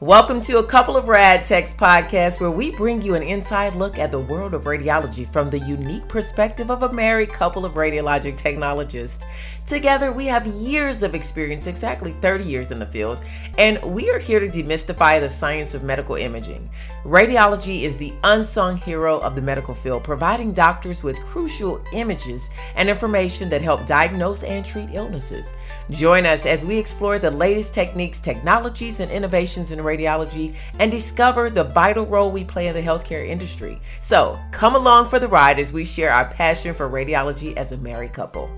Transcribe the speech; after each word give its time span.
Welcome 0.00 0.40
to 0.42 0.58
a 0.58 0.64
couple 0.64 0.96
of 0.96 1.08
Rad 1.08 1.42
Techs 1.42 1.74
podcast 1.74 2.40
where 2.40 2.52
we 2.52 2.70
bring 2.70 3.02
you 3.02 3.16
an 3.16 3.22
inside 3.24 3.74
look 3.74 3.98
at 3.98 4.12
the 4.12 4.20
world 4.20 4.54
of 4.54 4.62
radiology 4.62 5.28
from 5.32 5.50
the 5.50 5.58
unique 5.58 6.06
perspective 6.06 6.70
of 6.70 6.84
a 6.84 6.92
married 6.92 7.30
couple 7.30 7.64
of 7.64 7.74
radiologic 7.74 8.36
technologists. 8.36 9.26
Together, 9.66 10.12
we 10.12 10.24
have 10.26 10.46
years 10.46 11.02
of 11.02 11.16
experience, 11.16 11.66
exactly 11.66 12.12
30 12.22 12.44
years 12.44 12.70
in 12.70 12.78
the 12.78 12.86
field, 12.86 13.22
and 13.58 13.82
we 13.82 14.08
are 14.08 14.20
here 14.20 14.38
to 14.38 14.48
demystify 14.48 15.20
the 15.20 15.28
science 15.28 15.74
of 15.74 15.82
medical 15.82 16.14
imaging. 16.14 16.70
Radiology 17.02 17.82
is 17.82 17.96
the 17.96 18.14
unsung 18.22 18.76
hero 18.76 19.18
of 19.18 19.34
the 19.34 19.42
medical 19.42 19.74
field, 19.74 20.04
providing 20.04 20.52
doctors 20.52 21.02
with 21.02 21.20
crucial 21.22 21.84
images 21.92 22.50
and 22.76 22.88
information 22.88 23.48
that 23.48 23.60
help 23.60 23.84
diagnose 23.84 24.44
and 24.44 24.64
treat 24.64 24.90
illnesses. 24.92 25.54
Join 25.90 26.24
us 26.24 26.46
as 26.46 26.64
we 26.64 26.78
explore 26.78 27.18
the 27.18 27.30
latest 27.30 27.74
techniques, 27.74 28.20
technologies, 28.20 29.00
and 29.00 29.10
innovations 29.10 29.72
in 29.72 29.82
radiology 29.88 30.54
and 30.78 30.90
discover 30.90 31.50
the 31.50 31.64
vital 31.64 32.04
role 32.06 32.30
we 32.30 32.44
play 32.44 32.68
in 32.68 32.74
the 32.74 32.82
healthcare 32.82 33.26
industry. 33.26 33.80
So, 34.00 34.38
come 34.52 34.76
along 34.76 35.08
for 35.08 35.18
the 35.18 35.28
ride 35.28 35.58
as 35.58 35.72
we 35.72 35.84
share 35.84 36.12
our 36.12 36.26
passion 36.30 36.74
for 36.74 36.88
radiology 36.88 37.56
as 37.56 37.72
a 37.72 37.78
married 37.78 38.12
couple. 38.12 38.50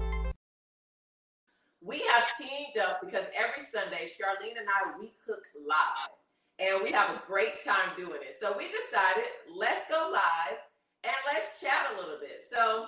We 1.80 2.03
have 2.12 2.25
teamed 2.39 2.77
up 2.87 3.01
because 3.01 3.27
every 3.37 3.62
Sunday, 3.62 4.06
Charlene 4.06 4.59
and 4.59 4.69
I, 4.69 4.98
we 4.98 5.12
cook 5.27 5.43
live. 5.66 6.12
And 6.61 6.84
we 6.84 6.93
have 6.93 7.09
a 7.09 7.23
great 7.27 7.65
time 7.65 7.97
doing 7.97 8.20
it. 8.20 8.34
So 8.34 8.53
we 8.53 8.69
decided, 8.69 9.25
let's 9.48 9.89
go 9.89 10.12
live 10.12 10.61
and 11.05 11.17
let's 11.33 11.59
chat 11.59 11.89
a 11.89 11.97
little 11.97 12.20
bit. 12.20 12.45
So 12.45 12.87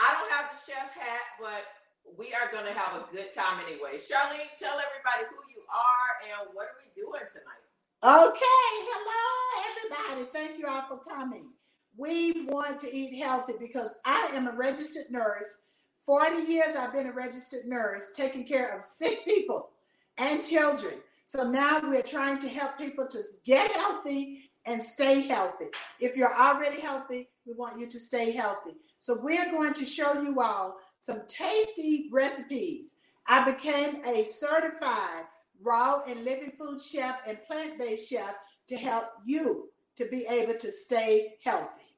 I 0.00 0.08
don't 0.16 0.30
have 0.32 0.48
the 0.48 0.58
chef 0.64 0.88
hat, 0.96 1.36
but 1.36 1.68
we 2.16 2.32
are 2.32 2.48
going 2.50 2.64
to 2.64 2.72
have 2.72 2.96
a 2.96 3.04
good 3.12 3.32
time 3.36 3.60
anyway. 3.68 4.00
Charlene, 4.00 4.48
tell 4.56 4.80
everybody 4.80 5.28
who 5.28 5.38
you 5.52 5.60
are 5.68 6.10
and 6.24 6.48
what 6.56 6.72
are 6.72 6.78
we 6.80 6.88
doing 6.96 7.28
tonight? 7.28 7.69
Okay, 8.02 8.40
hello 8.40 9.66
everybody. 9.68 10.30
Thank 10.32 10.58
you 10.58 10.66
all 10.66 10.86
for 10.88 11.00
coming. 11.04 11.50
We 11.98 12.46
want 12.46 12.80
to 12.80 12.90
eat 12.90 13.22
healthy 13.22 13.52
because 13.60 13.94
I 14.06 14.30
am 14.32 14.48
a 14.48 14.56
registered 14.56 15.10
nurse 15.10 15.58
40 16.06 16.50
years 16.50 16.76
I've 16.76 16.94
been 16.94 17.08
a 17.08 17.12
registered 17.12 17.66
nurse 17.66 18.06
taking 18.16 18.46
care 18.46 18.74
of 18.74 18.82
sick 18.82 19.24
people 19.26 19.68
and 20.16 20.42
children. 20.42 20.94
So 21.26 21.48
now 21.48 21.80
we're 21.82 22.00
trying 22.00 22.40
to 22.40 22.48
help 22.48 22.78
people 22.78 23.06
to 23.06 23.22
get 23.44 23.70
healthy 23.72 24.50
and 24.64 24.82
stay 24.82 25.26
healthy. 25.28 25.66
If 26.00 26.16
you're 26.16 26.34
already 26.34 26.80
healthy, 26.80 27.28
we 27.46 27.52
want 27.52 27.78
you 27.78 27.86
to 27.86 28.00
stay 28.00 28.32
healthy. 28.32 28.76
So 28.98 29.18
we're 29.22 29.50
going 29.50 29.74
to 29.74 29.84
show 29.84 30.22
you 30.22 30.40
all 30.40 30.78
some 30.98 31.20
tasty 31.28 32.08
recipes. 32.10 32.96
I 33.26 33.44
became 33.44 34.02
a 34.06 34.22
certified 34.22 35.24
raw 35.62 36.02
and 36.08 36.24
living 36.24 36.52
food 36.58 36.80
chef 36.80 37.20
and 37.26 37.38
plant 37.46 37.78
based 37.78 38.08
chef 38.10 38.34
to 38.68 38.76
help 38.76 39.06
you 39.24 39.68
to 39.96 40.06
be 40.06 40.26
able 40.26 40.54
to 40.54 40.70
stay 40.70 41.34
healthy. 41.44 41.90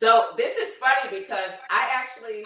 So 0.00 0.32
this 0.36 0.56
is 0.56 0.74
funny 0.76 1.20
because 1.20 1.52
I 1.68 1.90
actually 1.92 2.44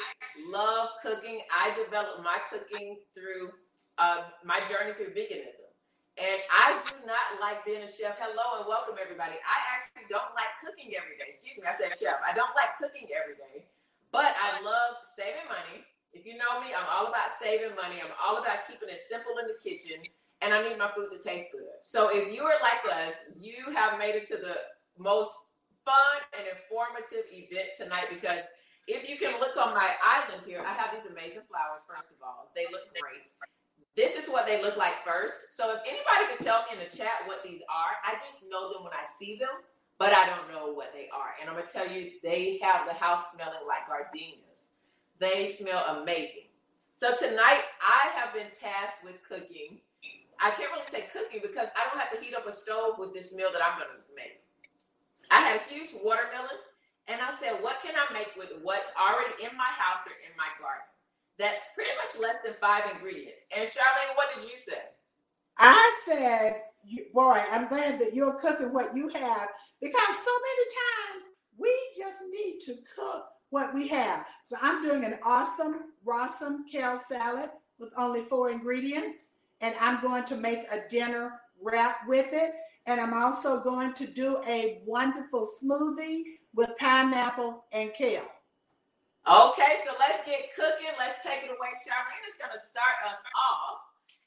love 0.51 0.89
cooking. 1.03 1.41
I 1.55 1.71
developed 1.79 2.25
my 2.25 2.39
cooking 2.51 2.99
through 3.15 3.51
uh, 3.99 4.27
my 4.45 4.59
journey 4.67 4.91
through 4.99 5.15
veganism. 5.15 5.71
And 6.19 6.39
I 6.51 6.79
do 6.83 6.95
not 7.07 7.43
like 7.43 7.67
being 7.67 7.83
a 7.83 7.91
chef. 7.91 8.19
Hello 8.19 8.63
and 8.63 8.67
welcome 8.67 8.95
everybody. 8.98 9.35
I 9.39 9.59
actually 9.71 10.07
don't 10.11 10.31
like 10.35 10.51
cooking 10.63 10.95
every 10.95 11.19
day. 11.19 11.31
Excuse 11.31 11.59
me, 11.59 11.67
I 11.67 11.75
said 11.75 11.95
chef. 11.95 12.23
I 12.23 12.35
don't 12.35 12.55
like 12.55 12.75
cooking 12.79 13.11
every 13.11 13.35
day, 13.35 13.67
but 14.15 14.35
I 14.35 14.63
love 14.63 15.03
saving 15.03 15.47
money. 15.51 15.83
If 16.15 16.23
you 16.23 16.39
know 16.39 16.63
me, 16.63 16.71
I'm 16.71 16.87
all 16.87 17.11
about 17.11 17.35
saving 17.35 17.75
money. 17.75 17.98
I'm 17.98 18.15
all 18.23 18.39
about 18.39 18.67
keeping 18.71 18.87
it 18.87 19.03
simple 19.03 19.35
in 19.43 19.51
the 19.51 19.59
kitchen, 19.59 20.07
and 20.45 20.53
I 20.53 20.62
need 20.62 20.78
my 20.78 20.91
food 20.95 21.09
to 21.11 21.19
taste 21.19 21.50
good. 21.53 21.81
So 21.81 22.11
if 22.12 22.33
you 22.33 22.42
are 22.42 22.61
like 22.61 22.84
us, 22.92 23.14
you 23.41 23.73
have 23.75 23.98
made 23.98 24.14
it 24.14 24.28
to 24.28 24.37
the 24.37 24.56
most 24.98 25.33
fun 25.84 26.20
and 26.36 26.45
informative 26.45 27.25
event 27.33 27.73
tonight 27.77 28.12
because 28.12 28.45
if 28.86 29.09
you 29.09 29.17
can 29.17 29.41
look 29.41 29.56
on 29.56 29.73
my 29.73 29.89
island 30.05 30.45
here, 30.45 30.61
I 30.61 30.74
have 30.74 30.92
these 30.92 31.11
amazing 31.11 31.48
flowers, 31.48 31.80
first 31.89 32.13
of 32.13 32.20
all. 32.23 32.52
They 32.55 32.67
look 32.70 32.92
great. 32.92 33.24
This 33.96 34.17
is 34.17 34.29
what 34.29 34.45
they 34.45 34.61
look 34.61 34.77
like 34.77 35.01
first. 35.07 35.57
So 35.57 35.73
if 35.73 35.80
anybody 35.89 36.29
could 36.29 36.45
tell 36.45 36.64
me 36.69 36.77
in 36.77 36.85
the 36.85 36.95
chat 36.95 37.24
what 37.24 37.42
these 37.42 37.63
are, 37.70 37.96
I 38.05 38.20
just 38.29 38.45
know 38.51 38.73
them 38.73 38.85
when 38.85 38.92
I 38.92 39.05
see 39.07 39.36
them, 39.36 39.64
but 39.98 40.13
I 40.13 40.27
don't 40.27 40.52
know 40.52 40.74
what 40.74 40.92
they 40.92 41.08
are. 41.08 41.33
And 41.40 41.48
I'm 41.48 41.57
going 41.57 41.67
to 41.67 41.73
tell 41.73 41.89
you, 41.89 42.11
they 42.23 42.58
have 42.61 42.86
the 42.86 42.92
house 42.92 43.33
smelling 43.33 43.64
like 43.67 43.89
gardenias. 43.89 44.74
They 45.19 45.46
smell 45.46 46.02
amazing. 46.02 46.52
So 46.92 47.14
tonight, 47.17 47.63
I 47.80 48.11
have 48.17 48.35
been 48.35 48.51
tasked 48.52 49.05
with 49.05 49.23
cooking. 49.27 49.80
I 50.40 50.50
can't 50.50 50.70
really 50.72 50.89
say 50.89 51.06
cooking 51.12 51.40
because 51.42 51.68
I 51.77 51.86
don't 51.89 52.00
have 52.00 52.12
to 52.12 52.20
heat 52.22 52.34
up 52.34 52.46
a 52.46 52.52
stove 52.52 52.98
with 52.98 53.14
this 53.14 53.34
meal 53.34 53.50
that 53.52 53.62
I'm 53.62 53.78
going 53.78 53.90
to 53.90 54.14
make. 54.14 54.40
I 55.30 55.40
had 55.40 55.61
a 55.61 55.64
huge 55.72 55.90
watermelon, 56.02 56.61
and 57.08 57.20
I 57.20 57.30
said, 57.30 57.62
what 57.62 57.83
can 57.83 57.95
I 57.96 58.12
make 58.12 58.33
with 58.36 58.52
what's 58.62 58.92
already 59.00 59.34
in 59.42 59.56
my 59.56 59.70
house 59.77 60.06
or 60.06 60.17
in 60.24 60.36
my 60.36 60.48
garden? 60.61 60.86
That's 61.39 61.72
pretty 61.74 61.90
much 61.98 62.20
less 62.20 62.36
than 62.45 62.55
five 62.61 62.84
ingredients. 62.92 63.46
And 63.56 63.67
Charlene, 63.67 64.17
what 64.17 64.34
did 64.34 64.45
you 64.45 64.56
say? 64.56 64.83
I 65.58 66.02
said, 66.06 66.62
boy, 67.12 67.40
I'm 67.51 67.68
glad 67.68 67.98
that 68.01 68.14
you're 68.14 68.34
cooking 68.34 68.72
what 68.72 68.96
you 68.96 69.08
have 69.08 69.48
because 69.80 70.18
so 70.18 70.30
many 70.46 70.64
times 70.78 71.24
we 71.56 71.70
just 71.96 72.20
need 72.30 72.58
to 72.66 72.74
cook 72.95 73.27
what 73.51 73.74
we 73.74 73.89
have. 73.89 74.27
So 74.45 74.56
I'm 74.61 74.83
doing 74.83 75.05
an 75.05 75.18
awesome 75.22 75.92
Rossum 76.05 76.62
kale 76.70 76.98
salad 76.98 77.51
with 77.78 77.92
only 77.96 78.22
four 78.22 78.51
ingredients, 78.51 79.33
and 79.64 79.75
I'm 79.80 80.02
going 80.02 80.25
to 80.25 80.36
make 80.36 80.70
a 80.70 80.86
dinner 80.91 81.41
wrap 81.63 82.07
with 82.07 82.29
it. 82.33 82.52
And 82.85 83.01
I'm 83.01 83.14
also 83.14 83.63
going 83.63 83.95
to 83.95 84.07
do 84.07 84.42
a 84.47 84.83
wonderful 84.85 85.48
smoothie 85.63 86.23
with 86.55 86.69
pineapple 86.79 87.64
and 87.73 87.91
kale. 87.95 88.29
Okay, 89.27 89.75
so 89.86 89.95
let's 89.98 90.23
get 90.27 90.55
cooking. 90.55 90.92
Let's 90.98 91.25
take 91.25 91.45
it 91.45 91.48
away. 91.48 91.73
Charlene 91.80 92.29
is 92.29 92.36
going 92.39 92.52
to 92.52 92.58
start 92.58 92.97
us 93.07 93.17
off 93.17 93.79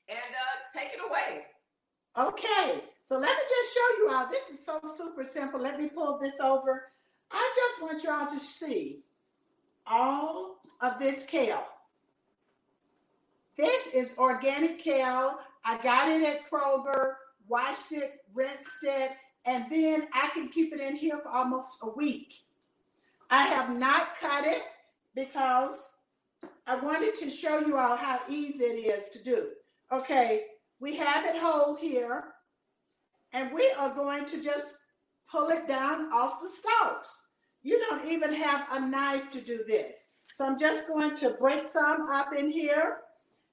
and 0.10 0.18
uh, 0.18 0.80
take 0.80 0.90
it 0.96 1.02
away. 1.08 1.46
Okay, 2.18 2.82
so 3.04 3.20
let 3.20 3.38
me 3.38 3.44
just 3.48 3.74
show 3.76 3.98
you 4.00 4.10
all. 4.12 4.28
This 4.32 4.50
is 4.50 4.66
so 4.66 4.80
super 4.84 5.24
simple. 5.24 5.62
Let 5.62 5.80
me 5.80 5.88
pull 5.88 6.18
this 6.18 6.40
over. 6.40 6.88
I 7.32 7.54
just 7.56 7.84
want 7.84 8.04
you 8.04 8.10
all 8.10 8.28
to 8.32 8.40
see 8.40 9.04
all 9.86 10.56
of 10.82 10.98
this 10.98 11.28
kale. 11.28 11.64
This 13.58 13.88
is 13.94 14.18
organic 14.18 14.80
kale. 14.80 15.40
I 15.66 15.78
got 15.82 16.10
it 16.10 16.24
at 16.24 16.50
Kroger 16.50 17.16
washed 17.48 17.92
it, 17.92 18.12
rinsed 18.34 18.84
it, 18.84 19.12
and 19.46 19.66
then 19.72 20.08
I 20.14 20.30
can 20.34 20.50
keep 20.50 20.74
it 20.74 20.82
in 20.82 20.96
here 20.96 21.18
for 21.20 21.30
almost 21.30 21.78
a 21.82 21.90
week. 21.90 22.34
I 23.30 23.44
have 23.44 23.78
not 23.78 24.18
cut 24.20 24.46
it 24.46 24.62
because 25.16 25.92
I 26.66 26.76
wanted 26.76 27.16
to 27.16 27.30
show 27.30 27.60
you 27.60 27.78
all 27.78 27.96
how 27.96 28.20
easy 28.30 28.64
it 28.64 29.00
is 29.00 29.10
to 29.10 29.24
do. 29.24 29.50
Okay, 29.92 30.44
we 30.80 30.96
have 30.98 31.26
it 31.26 31.42
whole 31.42 31.76
here, 31.76 32.26
and 33.34 33.54
we 33.54 33.72
are 33.80 33.94
going 33.94 34.26
to 34.26 34.42
just 34.42 34.78
pull 35.30 35.50
it 35.50 35.68
down 35.68 36.12
off 36.14 36.42
the 36.42 36.50
stalks. 36.50 37.16
You 37.64 37.80
don't 37.80 38.06
even 38.10 38.34
have 38.34 38.68
a 38.72 38.80
knife 38.80 39.32
to 39.32 39.42
do 39.42 39.64
this. 39.68 40.10
So 40.36 40.46
I'm 40.46 40.60
just 40.60 40.88
going 40.88 41.18
to 41.18 41.32
break 41.32 41.66
some 41.66 42.08
up 42.10 42.30
in 42.38 42.52
here, 42.52 42.98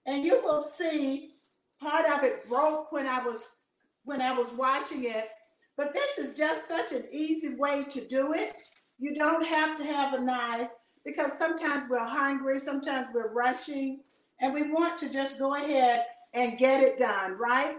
and 0.07 0.25
you 0.25 0.43
will 0.43 0.63
see 0.63 1.33
part 1.81 2.07
of 2.07 2.25
it 2.25 2.49
broke 2.49 2.93
when 2.93 3.07
I 3.07 3.23
was 3.23 3.57
when 4.05 4.21
I 4.21 4.33
was 4.33 4.53
washing 4.53 5.05
it. 5.05 5.29
But 5.77 5.93
this 5.93 6.19
is 6.19 6.37
just 6.37 6.69
such 6.69 6.93
an 6.93 7.05
easy 7.11 7.55
way 7.55 7.85
to 7.91 8.07
do 8.07 8.33
it. 8.33 8.55
You 8.99 9.15
don't 9.15 9.45
have 9.45 9.77
to 9.79 9.85
have 9.85 10.15
a 10.15 10.21
knife 10.21 10.69
because 11.05 11.33
sometimes 11.37 11.89
we're 11.91 12.05
hungry, 12.05 12.59
sometimes 12.61 13.09
we're 13.13 13.33
rushing, 13.33 14.01
and 14.41 14.55
we 14.55 14.71
want 14.71 14.99
to 15.01 15.13
just 15.13 15.39
go 15.39 15.55
ahead 15.57 16.05
and 16.33 16.59
get 16.59 16.83
it 16.83 16.99
done, 16.99 17.33
right? 17.39 17.77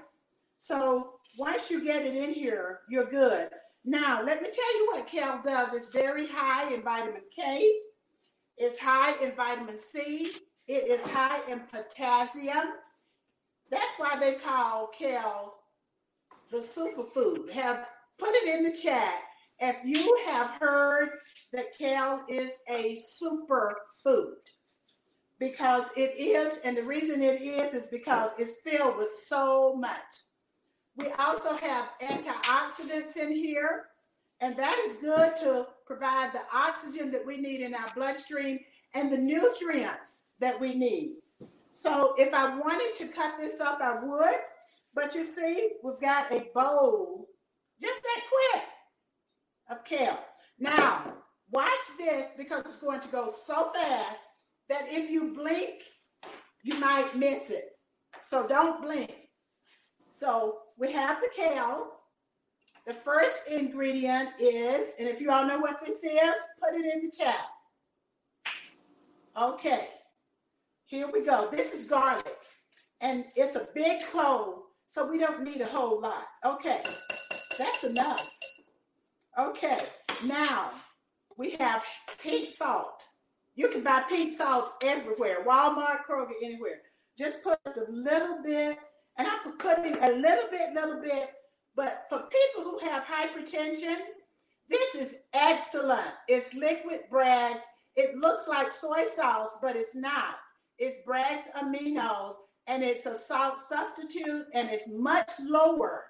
So 0.57 1.15
once 1.37 1.69
you 1.69 1.83
get 1.83 2.05
it 2.05 2.15
in 2.15 2.33
here, 2.33 2.81
you're 2.89 3.09
good. 3.09 3.49
Now, 3.83 4.23
let 4.23 4.41
me 4.41 4.49
tell 4.51 4.78
you 4.78 4.87
what 4.91 5.07
kale 5.07 5.41
does. 5.43 5.73
It's 5.73 5.91
very 5.91 6.28
high 6.28 6.73
in 6.73 6.81
vitamin 6.81 7.21
K, 7.35 7.71
it's 8.57 8.79
high 8.79 9.13
in 9.23 9.33
vitamin 9.35 9.78
C, 9.78 10.31
it 10.67 10.88
is 10.88 11.06
high 11.06 11.40
in 11.52 11.59
potassium. 11.72 12.73
That's 13.70 13.84
why 13.97 14.17
they 14.20 14.35
call 14.35 14.88
kale 14.97 15.56
the 16.52 16.58
superfood. 16.58 17.50
Have 17.52 17.88
put 18.17 18.29
it 18.32 18.58
in 18.58 18.64
the 18.64 18.78
chat 18.78 19.22
if 19.59 19.78
you 19.84 20.17
have 20.28 20.52
heard 20.59 21.09
that 21.53 21.78
kale 21.78 22.22
is 22.28 22.52
a 22.70 22.97
superfood 23.22 24.35
because 25.40 25.90
it 25.97 26.14
is, 26.17 26.59
and 26.64 26.78
the 26.78 26.84
reason 26.84 27.22
it 27.22 27.41
is 27.41 27.73
is 27.73 27.88
because 27.88 28.32
it's 28.38 28.59
filled 28.64 28.97
with 28.97 29.09
so 29.28 29.76
much. 29.76 30.00
We 30.97 31.08
also 31.20 31.58
have 31.58 31.90
antioxidants 32.02 33.17
in 33.17 33.34
here, 33.34 33.88
and 34.40 34.56
that 34.56 34.78
is 34.88 34.96
good 34.96 35.34
to 35.41 35.67
provide 35.85 36.32
the 36.32 36.41
oxygen 36.53 37.12
that 37.12 37.26
we 37.26 37.38
need 37.38 37.62
in 37.62 37.73
our 37.73 37.91
bloodstream 37.96 38.59
and 38.94 39.12
the 39.12 39.17
nutrients 39.17 40.24
that 40.40 40.59
we 40.59 40.76
need. 40.76 41.16
So, 41.72 42.16
if 42.17 42.34
I 42.34 42.58
wanted 42.58 42.96
to 42.97 43.08
cut 43.09 43.37
this 43.37 43.59
up, 43.59 43.79
I 43.82 43.99
would, 44.03 44.35
But 44.93 45.14
you 45.14 45.26
see, 45.26 45.72
we've 45.84 45.99
got 46.02 46.32
a 46.32 46.47
bowl 46.53 47.28
just 47.82 48.02
that 48.02 48.22
quick 48.29 48.64
of 49.70 49.84
kale. 49.85 50.20
Now, 50.59 51.14
watch 51.52 51.70
this 51.97 52.32
because 52.37 52.61
it's 52.61 52.79
going 52.79 53.02
to 53.02 53.08
go 53.09 53.34
so 53.46 53.72
fast 53.73 54.22
that 54.70 54.85
if 54.87 55.09
you 55.11 55.34
blink, 55.35 55.84
you 56.64 56.79
might 56.79 57.16
miss 57.16 57.49
it. 57.49 57.72
So 58.22 58.47
don't 58.47 58.81
blink. 58.81 59.14
So 60.09 60.59
we 60.78 60.91
have 60.93 61.22
the 61.22 61.29
kale. 61.35 61.91
The 62.88 62.93
first 62.93 63.47
ingredient 63.49 64.29
is, 64.40 64.93
and 64.99 65.08
if 65.08 65.20
you 65.20 65.31
all 65.31 65.46
know 65.46 65.59
what 65.59 65.85
this 65.85 66.03
is, 66.03 66.35
put 66.64 66.79
it 66.79 66.93
in 66.93 67.02
the 67.02 67.11
chat. 67.11 67.46
Okay, 69.40 69.90
here 70.85 71.09
we 71.11 71.26
go. 71.26 71.49
This 71.52 71.73
is 71.73 71.85
garlic, 71.85 72.37
and 73.02 73.26
it's 73.35 73.55
a 73.55 73.67
big 73.73 74.03
clove, 74.11 74.59
so 74.87 75.09
we 75.09 75.17
don't 75.17 75.43
need 75.43 75.61
a 75.61 75.66
whole 75.66 75.99
lot. 75.99 76.26
Okay, 76.46 76.82
that's 77.58 77.84
enough. 77.84 78.37
Okay, 79.37 79.79
now 80.26 80.72
we 81.37 81.55
have 81.59 81.84
pink 82.22 82.52
salt. 82.52 83.03
You 83.55 83.70
can 83.70 83.84
buy 83.84 84.03
pink 84.08 84.32
salt 84.32 84.73
everywhere, 84.84 85.43
Walmart, 85.46 86.05
Kroger, 86.09 86.32
anywhere. 86.43 86.82
Just 87.17 87.41
put 87.41 87.58
a 87.66 87.91
little 87.91 88.43
bit, 88.43 88.78
and 89.17 89.28
I'm 89.28 89.58
putting 89.58 89.96
a 89.96 90.11
little 90.11 90.49
bit, 90.52 90.73
little 90.73 91.02
bit. 91.02 91.29
But 91.76 92.05
for 92.09 92.20
people 92.20 92.64
who 92.64 92.79
have 92.79 93.05
hypertension, 93.05 93.97
this 94.70 94.96
is 94.96 95.17
excellent. 95.34 96.11
It's 96.28 96.53
liquid 96.53 97.02
Bragg's. 97.09 97.64
It 97.96 98.16
looks 98.16 98.47
like 98.47 98.72
soy 98.72 99.05
sauce, 99.05 99.58
but 99.61 99.76
it's 99.76 99.96
not. 99.96 100.35
It's 100.77 100.97
Bragg's 101.05 101.47
aminos, 101.57 102.33
and 102.67 102.83
it's 102.83 103.05
a 103.05 103.17
salt 103.17 103.59
substitute, 103.59 104.45
and 104.53 104.69
it's 104.69 104.89
much 104.91 105.31
lower 105.41 106.05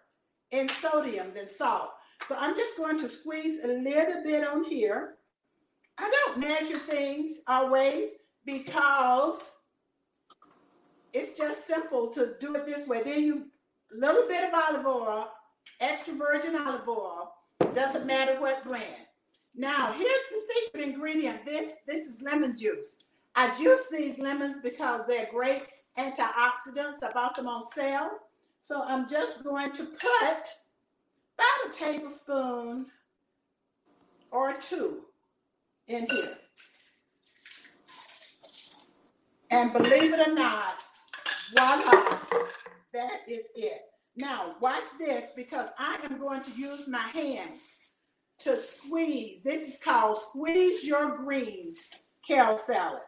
in 0.51 0.69
sodium 0.69 1.33
than 1.33 1.47
salt. 1.47 1.89
So 2.27 2.35
I'm 2.39 2.55
just 2.55 2.77
going 2.77 2.97
to 2.99 3.09
squeeze 3.09 3.63
a 3.63 3.67
little 3.67 4.23
bit 4.23 4.47
on 4.47 4.63
here. 4.63 5.15
I 5.97 6.09
don't 6.09 6.39
measure 6.39 6.79
things 6.79 7.41
always 7.47 8.07
because 8.45 9.59
it's 11.13 11.37
just 11.37 11.65
simple 11.65 12.09
to 12.09 12.33
do 12.39 12.55
it 12.55 12.65
this 12.65 12.87
way. 12.87 13.03
Then 13.03 13.23
you 13.23 13.45
little 13.91 14.27
bit 14.27 14.43
of 14.43 14.53
olive 14.53 14.85
oil, 14.85 15.29
extra 15.79 16.13
virgin 16.13 16.55
olive 16.55 16.87
oil, 16.87 17.31
doesn't 17.73 18.05
matter 18.05 18.39
what 18.39 18.63
brand. 18.63 19.05
Now 19.55 19.93
here's 19.93 20.07
the 20.07 20.53
secret 20.53 20.89
ingredient. 20.89 21.45
This 21.45 21.77
this 21.87 22.07
is 22.07 22.21
lemon 22.21 22.57
juice. 22.57 22.97
I 23.35 23.53
juice 23.57 23.85
these 23.91 24.19
lemons 24.19 24.57
because 24.63 25.05
they're 25.07 25.27
great 25.29 25.67
antioxidants. 25.97 27.03
I 27.03 27.11
bought 27.13 27.35
them 27.35 27.47
on 27.47 27.61
sale. 27.61 28.09
So 28.61 28.83
I'm 28.85 29.07
just 29.07 29.43
going 29.43 29.71
to 29.73 29.85
put 29.85 30.43
about 31.37 31.69
a 31.69 31.73
tablespoon 31.73 32.87
or 34.31 34.53
two 34.53 35.01
in 35.87 36.07
here. 36.09 36.37
And 39.51 39.71
believe 39.71 40.13
it 40.13 40.27
or 40.27 40.33
not, 40.33 40.75
voila, 41.55 42.17
that 42.93 43.19
is 43.27 43.49
it. 43.55 43.81
Now, 44.17 44.55
watch 44.61 44.83
this 44.97 45.31
because 45.35 45.69
I 45.77 45.99
am 46.09 46.19
going 46.19 46.41
to 46.43 46.51
use 46.51 46.87
my 46.87 46.97
hands 46.99 47.59
to 48.39 48.59
squeeze. 48.59 49.43
This 49.43 49.67
is 49.67 49.77
called 49.83 50.17
squeeze 50.17 50.83
your 50.85 51.17
greens 51.17 51.89
kale 52.27 52.57
salad. 52.57 53.01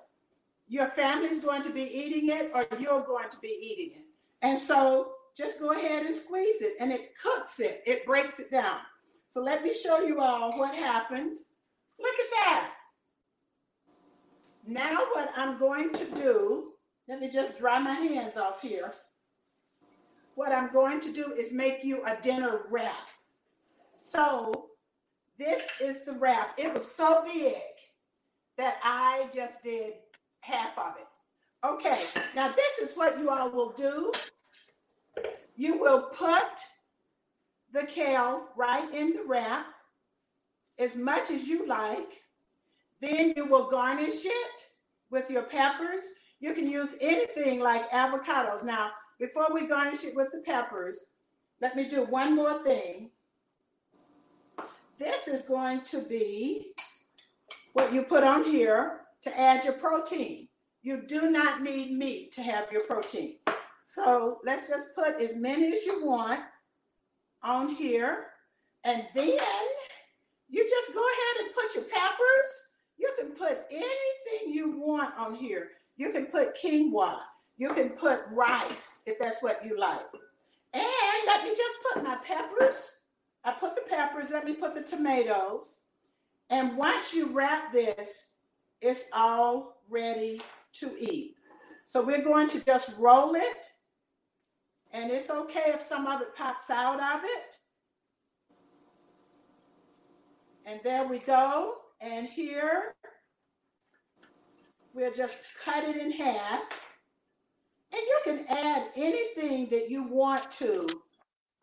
Your 0.67 0.87
family 0.87 1.27
is 1.27 1.39
going 1.39 1.63
to 1.63 1.69
be 1.69 1.83
eating 1.83 2.29
it 2.29 2.51
or 2.53 2.65
you're 2.79 3.05
going 3.05 3.29
to 3.29 3.37
be 3.41 3.57
eating 3.61 3.97
it. 3.97 4.05
And 4.41 4.59
so 4.59 5.13
just 5.37 5.59
go 5.59 5.71
ahead 5.71 6.05
and 6.05 6.15
squeeze 6.15 6.61
it 6.61 6.75
and 6.79 6.91
it 6.91 7.13
cooks 7.21 7.59
it, 7.59 7.81
it 7.85 8.05
breaks 8.05 8.39
it 8.39 8.51
down. 8.51 8.79
So 9.29 9.41
let 9.41 9.63
me 9.63 9.73
show 9.73 10.01
you 10.01 10.19
all 10.19 10.57
what 10.57 10.75
happened. 10.75 11.37
Look 11.99 12.13
at 12.13 12.31
that. 12.31 12.71
Now, 14.65 14.99
what 15.13 15.31
I'm 15.37 15.57
going 15.57 15.93
to 15.93 16.05
do, 16.05 16.73
let 17.07 17.21
me 17.21 17.29
just 17.29 17.57
dry 17.57 17.79
my 17.79 17.93
hands 17.93 18.35
off 18.35 18.61
here. 18.61 18.93
What 20.35 20.51
I'm 20.51 20.71
going 20.73 20.99
to 21.01 21.13
do 21.13 21.33
is 21.33 21.53
make 21.53 21.83
you 21.83 22.03
a 22.05 22.21
dinner 22.21 22.63
wrap. 22.69 23.09
So, 23.95 24.67
this 25.39 25.61
is 25.81 26.03
the 26.03 26.13
wrap. 26.13 26.57
It 26.57 26.73
was 26.73 26.89
so 26.89 27.23
big 27.25 27.55
that 28.57 28.77
I 28.83 29.29
just 29.33 29.63
did 29.63 29.93
half 30.47 30.77
of 30.77 30.93
it. 30.97 31.07
Okay, 31.65 32.01
now 32.35 32.53
this 32.53 32.89
is 32.89 32.95
what 32.95 33.19
you 33.19 33.29
all 33.29 33.51
will 33.51 33.71
do 33.71 34.11
you 35.57 35.77
will 35.77 36.03
put 36.03 36.53
the 37.73 37.85
kale 37.87 38.49
right 38.55 38.93
in 38.93 39.11
the 39.11 39.23
wrap 39.27 39.65
as 40.79 40.95
much 40.95 41.31
as 41.31 41.47
you 41.47 41.67
like. 41.67 42.21
Then 43.01 43.33
you 43.35 43.45
will 43.45 43.69
garnish 43.69 44.23
it 44.23 44.61
with 45.09 45.29
your 45.29 45.43
peppers. 45.43 46.03
You 46.39 46.53
can 46.53 46.69
use 46.69 46.95
anything 47.01 47.59
like 47.59 47.89
avocados. 47.89 48.63
Now, 48.63 48.91
before 49.19 49.47
we 49.51 49.67
garnish 49.67 50.03
it 50.03 50.15
with 50.15 50.29
the 50.31 50.41
peppers, 50.45 50.99
let 51.59 51.75
me 51.75 51.89
do 51.89 52.03
one 52.03 52.35
more 52.35 52.63
thing. 52.63 53.09
This 54.99 55.27
is 55.27 55.45
going 55.45 55.81
to 55.85 56.01
be 56.01 56.73
what 57.73 57.91
you 57.91 58.03
put 58.03 58.23
on 58.23 58.43
here 58.43 59.01
to 59.27 59.39
add 59.39 59.63
your 59.65 59.73
protein. 59.73 60.47
You 60.81 61.03
do 61.05 61.31
not 61.31 61.61
need 61.61 61.91
meat 61.91 62.31
to 62.33 62.41
have 62.41 62.71
your 62.71 62.81
protein. 62.81 63.35
So 63.83 64.39
let's 64.45 64.69
just 64.69 64.95
put 64.95 65.21
as 65.21 65.35
many 65.35 65.73
as 65.73 65.85
you 65.85 66.05
want 66.05 66.41
on 67.43 67.69
here. 67.69 68.27
And 68.83 69.03
then 69.13 69.39
you 70.49 70.69
just 70.69 70.93
go 70.93 71.03
ahead 71.03 71.45
and 71.45 71.55
put 71.55 71.75
your 71.75 71.83
peppers. 71.83 72.51
You 72.97 73.11
can 73.19 73.31
put 73.31 73.65
anything 73.69 74.53
you 74.53 74.79
want 74.79 75.13
on 75.17 75.35
here. 75.35 75.69
You 75.97 76.11
can 76.11 76.27
put 76.27 76.57
quinoa. 76.61 77.17
You 77.57 77.73
can 77.73 77.89
put 77.89 78.21
rice 78.31 79.01
if 79.05 79.19
that's 79.19 79.41
what 79.41 79.65
you 79.65 79.79
like. 79.79 80.05
And 80.73 80.85
let 81.25 81.43
me 81.43 81.49
just 81.49 81.77
put 81.91 82.03
my 82.03 82.17
peppers. 82.23 82.99
I 83.43 83.51
put 83.51 83.75
the 83.75 83.83
peppers. 83.89 84.31
Let 84.31 84.45
me 84.45 84.53
put 84.53 84.75
the 84.75 84.83
tomatoes. 84.83 85.77
And 86.49 86.77
once 86.77 87.13
you 87.13 87.27
wrap 87.27 87.73
this, 87.73 88.26
it's 88.81 89.09
all 89.13 89.81
ready 89.89 90.41
to 90.73 90.95
eat. 90.99 91.35
So 91.85 92.05
we're 92.05 92.23
going 92.23 92.49
to 92.49 92.63
just 92.65 92.93
roll 92.97 93.35
it 93.35 93.65
and 94.91 95.11
it's 95.11 95.29
okay 95.29 95.65
if 95.67 95.81
some 95.81 96.07
of 96.07 96.21
it 96.21 96.35
pops 96.35 96.69
out 96.69 96.99
of 96.99 97.23
it. 97.23 97.55
And 100.65 100.79
there 100.83 101.07
we 101.07 101.19
go. 101.19 101.75
And 102.01 102.27
here, 102.27 102.95
we'll 104.93 105.13
just 105.13 105.39
cut 105.63 105.83
it 105.83 105.95
in 105.95 106.11
half. 106.11 106.97
And 107.91 108.01
you 108.01 108.19
can 108.23 108.45
add 108.49 108.89
anything 108.95 109.69
that 109.69 109.89
you 109.89 110.03
want 110.03 110.51
to 110.51 110.87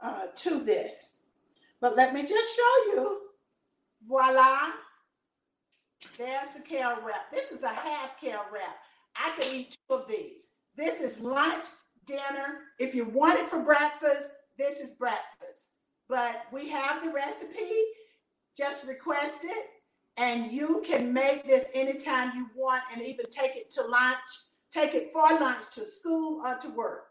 uh, 0.03 0.27
to 0.37 0.65
this. 0.65 1.25
But 1.81 1.97
let 1.97 2.15
me 2.15 2.23
just 2.23 2.57
show 2.57 2.93
you. 2.95 3.19
Voila. 4.09 4.73
There's 6.19 6.55
the 6.55 6.63
kale 6.63 6.97
wrap. 7.05 7.31
This 7.33 7.51
is 7.51 7.63
a 7.63 7.69
half 7.69 8.21
kale 8.21 8.45
wrap. 8.53 8.77
I 9.17 9.31
could 9.37 9.53
eat 9.53 9.77
two 9.89 9.95
of 9.95 10.09
these. 10.09 10.53
This 10.77 11.01
is 11.01 11.21
lunch 11.21 11.67
dinner. 12.07 12.61
If 12.79 12.95
you 12.95 13.05
want 13.05 13.39
it 13.39 13.47
for 13.47 13.61
breakfast, 13.61 14.31
this 14.59 14.81
is 14.81 14.93
breakfast. 14.93 15.71
But 16.09 16.43
we 16.53 16.69
have 16.71 17.03
the 17.03 17.11
recipe. 17.11 17.71
Just 18.57 18.87
request 18.87 19.41
it, 19.43 19.67
and 20.17 20.53
you 20.53 20.83
can 20.87 21.13
make 21.13 21.45
this 21.45 21.69
anytime 21.75 22.37
you 22.37 22.47
want 22.55 22.83
and 22.93 23.03
even 23.03 23.27
take 23.31 23.57
it 23.57 23.69
to 23.73 23.83
lunch, 23.83 24.17
take 24.71 24.95
it 24.95 25.13
for 25.13 25.29
lunch 25.29 25.65
to 25.75 25.85
school 25.85 26.41
or 26.45 26.57
to 26.59 26.69
work. 26.69 27.07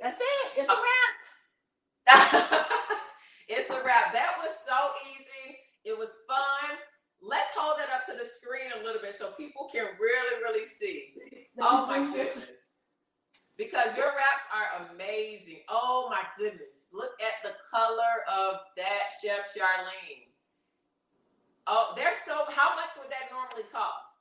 That's 0.00 0.18
it. 0.20 0.52
It's 0.56 0.70
a 0.70 0.72
wrap. 0.72 2.40
it's 3.48 3.68
a 3.68 3.82
wrap. 3.84 4.12
That 4.14 4.36
was 4.42 4.52
so 4.66 4.74
easy. 5.12 5.58
It 5.84 5.98
was 5.98 6.10
fun. 6.26 6.78
Let's 7.26 7.48
hold 7.56 7.80
it 7.80 7.88
up 7.94 8.04
to 8.06 8.12
the 8.12 8.28
screen 8.28 8.70
a 8.78 8.84
little 8.84 9.00
bit 9.00 9.14
so 9.16 9.30
people 9.32 9.68
can 9.72 9.86
really, 9.98 10.42
really 10.42 10.66
see. 10.66 11.14
Oh 11.60 11.86
my 11.86 11.98
goodness 12.14 12.64
because 13.56 13.96
your 13.96 14.06
wraps 14.06 14.46
are 14.52 14.86
amazing. 14.92 15.60
Oh 15.68 16.08
my 16.10 16.22
goodness. 16.38 16.88
Look 16.92 17.12
at 17.20 17.42
the 17.42 17.54
color 17.70 18.24
of 18.28 18.60
that 18.76 19.10
Chef 19.22 19.54
Charlene. 19.54 20.28
Oh, 21.66 21.92
they're 21.96 22.12
so 22.24 22.44
how 22.48 22.74
much 22.74 22.90
would 22.98 23.10
that 23.10 23.30
normally 23.32 23.68
cost? 23.72 24.12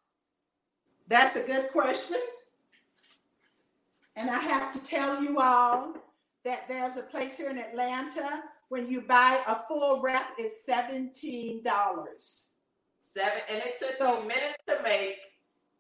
That's 1.07 1.36
a 1.36 1.45
good 1.45 1.72
question. 1.72 2.19
And 4.15 4.29
I 4.29 4.39
have 4.39 4.72
to 4.74 4.83
tell 4.83 5.22
you 5.22 5.39
all 5.39 5.95
that 6.45 6.67
there's 6.67 6.98
a 6.98 7.01
place 7.01 7.36
here 7.38 7.50
in 7.50 7.57
Atlanta 7.57 8.43
when 8.69 8.89
you 8.89 9.01
buy 9.01 9.39
a 9.48 9.60
full 9.67 10.01
wrap 10.01 10.36
is 10.39 10.63
$17. 10.69 12.52
Seven 13.13 13.46
and 13.46 13.62
it 13.62 13.77
took 13.77 14.01
so, 14.01 14.17
two 14.17 14.25
minutes 14.25 14.58
to 14.65 14.82
make 14.82 15.22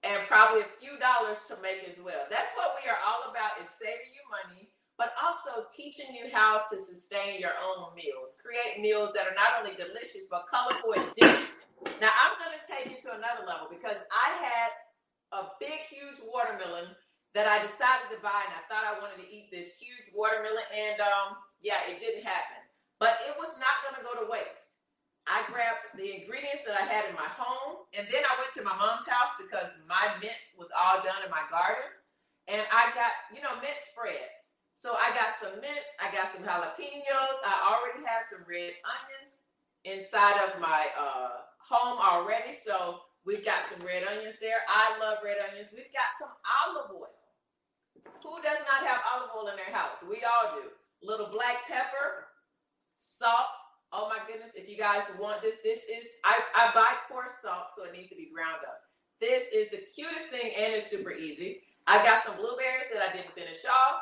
and 0.05 0.21
probably 0.29 0.61
a 0.61 0.71
few 0.77 1.01
dollars 1.01 1.41
to 1.49 1.57
make 1.65 1.81
as 1.89 1.97
well. 1.97 2.29
That's 2.29 2.53
what 2.53 2.77
we 2.77 2.85
are 2.85 3.01
all 3.01 3.33
about 3.33 3.57
is 3.57 3.73
saving 3.73 4.13
you 4.13 4.21
money 4.29 4.69
but 4.97 5.17
also 5.17 5.65
teaching 5.73 6.13
you 6.13 6.29
how 6.29 6.61
to 6.69 6.77
sustain 6.77 7.41
your 7.41 7.57
own 7.57 7.89
meals, 7.97 8.37
create 8.37 8.77
meals 8.77 9.11
that 9.13 9.25
are 9.25 9.33
not 9.33 9.57
only 9.57 9.73
delicious 9.73 10.29
but 10.29 10.45
colorful 10.45 10.93
and 10.93 11.05
different. 11.17 11.49
Now 11.99 12.13
I'm 12.13 12.37
going 12.37 12.53
to 12.53 12.63
take 12.63 12.93
it 12.93 13.01
to 13.03 13.11
another 13.17 13.43
level 13.49 13.67
because 13.73 13.99
I 14.13 14.29
had 14.37 14.71
a 15.33 15.49
big, 15.59 15.89
huge 15.89 16.21
watermelon 16.21 16.93
that 17.33 17.49
I 17.49 17.65
decided 17.65 18.13
to 18.13 18.21
buy, 18.21 18.45
and 18.45 18.53
I 18.53 18.61
thought 18.69 18.85
I 18.85 19.01
wanted 19.01 19.25
to 19.25 19.27
eat 19.27 19.49
this 19.49 19.73
huge 19.81 20.13
watermelon, 20.13 20.69
and 20.69 21.01
um, 21.01 21.41
yeah, 21.65 21.81
it 21.89 21.97
didn't 21.97 22.21
happen. 22.21 22.61
But 23.01 23.17
it 23.25 23.33
was 23.41 23.57
not 23.57 23.81
going 23.81 23.97
to 23.97 24.05
go 24.05 24.13
to 24.21 24.29
waste. 24.29 24.77
I 25.25 25.41
grabbed 25.49 25.92
the 26.03 26.19
ingredients 26.19 26.67
that 26.67 26.75
I 26.75 26.83
had 26.83 27.07
in 27.07 27.15
my 27.15 27.31
home, 27.31 27.87
and 27.95 28.03
then 28.11 28.27
I 28.27 28.35
went 28.35 28.51
to 28.59 28.61
my 28.67 28.75
mom's 28.75 29.07
house 29.07 29.31
because 29.39 29.79
my 29.87 30.19
mint 30.19 30.51
was 30.59 30.67
all 30.75 30.99
done 30.99 31.23
in 31.23 31.31
my 31.31 31.47
garden. 31.47 31.87
And 32.51 32.59
I 32.59 32.91
got, 32.91 33.15
you 33.31 33.39
know, 33.39 33.55
mint 33.63 33.79
spreads. 33.79 34.51
So 34.75 34.99
I 34.99 35.15
got 35.15 35.31
some 35.39 35.63
mint, 35.63 35.87
I 36.03 36.11
got 36.11 36.27
some 36.27 36.43
jalapenos. 36.43 37.39
I 37.47 37.55
already 37.71 38.03
had 38.03 38.27
some 38.27 38.43
red 38.43 38.75
onions 38.83 39.47
inside 39.87 40.43
of 40.43 40.59
my 40.59 40.91
uh, 40.99 41.47
home 41.55 42.03
already. 42.03 42.51
So 42.51 42.99
we've 43.23 43.45
got 43.47 43.63
some 43.63 43.79
red 43.79 44.03
onions 44.03 44.43
there. 44.43 44.67
I 44.67 44.99
love 44.99 45.23
red 45.23 45.39
onions. 45.39 45.71
We've 45.71 45.87
got 45.95 46.11
some 46.19 46.35
olive 46.43 46.91
oil. 46.99 47.15
Who 48.27 48.43
does 48.43 48.59
not 48.67 48.83
have 48.83 48.99
olive 49.07 49.31
oil 49.39 49.47
in 49.47 49.55
their 49.55 49.71
house? 49.71 50.03
We 50.03 50.19
all 50.27 50.59
do. 50.59 50.67
Little 50.99 51.31
black 51.31 51.63
pepper, 51.71 52.27
salt, 52.99 53.55
Oh 53.93 54.09
my 54.09 54.17
goodness, 54.25 54.57
if 54.57 54.65
you 54.65 54.73
guys 54.75 55.05
want 55.21 55.45
this, 55.45 55.61
this 55.61 55.85
is, 55.85 56.17
I, 56.25 56.41
I 56.57 56.73
buy 56.73 56.97
coarse 57.05 57.37
salt, 57.45 57.69
so 57.77 57.85
it 57.85 57.93
needs 57.93 58.09
to 58.09 58.17
be 58.17 58.33
ground 58.33 58.65
up. 58.65 58.81
This 59.21 59.53
is 59.53 59.69
the 59.69 59.85
cutest 59.93 60.33
thing 60.33 60.49
and 60.57 60.73
it's 60.73 60.89
super 60.89 61.13
easy. 61.13 61.61
I 61.85 62.01
got 62.01 62.25
some 62.25 62.33
blueberries 62.41 62.89
that 62.89 63.05
I 63.05 63.13
didn't 63.13 63.37
finish 63.37 63.61
off. 63.69 64.01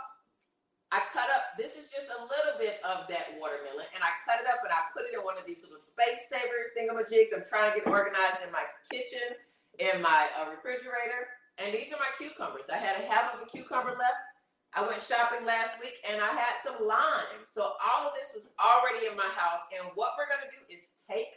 I 0.95 1.03
cut 1.12 1.27
up, 1.27 1.60
this 1.60 1.75
is 1.75 1.91
just 1.91 2.07
a 2.07 2.24
little 2.24 2.55
bit 2.55 2.79
of 2.88 3.07
that 3.12 3.36
watermelon, 3.36 3.88
and 3.91 4.03
I 4.03 4.12
cut 4.24 4.39
it 4.39 4.48
up 4.48 4.63
and 4.63 4.71
I 4.71 4.88
put 4.95 5.07
it 5.07 5.15
in 5.15 5.24
one 5.27 5.36
of 5.36 5.43
these 5.43 5.63
little 5.63 5.79
space 5.79 6.31
saver 6.31 6.71
thingamajigs. 6.71 7.36
I'm 7.36 7.43
trying 7.43 7.75
to 7.75 7.79
get 7.79 7.88
organized 7.88 8.43
in 8.48 8.51
my 8.51 8.63
kitchen, 8.88 9.36
in 9.79 10.00
my 10.00 10.31
uh, 10.39 10.48
refrigerator. 10.51 11.36
And 11.60 11.75
these 11.75 11.91
are 11.91 12.00
my 12.00 12.12
cucumbers. 12.15 12.71
I 12.71 12.79
had 12.79 12.95
a 12.95 13.07
half 13.12 13.36
of 13.36 13.43
a 13.43 13.48
cucumber 13.48 13.91
left. 13.91 14.24
I 14.73 14.87
went 14.87 15.01
shopping 15.01 15.45
last 15.45 15.79
week 15.81 15.95
and 16.09 16.21
I 16.21 16.27
had 16.27 16.55
some 16.63 16.85
lime. 16.85 17.43
So 17.45 17.61
all 17.61 18.07
of 18.07 18.13
this 18.15 18.31
was 18.33 18.53
already 18.59 19.07
in 19.07 19.17
my 19.17 19.27
house. 19.35 19.61
And 19.77 19.91
what 19.95 20.11
we're 20.17 20.27
going 20.27 20.47
to 20.47 20.51
do 20.51 20.73
is 20.73 20.91
take 21.09 21.35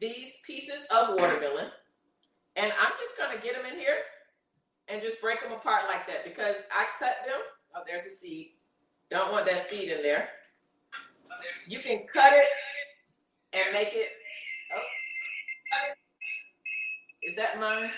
these 0.00 0.40
pieces 0.46 0.86
of 0.90 1.14
watermelon 1.16 1.68
and 2.56 2.72
I'm 2.72 2.92
just 2.98 3.16
going 3.18 3.36
to 3.36 3.42
get 3.42 3.54
them 3.54 3.70
in 3.70 3.78
here 3.78 3.98
and 4.88 5.00
just 5.02 5.20
break 5.20 5.40
them 5.42 5.52
apart 5.52 5.82
like 5.88 6.06
that 6.06 6.24
because 6.24 6.56
I 6.72 6.86
cut 6.98 7.16
them. 7.26 7.40
Oh, 7.74 7.82
there's 7.86 8.06
a 8.06 8.10
seed. 8.10 8.48
Don't 9.10 9.32
want 9.32 9.46
that 9.46 9.64
seed 9.66 9.90
in 9.90 10.02
there. 10.02 10.28
You 11.66 11.80
can 11.80 12.06
cut 12.12 12.32
it 12.32 12.48
and 13.52 13.72
make 13.72 13.92
it. 13.92 14.08
Oh. 14.74 14.80
Is 17.22 17.36
that 17.36 17.60
mine? 17.60 17.90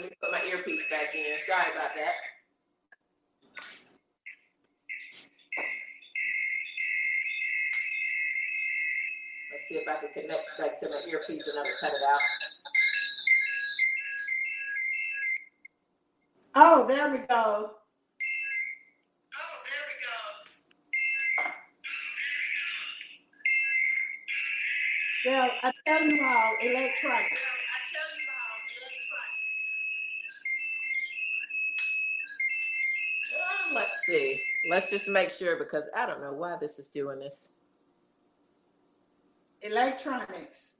Let 0.00 0.08
me 0.08 0.16
put 0.18 0.32
my 0.32 0.42
earpiece 0.48 0.82
back 0.88 1.14
in. 1.14 1.38
Sorry 1.46 1.72
about 1.72 1.94
that. 1.94 2.14
Let's 9.52 9.68
see 9.68 9.74
if 9.74 9.86
I 9.86 9.96
can 9.96 10.08
connect 10.14 10.56
back 10.58 10.80
to 10.80 10.88
my 10.88 11.02
earpiece 11.06 11.46
and 11.48 11.56
never 11.56 11.76
cut 11.78 11.90
it 11.90 12.02
out. 12.10 12.20
Oh, 16.54 16.86
there 16.86 17.10
we 17.10 17.18
go. 17.18 17.72
Oh, 19.36 19.60
there 19.66 19.84
we 19.86 19.94
go. 21.44 21.50
Well, 25.26 25.50
I 25.62 25.72
tell 25.86 26.06
you 26.06 26.24
all, 26.24 26.56
electronics. 26.62 27.59
Let's 34.00 34.06
see. 34.06 34.42
Let's 34.68 34.90
just 34.90 35.08
make 35.08 35.30
sure 35.30 35.56
because 35.56 35.88
I 35.96 36.06
don't 36.06 36.20
know 36.20 36.32
why 36.32 36.56
this 36.60 36.78
is 36.78 36.88
doing 36.88 37.18
this. 37.18 37.52
Electronics. 39.62 40.72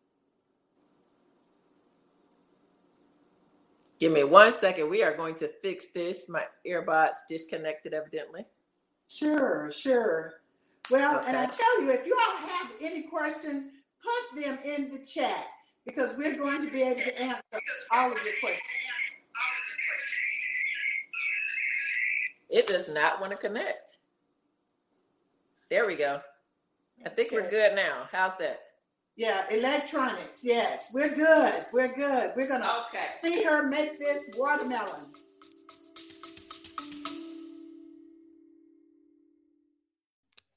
Give 3.99 4.13
me 4.13 4.25
one 4.25 4.53
second. 4.53 4.89
We 4.89 5.03
are 5.03 5.15
going 5.15 5.35
to 5.37 5.49
fix 5.61 5.89
this. 5.89 6.29
My 6.29 6.45
earbuds 6.67 7.17
disconnected, 7.29 7.93
evidently. 7.93 8.47
Sure, 9.09 9.71
sure. 9.73 10.35
Well, 10.91 11.19
okay. 11.19 11.29
and 11.29 11.37
I 11.37 11.47
tell 11.47 11.83
you, 11.83 11.91
if 11.91 12.07
you 12.07 12.17
all 12.19 12.37
have 12.49 12.71
any 12.81 13.03
questions, 13.03 13.71
put 14.03 14.43
them 14.43 14.59
in 14.65 14.91
the 14.91 15.05
chat 15.05 15.47
because 15.85 16.17
we're 16.17 16.37
going 16.37 16.65
to 16.65 16.71
be 16.71 16.83
able 16.83 17.03
to 17.03 17.21
answer 17.21 17.43
all 17.93 18.11
of 18.13 18.19
your 18.25 18.35
questions. 18.41 18.63
It 22.51 22.67
does 22.67 22.89
not 22.89 23.21
want 23.21 23.33
to 23.33 23.39
connect. 23.39 23.99
There 25.71 25.87
we 25.87 25.95
go. 25.95 26.21
I 27.07 27.09
think 27.09 27.31
we're 27.31 27.49
good 27.49 27.77
now. 27.77 28.09
How's 28.11 28.37
that? 28.37 28.61
Yeah, 29.17 29.45
electronics. 29.51 30.43
Yes, 30.45 30.91
we're 30.93 31.15
good. 31.15 31.67
We're 31.73 31.95
good. 31.95 32.33
We're 32.37 32.49
gonna 32.49 32.69
okay. 32.89 33.07
see 33.23 33.45
her 33.45 33.69
make 33.69 33.99
this 33.99 34.31
watermelon. 34.37 35.13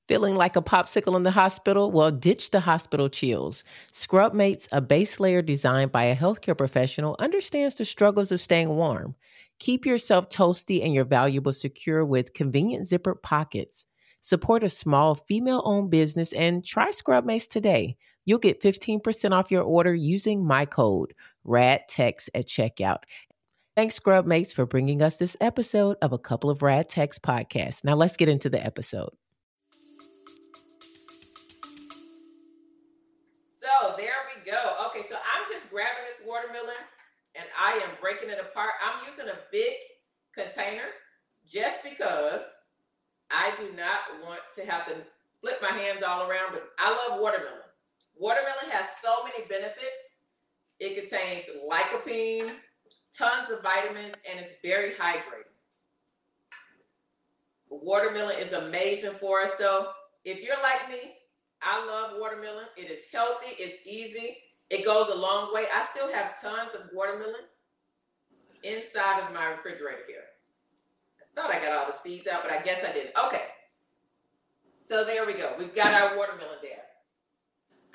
Feeling 0.07 0.35
like 0.35 0.55
a 0.55 0.61
popsicle 0.61 1.15
in 1.15 1.23
the 1.23 1.31
hospital? 1.31 1.89
Well, 1.89 2.11
ditch 2.11 2.51
the 2.51 2.59
hospital 2.59 3.07
chills. 3.07 3.63
Scrubmates, 3.91 4.67
a 4.71 4.81
base 4.81 5.19
layer 5.19 5.41
designed 5.41 5.91
by 5.91 6.03
a 6.03 6.15
healthcare 6.15 6.57
professional, 6.57 7.15
understands 7.19 7.75
the 7.75 7.85
struggles 7.85 8.31
of 8.31 8.41
staying 8.41 8.69
warm. 8.69 9.15
Keep 9.59 9.85
yourself 9.85 10.29
toasty 10.29 10.83
and 10.83 10.93
your 10.93 11.05
valuables 11.05 11.61
secure 11.61 12.05
with 12.05 12.33
convenient 12.33 12.85
zippered 12.85 13.21
pockets. 13.21 13.85
Support 14.21 14.63
a 14.63 14.69
small 14.69 15.15
female 15.15 15.61
owned 15.65 15.89
business 15.89 16.33
and 16.33 16.63
try 16.63 16.91
Scrub 16.91 17.25
Scrubmates 17.25 17.47
today. 17.47 17.97
You'll 18.25 18.39
get 18.39 18.61
15% 18.61 19.31
off 19.31 19.51
your 19.51 19.63
order 19.63 19.93
using 19.93 20.45
my 20.45 20.65
code 20.65 21.13
RADTEX 21.45 22.29
at 22.33 22.45
checkout. 22.45 23.03
Thanks, 23.75 23.99
Scrubmates, 23.99 24.53
for 24.53 24.65
bringing 24.65 25.01
us 25.01 25.17
this 25.17 25.35
episode 25.41 25.97
of 26.01 26.13
a 26.13 26.17
couple 26.17 26.49
of 26.49 26.61
Rad 26.61 26.87
Techs 26.87 27.19
podcasts. 27.19 27.83
Now 27.83 27.95
let's 27.95 28.17
get 28.17 28.29
into 28.29 28.49
the 28.49 28.63
episode. 28.63 29.09
So 33.59 33.95
there 33.97 34.13
we 34.29 34.49
go. 34.49 34.75
Okay, 34.87 35.01
so 35.01 35.15
I'm 35.15 35.51
just 35.51 35.71
grabbing 35.71 36.03
this 36.07 36.21
watermelon 36.25 36.75
and 37.35 37.45
I 37.63 37.79
am 37.83 37.91
breaking 38.01 38.29
it 38.29 38.39
apart. 38.41 38.71
I'm 38.85 39.07
using 39.09 39.29
a 39.29 39.39
big 39.49 39.73
container 40.35 40.89
just 41.49 41.81
because 41.81 42.41
I 43.31 43.53
do 43.57 43.73
not 43.77 44.21
want 44.21 44.41
to 44.55 44.65
have 44.65 44.85
to 44.87 44.95
flip 45.39 45.59
my 45.61 45.69
hands 45.69 46.03
all 46.03 46.29
around, 46.29 46.51
but 46.51 46.71
I 46.77 46.91
love 46.91 47.21
watermelon. 47.21 47.61
Watermelon 48.17 48.69
has 48.69 48.85
so 49.01 49.23
many 49.23 49.47
benefits. 49.47 50.17
It 50.79 50.99
contains 50.99 51.45
lycopene, 51.65 52.51
tons 53.17 53.49
of 53.49 53.63
vitamins, 53.63 54.15
and 54.29 54.41
it's 54.41 54.51
very 54.61 54.91
hydrating. 54.91 55.47
Watermelon 57.69 58.35
is 58.39 58.51
amazing 58.51 59.13
for 59.13 59.39
us. 59.39 59.57
So 59.57 59.87
if 60.25 60.43
you're 60.43 60.61
like 60.61 60.89
me, 60.89 61.13
I 61.61 61.85
love 61.85 62.19
watermelon. 62.19 62.65
It 62.75 62.91
is 62.91 63.05
healthy, 63.09 63.55
it's 63.57 63.87
easy, 63.87 64.37
it 64.69 64.83
goes 64.83 65.07
a 65.07 65.15
long 65.15 65.53
way. 65.53 65.65
I 65.73 65.85
still 65.85 66.11
have 66.11 66.41
tons 66.41 66.73
of 66.73 66.89
watermelon 66.93 67.45
inside 68.63 69.21
of 69.21 69.33
my 69.33 69.47
refrigerator 69.47 70.03
here. 70.07 70.23
I 71.19 71.23
thought 71.35 71.53
I 71.53 71.59
got 71.59 71.71
all 71.71 71.87
the 71.87 71.97
seeds 71.97 72.27
out, 72.27 72.43
but 72.43 72.51
I 72.51 72.61
guess 72.61 72.83
I 72.83 72.91
didn't. 72.93 73.15
Okay. 73.25 73.43
So 74.79 75.05
there 75.05 75.25
we 75.25 75.33
go. 75.33 75.55
We've 75.57 75.73
got 75.73 75.93
our 75.93 76.17
watermelon 76.17 76.57
there. 76.61 76.83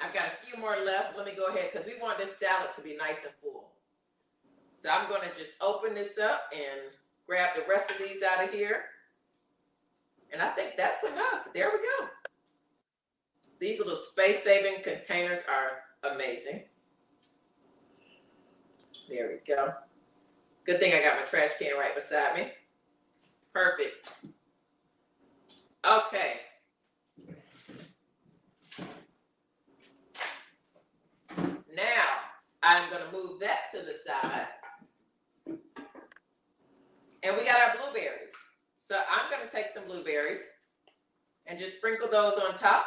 I've 0.00 0.14
got 0.14 0.26
a 0.26 0.46
few 0.46 0.60
more 0.60 0.76
left. 0.84 1.16
Let 1.16 1.26
me 1.26 1.32
go 1.36 1.46
ahead 1.46 1.70
because 1.72 1.86
we 1.86 2.00
want 2.00 2.18
this 2.18 2.36
salad 2.36 2.70
to 2.76 2.82
be 2.82 2.96
nice 2.96 3.24
and 3.24 3.34
full. 3.42 3.70
So 4.74 4.90
I'm 4.90 5.08
going 5.08 5.22
to 5.22 5.36
just 5.36 5.54
open 5.60 5.94
this 5.94 6.18
up 6.18 6.42
and 6.52 6.80
grab 7.26 7.50
the 7.56 7.62
rest 7.68 7.90
of 7.90 7.98
these 7.98 8.22
out 8.22 8.44
of 8.44 8.50
here. 8.50 8.84
And 10.32 10.40
I 10.40 10.50
think 10.50 10.76
that's 10.76 11.04
enough. 11.04 11.48
There 11.52 11.70
we 11.72 11.78
go. 11.78 12.08
These 13.60 13.78
little 13.78 13.96
space 13.96 14.42
saving 14.44 14.82
containers 14.82 15.40
are 15.48 16.12
amazing. 16.12 16.64
There 19.08 19.28
we 19.28 19.54
go. 19.54 19.72
Good 20.68 20.80
thing 20.80 20.92
I 20.92 21.00
got 21.02 21.18
my 21.18 21.24
trash 21.24 21.52
can 21.58 21.78
right 21.78 21.94
beside 21.94 22.36
me. 22.36 22.48
Perfect. 23.54 24.10
Okay. 25.82 26.40
Now, 31.74 32.04
I'm 32.62 32.90
going 32.90 33.02
to 33.02 33.10
move 33.10 33.40
that 33.40 33.70
to 33.72 33.78
the 33.78 33.94
side. 33.94 34.48
And 37.22 37.34
we 37.38 37.46
got 37.46 37.70
our 37.70 37.76
blueberries. 37.82 38.34
So 38.76 39.00
I'm 39.10 39.30
going 39.30 39.48
to 39.48 39.50
take 39.50 39.68
some 39.68 39.86
blueberries 39.86 40.42
and 41.46 41.58
just 41.58 41.78
sprinkle 41.78 42.10
those 42.10 42.34
on 42.34 42.52
top. 42.52 42.84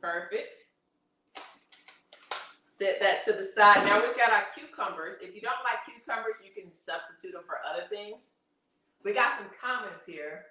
Perfect. 0.00 0.60
Set 2.80 2.98
that 3.00 3.22
to 3.26 3.34
the 3.34 3.44
side. 3.44 3.84
Now 3.84 4.00
we've 4.00 4.16
got 4.16 4.32
our 4.32 4.44
cucumbers. 4.56 5.16
If 5.20 5.34
you 5.34 5.42
don't 5.42 5.60
like 5.68 5.84
cucumbers, 5.84 6.36
you 6.42 6.50
can 6.50 6.72
substitute 6.72 7.32
them 7.34 7.42
for 7.46 7.56
other 7.70 7.84
things. 7.90 8.36
We 9.04 9.12
got 9.12 9.36
some 9.36 9.48
comments 9.60 10.06
here. 10.06 10.46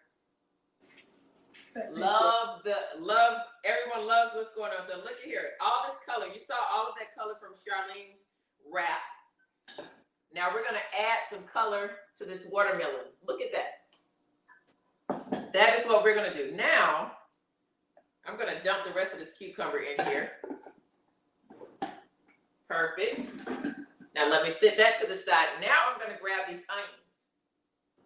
Love 1.92 2.62
the 2.64 2.76
love. 3.00 3.42
Everyone 3.66 4.08
loves 4.08 4.36
what's 4.36 4.54
going 4.54 4.72
on. 4.78 4.86
So 4.88 4.98
look 4.98 5.18
at 5.24 5.26
here. 5.26 5.42
All 5.60 5.82
this 5.88 5.98
color. 6.06 6.28
You 6.32 6.40
saw 6.40 6.54
all 6.72 6.86
of 6.86 6.94
that 7.00 7.16
color 7.18 7.34
from 7.42 7.54
Charlene's 7.54 8.26
wrap. 8.72 9.02
Now 10.32 10.50
we're 10.54 10.64
gonna 10.64 10.86
add 11.00 11.22
some 11.32 11.42
color 11.52 11.94
to 12.20 12.26
this 12.26 12.46
watermelon. 12.52 13.10
Look 13.28 13.42
at 13.42 13.52
that. 13.54 15.52
That 15.54 15.80
is 15.80 15.86
what 15.88 16.04
we're 16.04 16.14
gonna 16.14 16.36
do. 16.36 16.54
Now 16.56 17.14
I'm 18.24 18.38
gonna 18.38 18.62
dump 18.62 18.86
the 18.86 18.94
rest 18.94 19.14
of 19.14 19.20
this 19.20 19.34
cucumber 19.34 19.80
in 19.80 20.06
here. 20.06 20.34
Perfect. 22.70 23.32
Now 24.14 24.30
let 24.30 24.44
me 24.44 24.52
sit 24.52 24.78
that 24.78 25.02
to 25.02 25.08
the 25.08 25.16
side. 25.16 25.48
Now 25.60 25.92
I'm 25.92 26.00
gonna 26.00 26.20
grab 26.22 26.48
these 26.48 26.64
onions. 26.70 26.96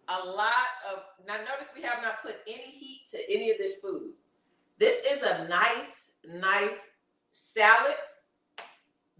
A 0.08 0.26
lot 0.26 0.68
of 0.90 1.02
now 1.26 1.36
notice 1.36 1.68
we 1.76 1.82
have 1.82 2.02
not 2.02 2.22
put 2.22 2.36
any 2.46 2.70
heat 2.70 3.02
to 3.10 3.18
any 3.30 3.50
of 3.50 3.58
this 3.58 3.80
food. 3.80 4.12
This 4.78 5.04
is 5.04 5.22
a 5.22 5.46
nice, 5.48 6.12
nice 6.26 6.92
salad. 7.30 7.96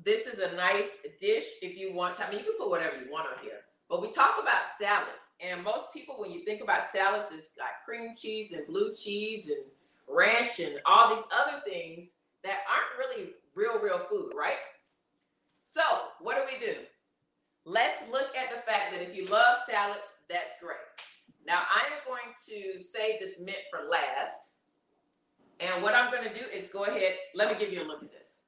This 0.02 0.26
is 0.26 0.38
a 0.38 0.54
nice 0.56 0.98
dish 1.20 1.44
if 1.60 1.78
you 1.78 1.94
want 1.94 2.16
to. 2.16 2.26
I 2.26 2.30
mean, 2.30 2.40
you 2.40 2.44
can 2.46 2.58
put 2.58 2.70
whatever 2.70 2.96
you 2.96 3.12
want 3.12 3.28
on 3.28 3.44
here. 3.44 3.60
But 3.88 4.00
we 4.00 4.10
talk 4.10 4.40
about 4.40 4.62
salads, 4.78 5.32
and 5.40 5.62
most 5.62 5.92
people, 5.92 6.16
when 6.18 6.30
you 6.30 6.42
think 6.44 6.62
about 6.62 6.86
salads, 6.86 7.26
it's 7.32 7.50
like 7.58 7.84
cream 7.84 8.14
cheese 8.18 8.52
and 8.52 8.66
blue 8.66 8.94
cheese 8.94 9.48
and 9.48 9.62
ranch 10.08 10.58
and 10.58 10.80
all 10.86 11.14
these 11.14 11.24
other 11.38 11.60
things 11.66 12.14
that 12.42 12.60
aren't 12.66 12.98
really 12.98 13.32
real, 13.54 13.78
real 13.80 13.98
food, 14.10 14.32
right? 14.34 14.56
So, 15.74 15.82
what 16.20 16.36
do 16.36 16.42
we 16.46 16.64
do? 16.64 16.78
Let's 17.64 18.02
look 18.12 18.28
at 18.36 18.48
the 18.50 18.60
fact 18.62 18.92
that 18.92 19.02
if 19.02 19.16
you 19.16 19.26
love 19.26 19.56
salads, 19.68 20.06
that's 20.30 20.50
great. 20.62 20.76
Now, 21.44 21.62
I 21.68 21.80
am 21.86 21.98
going 22.06 22.32
to 22.48 22.80
save 22.80 23.18
this 23.18 23.40
mint 23.40 23.58
for 23.72 23.88
last. 23.90 24.50
And 25.58 25.82
what 25.82 25.96
I'm 25.96 26.12
going 26.12 26.28
to 26.28 26.32
do 26.32 26.46
is 26.54 26.68
go 26.68 26.84
ahead. 26.84 27.14
Let 27.34 27.50
me 27.50 27.58
give 27.58 27.72
you 27.72 27.82
a 27.82 27.88
look 27.88 28.04
at 28.04 28.12
this. 28.12 28.42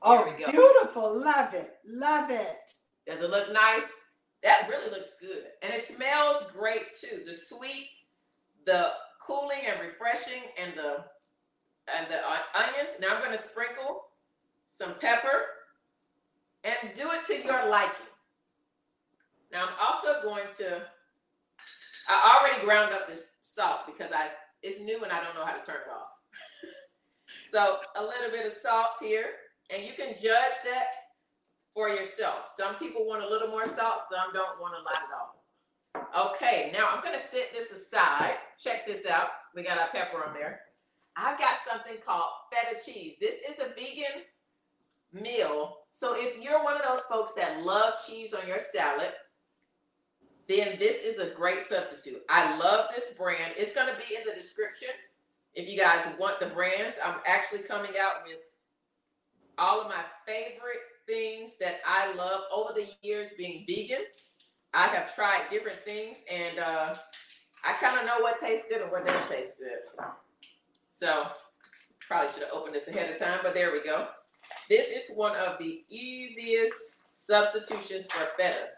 Oh, 0.00 0.32
beautiful. 0.36 1.20
Love 1.20 1.54
it. 1.54 1.78
Love 1.84 2.30
it. 2.30 2.74
Does 3.04 3.20
it 3.20 3.30
look 3.30 3.52
nice? 3.52 3.90
That 4.44 4.68
really 4.68 4.90
looks 4.90 5.16
good. 5.20 5.46
And 5.64 5.74
it 5.74 5.82
smells 5.82 6.44
great 6.52 6.96
too. 7.00 7.24
The 7.26 7.34
sweet, 7.34 7.88
the 8.66 8.90
cooling 9.20 9.62
and 9.66 9.80
refreshing 9.80 10.42
and 10.62 10.74
the 10.76 11.04
and 11.92 12.06
the 12.08 12.20
onions. 12.54 13.00
Now 13.00 13.16
I'm 13.16 13.22
going 13.22 13.36
to 13.36 13.42
sprinkle 13.42 14.02
some 14.66 14.94
pepper 15.00 15.57
and 16.64 16.94
do 16.94 17.10
it 17.12 17.24
to 17.26 17.44
your 17.44 17.68
liking. 17.68 18.06
Now 19.52 19.66
I'm 19.66 19.74
also 19.80 20.22
going 20.22 20.46
to 20.58 20.82
I 22.08 22.40
already 22.40 22.64
ground 22.64 22.94
up 22.94 23.06
this 23.06 23.26
salt 23.42 23.80
because 23.86 24.12
I 24.12 24.28
it's 24.62 24.80
new 24.80 25.02
and 25.04 25.12
I 25.12 25.22
don't 25.22 25.34
know 25.34 25.44
how 25.44 25.56
to 25.56 25.64
turn 25.64 25.82
it 25.86 25.92
off. 25.92 26.08
so 27.52 27.78
a 27.96 28.02
little 28.02 28.30
bit 28.30 28.46
of 28.46 28.52
salt 28.52 28.92
here, 29.00 29.26
and 29.70 29.84
you 29.84 29.92
can 29.92 30.14
judge 30.14 30.56
that 30.64 30.92
for 31.74 31.88
yourself. 31.88 32.50
Some 32.56 32.74
people 32.76 33.06
want 33.06 33.22
a 33.22 33.28
little 33.28 33.48
more 33.48 33.66
salt, 33.66 34.00
some 34.08 34.32
don't 34.32 34.60
want 34.60 34.74
a 34.74 34.82
lot 34.82 34.96
at 34.96 35.14
all. 35.14 36.32
Okay, 36.32 36.70
now 36.72 36.88
I'm 36.90 37.04
gonna 37.04 37.18
set 37.18 37.52
this 37.52 37.70
aside. 37.70 38.34
Check 38.58 38.86
this 38.86 39.06
out. 39.06 39.28
We 39.54 39.62
got 39.62 39.78
our 39.78 39.88
pepper 39.88 40.24
on 40.24 40.34
there. 40.34 40.60
I've 41.16 41.38
got 41.38 41.56
something 41.68 41.96
called 42.04 42.30
feta 42.50 42.80
cheese. 42.84 43.16
This 43.20 43.40
is 43.48 43.58
a 43.58 43.68
vegan 43.74 44.24
meal. 45.12 45.78
So 45.92 46.14
if 46.16 46.42
you're 46.42 46.62
one 46.62 46.76
of 46.76 46.82
those 46.88 47.02
folks 47.02 47.34
that 47.34 47.62
love 47.62 47.94
cheese 48.06 48.34
on 48.34 48.46
your 48.46 48.58
salad, 48.58 49.10
then 50.48 50.78
this 50.78 51.02
is 51.02 51.18
a 51.18 51.34
great 51.34 51.60
substitute. 51.60 52.22
I 52.30 52.56
love 52.58 52.86
this 52.94 53.12
brand. 53.14 53.52
It's 53.56 53.74
going 53.74 53.88
to 53.88 53.96
be 53.96 54.16
in 54.16 54.22
the 54.26 54.40
description 54.40 54.88
if 55.54 55.68
you 55.68 55.78
guys 55.78 56.06
want 56.18 56.40
the 56.40 56.46
brands. 56.46 56.96
I'm 57.04 57.16
actually 57.26 57.60
coming 57.60 57.92
out 58.00 58.24
with 58.26 58.38
all 59.58 59.80
of 59.80 59.88
my 59.88 60.02
favorite 60.26 60.80
things 61.06 61.58
that 61.58 61.80
I 61.86 62.14
love 62.14 62.42
over 62.54 62.72
the 62.72 62.86
years 63.02 63.28
being 63.36 63.64
vegan. 63.66 64.04
I 64.72 64.86
have 64.88 65.14
tried 65.14 65.42
different 65.50 65.78
things 65.78 66.24
and 66.30 66.58
uh, 66.58 66.94
I 67.64 67.72
kind 67.80 67.98
of 67.98 68.06
know 68.06 68.20
what 68.20 68.38
tastes 68.38 68.66
good 68.68 68.82
and 68.82 68.90
what 68.90 69.06
doesn't 69.06 69.28
taste 69.28 69.54
good. 69.58 70.06
So 70.90 71.26
probably 72.06 72.32
should 72.32 72.44
have 72.44 72.52
opened 72.52 72.74
this 72.74 72.88
ahead 72.88 73.10
of 73.10 73.18
time, 73.18 73.40
but 73.42 73.54
there 73.54 73.72
we 73.72 73.82
go. 73.82 74.08
This 74.68 74.88
is 74.88 75.16
one 75.16 75.34
of 75.36 75.58
the 75.58 75.82
easiest 75.88 76.98
substitutions 77.16 78.06
for 78.10 78.24
feta. 78.36 78.68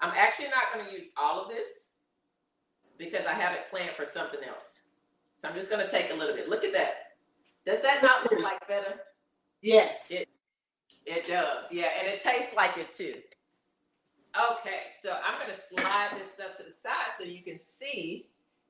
I'm 0.00 0.12
actually 0.16 0.48
not 0.48 0.72
going 0.74 0.86
to 0.86 0.92
use 0.92 1.08
all 1.16 1.42
of 1.42 1.48
this 1.48 1.88
because 2.98 3.26
I 3.26 3.32
have 3.32 3.54
it 3.54 3.70
planned 3.70 3.90
for 3.90 4.04
something 4.04 4.40
else. 4.46 4.82
So 5.38 5.48
I'm 5.48 5.54
just 5.54 5.70
going 5.70 5.84
to 5.84 5.90
take 5.90 6.12
a 6.12 6.14
little 6.14 6.34
bit. 6.34 6.48
Look 6.48 6.64
at 6.64 6.72
that. 6.72 6.94
Does 7.64 7.82
that 7.82 8.02
not 8.02 8.30
look 8.30 8.42
like 8.42 8.66
feta? 8.66 8.96
Yes. 9.62 10.10
It, 10.10 10.28
it 11.06 11.28
does. 11.28 11.72
Yeah. 11.72 11.88
And 11.98 12.08
it 12.08 12.20
tastes 12.20 12.54
like 12.54 12.76
it 12.76 12.90
too. 12.90 13.14
Okay. 14.36 14.80
So 15.00 15.16
I'm 15.24 15.40
going 15.40 15.52
to 15.52 15.60
slide 15.60 16.10
this 16.18 16.32
stuff 16.32 16.56
to 16.58 16.64
the 16.64 16.72
side 16.72 17.12
so 17.16 17.24
you 17.24 17.42
can 17.42 17.56
see. 17.58 18.26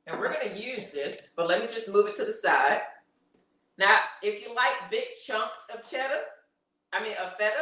And 0.07 0.19
we're 0.19 0.33
going 0.33 0.55
to 0.55 0.61
use 0.61 0.89
this, 0.91 1.33
but 1.37 1.47
let 1.47 1.61
me 1.61 1.69
just 1.73 1.93
move 1.93 2.07
it 2.07 2.15
to 2.17 2.25
the 2.25 2.33
side. 2.33 2.81
Now, 3.79 4.01
if 4.23 4.43
you 4.43 4.55
like 4.55 4.91
big 4.91 5.05
chunks 5.25 5.67
of 5.73 5.89
cheddar, 5.89 6.21
I 6.93 7.03
mean, 7.03 7.15
of 7.23 7.35
feta, 7.39 7.55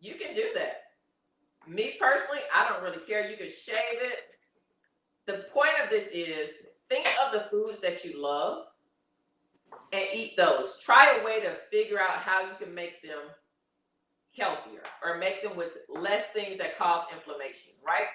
you 0.00 0.14
can 0.14 0.34
do 0.34 0.50
that. 0.54 0.82
Me 1.66 1.94
personally, 2.00 2.40
I 2.54 2.68
don't 2.68 2.82
really 2.82 3.04
care. 3.06 3.30
You 3.30 3.36
can 3.36 3.46
shave 3.46 4.00
it. 4.00 4.18
The 5.26 5.44
point 5.52 5.74
of 5.82 5.90
this 5.90 6.08
is 6.08 6.50
think 6.88 7.06
of 7.24 7.32
the 7.32 7.46
foods 7.50 7.80
that 7.80 8.04
you 8.04 8.20
love 8.20 8.64
and 9.92 10.02
eat 10.12 10.36
those. 10.36 10.78
Try 10.82 11.18
a 11.20 11.24
way 11.24 11.40
to 11.40 11.54
figure 11.70 12.00
out 12.00 12.16
how 12.16 12.40
you 12.40 12.54
can 12.58 12.74
make 12.74 13.02
them 13.02 13.20
healthier 14.36 14.82
or 15.04 15.18
make 15.18 15.42
them 15.42 15.56
with 15.56 15.72
less 15.88 16.26
things 16.28 16.58
that 16.58 16.78
cause 16.78 17.04
inflammation, 17.12 17.72
right? 17.86 18.06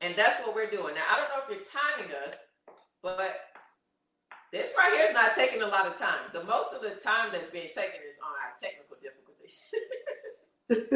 And 0.00 0.16
that's 0.16 0.40
what 0.40 0.54
we're 0.54 0.70
doing. 0.70 0.94
Now, 0.94 1.02
I 1.10 1.16
don't 1.16 1.28
know 1.28 1.42
if 1.44 1.50
you're 1.50 1.98
timing 1.98 2.14
us, 2.26 2.36
but 3.02 3.36
this 4.52 4.74
right 4.76 4.92
here 4.94 5.06
is 5.06 5.14
not 5.14 5.34
taking 5.34 5.62
a 5.62 5.66
lot 5.66 5.86
of 5.86 5.98
time. 5.98 6.28
The 6.32 6.44
most 6.44 6.74
of 6.74 6.82
the 6.82 6.90
time 6.90 7.30
that's 7.32 7.48
being 7.50 7.70
taken 7.74 8.00
is 8.08 8.18
on 8.18 8.32
our 8.32 8.54
technical 8.60 8.96
difficulties. 9.00 9.64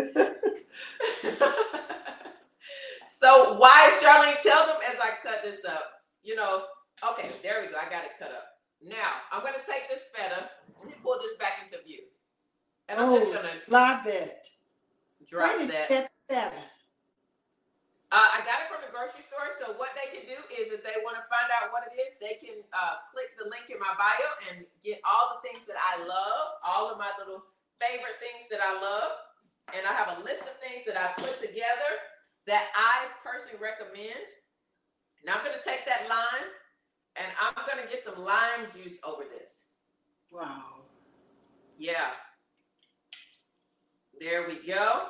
so 3.21 3.59
why, 3.59 3.91
Charlene, 4.03 4.41
tell 4.43 4.67
them 4.67 4.77
as 4.89 4.97
I 5.01 5.11
cut 5.23 5.43
this 5.45 5.65
up. 5.65 6.03
You 6.23 6.35
know, 6.35 6.65
okay, 7.11 7.31
there 7.43 7.61
we 7.61 7.69
go. 7.69 7.77
I 7.79 7.85
got 7.91 8.05
it 8.05 8.13
cut 8.19 8.33
up. 8.33 8.59
Now 8.83 9.13
I'm 9.33 9.45
gonna 9.45 9.59
take 9.67 9.89
this 9.89 10.09
feta 10.15 10.51
and 10.83 10.93
pull 11.03 11.19
this 11.21 11.37
back 11.37 11.61
into 11.63 11.79
view. 11.85 12.01
And 12.89 12.99
I'm 12.99 13.11
oh, 13.11 13.19
just 13.19 13.33
gonna 13.33 13.55
love 13.69 14.07
it. 14.07 14.49
Drop 15.29 15.59
that. 15.69 16.09
Feta. 16.29 16.53
Uh, 18.13 18.17
I 18.17 18.43
got 18.47 18.61
it 18.61 18.69
grocery 18.95 19.27
store. 19.27 19.51
So 19.59 19.75
what 19.75 19.91
they 19.99 20.15
can 20.15 20.23
do 20.31 20.39
is, 20.55 20.71
if 20.71 20.87
they 20.87 20.95
want 21.03 21.19
to 21.19 21.27
find 21.27 21.51
out 21.51 21.75
what 21.75 21.91
it 21.91 21.99
is, 21.99 22.15
they 22.23 22.39
can 22.39 22.63
uh, 22.71 23.03
click 23.11 23.35
the 23.35 23.51
link 23.51 23.75
in 23.75 23.83
my 23.83 23.91
bio 23.99 24.31
and 24.47 24.63
get 24.79 25.03
all 25.03 25.35
the 25.35 25.41
things 25.43 25.67
that 25.67 25.75
I 25.83 25.99
love, 26.07 26.63
all 26.63 26.95
of 26.95 26.97
my 27.03 27.11
little 27.19 27.43
favorite 27.83 28.23
things 28.23 28.47
that 28.55 28.63
I 28.63 28.79
love 28.79 29.19
and 29.75 29.83
I 29.87 29.93
have 29.93 30.19
a 30.19 30.23
list 30.23 30.43
of 30.43 30.55
things 30.63 30.87
that 30.87 30.95
I 30.95 31.11
put 31.19 31.41
together 31.41 31.91
that 32.47 32.71
I 32.77 33.11
personally 33.25 33.59
recommend. 33.59 34.31
Now 35.27 35.35
I'm 35.41 35.45
going 35.45 35.59
to 35.59 35.65
take 35.65 35.87
that 35.87 36.07
lime 36.09 36.49
and 37.17 37.27
I'm 37.41 37.55
going 37.67 37.83
to 37.83 37.91
get 37.91 38.01
some 38.01 38.23
lime 38.23 38.71
juice 38.75 38.99
over 39.03 39.25
this. 39.25 39.67
Wow. 40.31 40.85
Yeah. 41.79 42.13
There 44.21 44.47
we 44.47 44.67
go. 44.67 45.07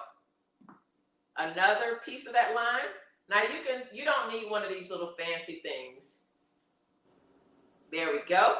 Another 1.36 2.00
piece 2.04 2.26
of 2.26 2.32
that 2.32 2.54
lime. 2.54 2.88
Now 3.28 3.42
you 3.42 3.60
can 3.66 3.82
you 3.92 4.04
don't 4.04 4.30
need 4.30 4.50
one 4.50 4.62
of 4.62 4.68
these 4.68 4.90
little 4.90 5.14
fancy 5.18 5.60
things. 5.62 6.20
There 7.90 8.12
we 8.12 8.20
go. 8.26 8.56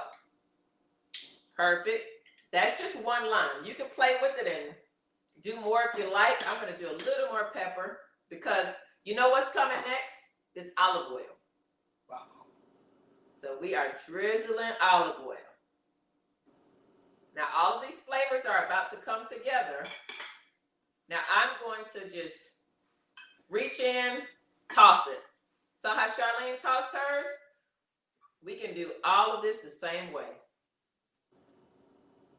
Perfect. 1.57 2.05
That's 2.53 2.79
just 2.79 3.03
one 3.03 3.31
line. 3.31 3.65
You 3.65 3.75
can 3.75 3.87
play 3.95 4.17
with 4.23 4.33
it 4.41 4.47
and 4.47 4.75
do 5.43 5.61
more 5.61 5.81
if 5.93 5.99
you 5.99 6.13
like. 6.13 6.37
I'm 6.49 6.61
going 6.61 6.73
to 6.73 6.79
do 6.79 6.89
a 6.89 6.97
little 6.97 7.29
more 7.31 7.51
pepper 7.53 7.99
because 8.31 8.67
you 9.05 9.15
know 9.15 9.31
what's 9.31 9.53
coming 9.53 9.77
next? 9.77 10.17
Is 10.55 10.71
olive 10.79 11.11
oil. 11.13 11.37
Wow. 12.09 12.19
So 13.39 13.59
we 13.61 13.75
are 13.75 13.89
drizzling 14.09 14.71
olive 14.81 15.17
oil. 15.27 15.35
Now 17.35 17.47
all 17.57 17.79
of 17.79 17.83
these 17.83 18.01
flavors 18.01 18.47
are 18.47 18.67
about 18.67 18.91
to 18.93 18.97
come 18.99 19.25
together. 19.29 19.85
Now 21.11 21.19
I'm 21.37 21.51
going 21.63 21.85
to 21.95 22.17
just 22.17 22.39
reach 23.51 23.81
in, 23.81 24.21
toss 24.75 25.07
it. 25.07 25.21
Saw 25.77 25.95
how 25.95 26.09
Charlene 26.09 26.61
tossed 26.61 26.95
hers? 26.95 27.27
We 28.43 28.57
can 28.57 28.75
do 28.75 28.91
all 29.05 29.35
of 29.35 29.43
this 29.43 29.61
the 29.61 29.71
same 29.71 30.13
way. 30.13 30.25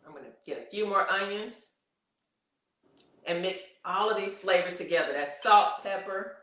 I'm 0.06 0.14
gonna 0.14 0.28
get 0.46 0.60
a 0.60 0.70
few 0.70 0.86
more 0.86 1.10
onions 1.10 1.72
and 3.28 3.42
mix 3.42 3.76
all 3.84 4.10
of 4.10 4.18
these 4.18 4.38
flavors 4.38 4.76
together. 4.76 5.14
That's 5.14 5.42
salt, 5.42 5.84
pepper. 5.84 6.38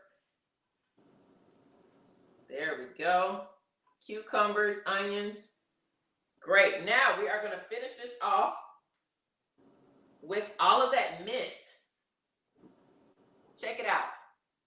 There 2.49 2.77
we 2.79 3.03
go. 3.03 3.41
Cucumbers, 4.05 4.77
onions. 4.85 5.53
Great. 6.41 6.85
Now 6.85 7.15
we 7.19 7.29
are 7.29 7.41
gonna 7.41 7.61
finish 7.69 7.93
this 7.93 8.15
off 8.21 8.55
with 10.21 10.49
all 10.59 10.81
of 10.81 10.91
that 10.91 11.25
mint. 11.25 11.51
Check 13.57 13.79
it 13.79 13.85
out. 13.85 14.22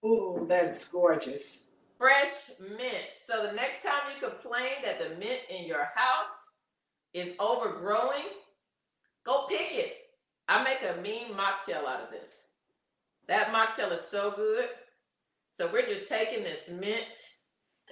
Ooh, 0.07 0.45
that's 0.47 0.87
gorgeous. 0.87 1.65
Fresh 1.97 2.51
mint. 2.59 3.05
So 3.21 3.45
the 3.45 3.51
next 3.53 3.83
time 3.83 4.01
you 4.13 4.27
complain 4.27 4.83
that 4.85 4.99
the 4.99 5.15
mint 5.17 5.41
in 5.49 5.65
your 5.65 5.89
house 5.95 6.45
is 7.13 7.33
overgrowing, 7.39 8.27
go 9.25 9.47
pick 9.49 9.73
it. 9.73 9.97
I 10.47 10.63
make 10.63 10.77
a 10.81 11.01
mean 11.01 11.33
mocktail 11.33 11.85
out 11.85 12.03
of 12.03 12.11
this. 12.11 12.45
That 13.27 13.51
mocktail 13.51 13.91
is 13.91 14.01
so 14.01 14.31
good. 14.31 14.69
So 15.51 15.69
we're 15.73 15.87
just 15.87 16.07
taking 16.07 16.43
this 16.43 16.69
mint 16.69 17.13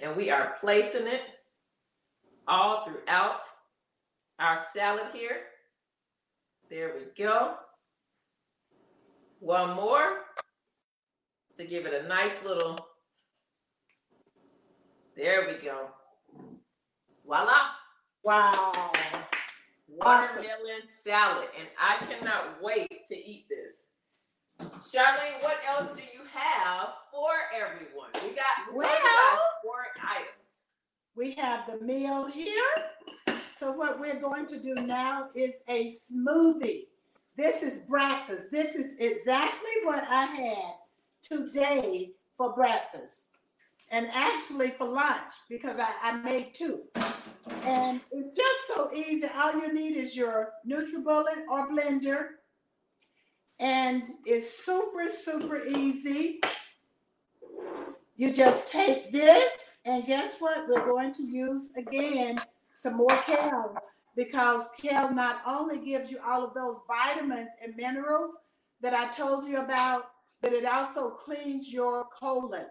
and 0.00 0.16
we 0.16 0.30
are 0.30 0.56
placing 0.60 1.06
it 1.06 1.22
all 2.48 2.84
throughout 2.84 3.40
our 4.38 4.58
salad 4.72 5.08
here. 5.12 5.40
There 6.70 6.94
we 6.96 7.22
go. 7.22 7.56
One 9.40 9.76
more 9.76 10.20
to 11.56 11.64
give 11.64 11.86
it 11.86 12.04
a 12.04 12.08
nice 12.08 12.44
little 12.44 12.88
there 15.16 15.48
we 15.48 15.64
go. 15.64 15.88
Voila. 17.24 17.70
Wow. 18.22 18.72
Watermelon 19.88 20.02
awesome. 20.02 20.86
salad. 20.86 21.48
And 21.58 21.68
I 21.80 21.96
cannot 22.04 22.62
wait 22.62 23.06
to 23.08 23.16
eat 23.16 23.46
this. 23.48 23.92
Charlene, 24.60 25.42
what 25.42 25.58
else 25.66 25.88
do 25.88 26.02
you 26.02 26.20
have 26.34 26.88
for 27.10 27.30
everyone? 27.54 28.10
We 28.22 28.36
got 28.36 28.74
we 28.74 28.84
well, 28.84 29.38
four 29.64 29.86
items. 30.02 30.28
We 31.14 31.32
have 31.32 31.66
the 31.66 31.82
meal 31.82 32.26
here. 32.26 33.38
So 33.54 33.72
what 33.72 33.98
we're 33.98 34.20
going 34.20 34.46
to 34.48 34.58
do 34.58 34.74
now 34.74 35.28
is 35.34 35.60
a 35.66 35.90
smoothie. 35.92 36.88
This 37.38 37.62
is 37.62 37.78
breakfast. 37.78 38.50
This 38.50 38.74
is 38.74 38.96
exactly 39.00 39.72
what 39.84 40.04
I 40.10 40.26
had 40.26 40.74
today 41.28 42.12
for 42.36 42.54
breakfast 42.54 43.30
and 43.90 44.08
actually 44.12 44.70
for 44.70 44.86
lunch 44.86 45.32
because 45.48 45.78
I, 45.78 45.88
I 46.02 46.16
made 46.18 46.54
two. 46.54 46.82
And 47.62 48.00
it's 48.10 48.36
just 48.36 48.66
so 48.74 48.92
easy. 48.92 49.26
All 49.34 49.52
you 49.52 49.72
need 49.72 49.96
is 49.96 50.16
your 50.16 50.52
NutriBullet 50.68 51.46
or 51.50 51.68
blender. 51.70 52.26
And 53.58 54.02
it's 54.24 54.64
super, 54.64 55.08
super 55.08 55.64
easy. 55.64 56.40
You 58.16 58.32
just 58.32 58.72
take 58.72 59.12
this, 59.12 59.76
and 59.84 60.06
guess 60.06 60.36
what? 60.38 60.66
We're 60.68 60.86
going 60.86 61.12
to 61.14 61.22
use 61.22 61.70
again 61.76 62.38
some 62.74 62.96
more 62.96 63.16
kale 63.26 63.76
because 64.16 64.70
kale 64.80 65.12
not 65.12 65.42
only 65.46 65.84
gives 65.84 66.10
you 66.10 66.18
all 66.26 66.42
of 66.44 66.54
those 66.54 66.80
vitamins 66.88 67.50
and 67.62 67.76
minerals 67.76 68.44
that 68.80 68.94
I 68.94 69.08
told 69.08 69.46
you 69.46 69.58
about, 69.58 70.10
but 70.42 70.52
it 70.52 70.64
also 70.64 71.10
cleans 71.10 71.72
your 71.72 72.06
colon. 72.18 72.66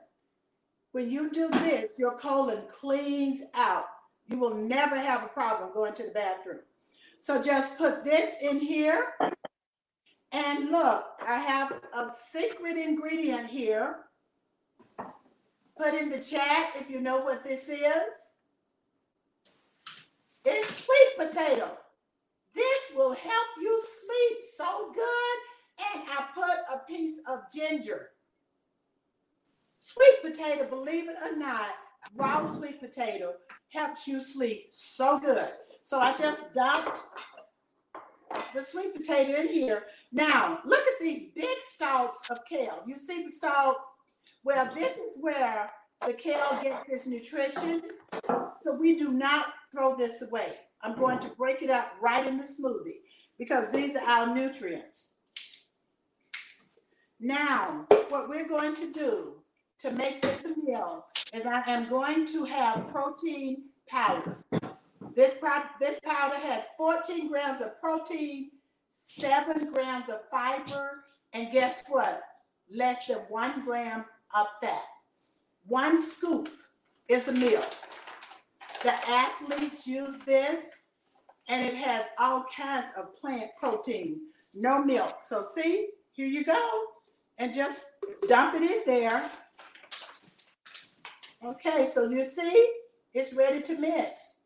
When 0.92 1.10
you 1.10 1.32
do 1.32 1.50
this, 1.50 2.00
your 2.00 2.18
colon 2.18 2.64
cleans 2.80 3.42
out. 3.54 3.86
You 4.28 4.38
will 4.38 4.56
never 4.56 4.96
have 4.96 5.24
a 5.24 5.28
problem 5.28 5.72
going 5.74 5.94
to 5.96 6.04
the 6.04 6.12
bathroom. 6.12 6.60
So 7.20 7.44
just 7.44 7.78
put 7.78 8.04
this 8.04 8.36
in 8.42 8.60
here. 8.60 9.14
And 10.32 10.70
look, 10.70 11.06
I 11.26 11.38
have 11.38 11.74
a 11.94 12.10
secret 12.16 12.78
ingredient 12.78 13.48
here. 13.48 13.98
Put 15.78 15.94
in 15.94 16.10
the 16.10 16.20
chat 16.20 16.72
if 16.76 16.90
you 16.90 17.02
know 17.02 17.20
what 17.20 17.44
this 17.44 17.70
is. 17.70 18.32
It's 20.46 20.86
sweet 20.86 21.28
potato. 21.28 21.78
This 22.54 22.92
will 22.96 23.14
help 23.14 23.48
you 23.60 23.84
sleep 23.84 24.38
so 24.56 24.92
good. 24.94 25.55
And 25.80 26.04
I 26.08 26.26
put 26.34 26.76
a 26.76 26.86
piece 26.88 27.20
of 27.30 27.40
ginger. 27.54 28.10
Sweet 29.78 30.22
potato, 30.22 30.68
believe 30.68 31.10
it 31.10 31.18
or 31.24 31.36
not, 31.38 31.70
raw 32.16 32.44
sweet 32.44 32.80
potato 32.80 33.34
helps 33.70 34.08
you 34.08 34.22
sleep 34.22 34.68
so 34.72 35.20
good. 35.20 35.52
So 35.84 36.00
I 36.00 36.18
just 36.18 36.54
dumped 36.54 37.00
the 38.54 38.64
sweet 38.64 38.96
potato 38.96 39.42
in 39.42 39.50
here. 39.50 39.84
Now, 40.12 40.60
look 40.66 40.80
at 40.80 41.02
these 41.02 41.32
big 41.36 41.58
stalks 41.62 42.30
of 42.30 42.40
kale. 42.50 42.82
You 42.88 42.98
see 42.98 43.24
the 43.24 43.32
stalk? 43.32 43.78
Well, 44.44 44.70
this 44.74 44.98
is 44.98 45.18
where 45.20 45.70
the 46.06 46.14
kale 46.14 46.60
gets 46.62 46.90
its 46.90 47.08
nutrition. 47.08 47.82
So 48.64 48.76
we 48.80 48.98
do 48.98 49.12
not 49.12 49.48
throw 49.72 49.96
this 49.96 50.22
away. 50.22 50.56
I'm 50.82 50.98
going 50.98 51.20
to 51.20 51.30
break 51.30 51.62
it 51.62 51.70
up 51.70 51.94
right 52.02 52.26
in 52.26 52.38
the 52.38 52.44
smoothie 52.44 53.02
because 53.38 53.72
these 53.72 53.96
are 53.96 54.08
our 54.08 54.34
nutrients. 54.34 55.15
Now, 57.26 57.88
what 58.10 58.30
we're 58.30 58.48
going 58.48 58.76
to 58.76 58.94
do 58.94 59.38
to 59.80 59.90
make 59.90 60.22
this 60.22 60.46
a 60.46 60.56
meal 60.64 61.08
is 61.34 61.48
I 61.48 61.64
am 61.66 61.90
going 61.90 62.28
to 62.28 62.44
have 62.44 62.88
protein 62.90 63.64
powder. 63.90 64.38
This, 65.16 65.34
pro 65.40 65.50
this 65.80 66.00
powder 66.02 66.36
has 66.36 66.66
14 66.78 67.28
grams 67.28 67.62
of 67.62 67.82
protein, 67.82 68.52
seven 68.92 69.74
grams 69.74 70.08
of 70.08 70.20
fiber, 70.30 71.06
and 71.34 71.52
guess 71.52 71.84
what? 71.88 72.22
Less 72.72 73.08
than 73.08 73.18
one 73.30 73.66
gram 73.66 74.06
of 74.36 74.46
fat. 74.62 74.84
One 75.66 76.00
scoop 76.00 76.48
is 77.08 77.28
a 77.28 77.34
meal. 77.34 77.66
The 78.84 78.94
athletes 79.10 79.88
use 79.88 80.20
this, 80.20 80.90
and 81.48 81.66
it 81.66 81.74
has 81.74 82.06
all 82.20 82.46
kinds 82.56 82.90
of 82.96 83.16
plant 83.16 83.50
proteins, 83.60 84.20
no 84.54 84.86
milk. 84.86 85.24
So, 85.24 85.44
see, 85.56 85.90
here 86.12 86.28
you 86.28 86.46
go. 86.46 86.92
And 87.38 87.54
just 87.54 87.86
dump 88.28 88.56
it 88.56 88.62
in 88.62 88.82
there 88.86 89.30
Okay, 91.46 91.86
so 91.86 92.10
you 92.10 92.24
see, 92.24 92.74
it's 93.14 93.34
ready 93.34 93.62
to 93.62 93.78
mix. 93.78 94.40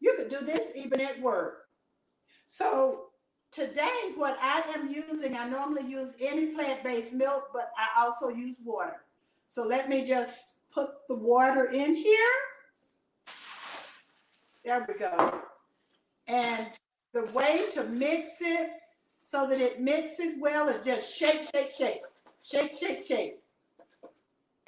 You 0.00 0.14
could 0.16 0.28
do 0.28 0.40
this 0.40 0.72
even 0.74 1.00
at 1.00 1.20
work. 1.20 1.64
So 2.46 3.08
today, 3.52 4.12
what 4.16 4.38
I 4.40 4.62
am 4.74 4.90
using, 4.90 5.36
I 5.36 5.46
normally 5.48 5.86
use 5.86 6.14
any 6.18 6.46
plant-based 6.46 7.12
milk, 7.12 7.48
but 7.52 7.70
I 7.76 8.02
also 8.02 8.30
use 8.30 8.56
water. 8.64 9.02
So 9.48 9.66
let 9.66 9.90
me 9.90 10.06
just 10.06 10.60
put 10.72 10.88
the 11.08 11.14
water 11.14 11.66
in 11.66 11.94
here. 11.94 12.16
There 14.64 14.86
we 14.88 14.94
go. 14.94 15.42
And 16.26 16.68
the 17.12 17.24
way 17.32 17.64
to 17.72 17.84
mix 17.84 18.40
it 18.40 18.70
so 19.18 19.46
that 19.46 19.60
it 19.60 19.80
mixes 19.82 20.36
well 20.40 20.68
is 20.68 20.84
just 20.84 21.14
shake, 21.14 21.42
shake, 21.54 21.70
shake, 21.70 22.00
shake, 22.42 22.74
shake, 22.74 23.02
shake. 23.02 23.38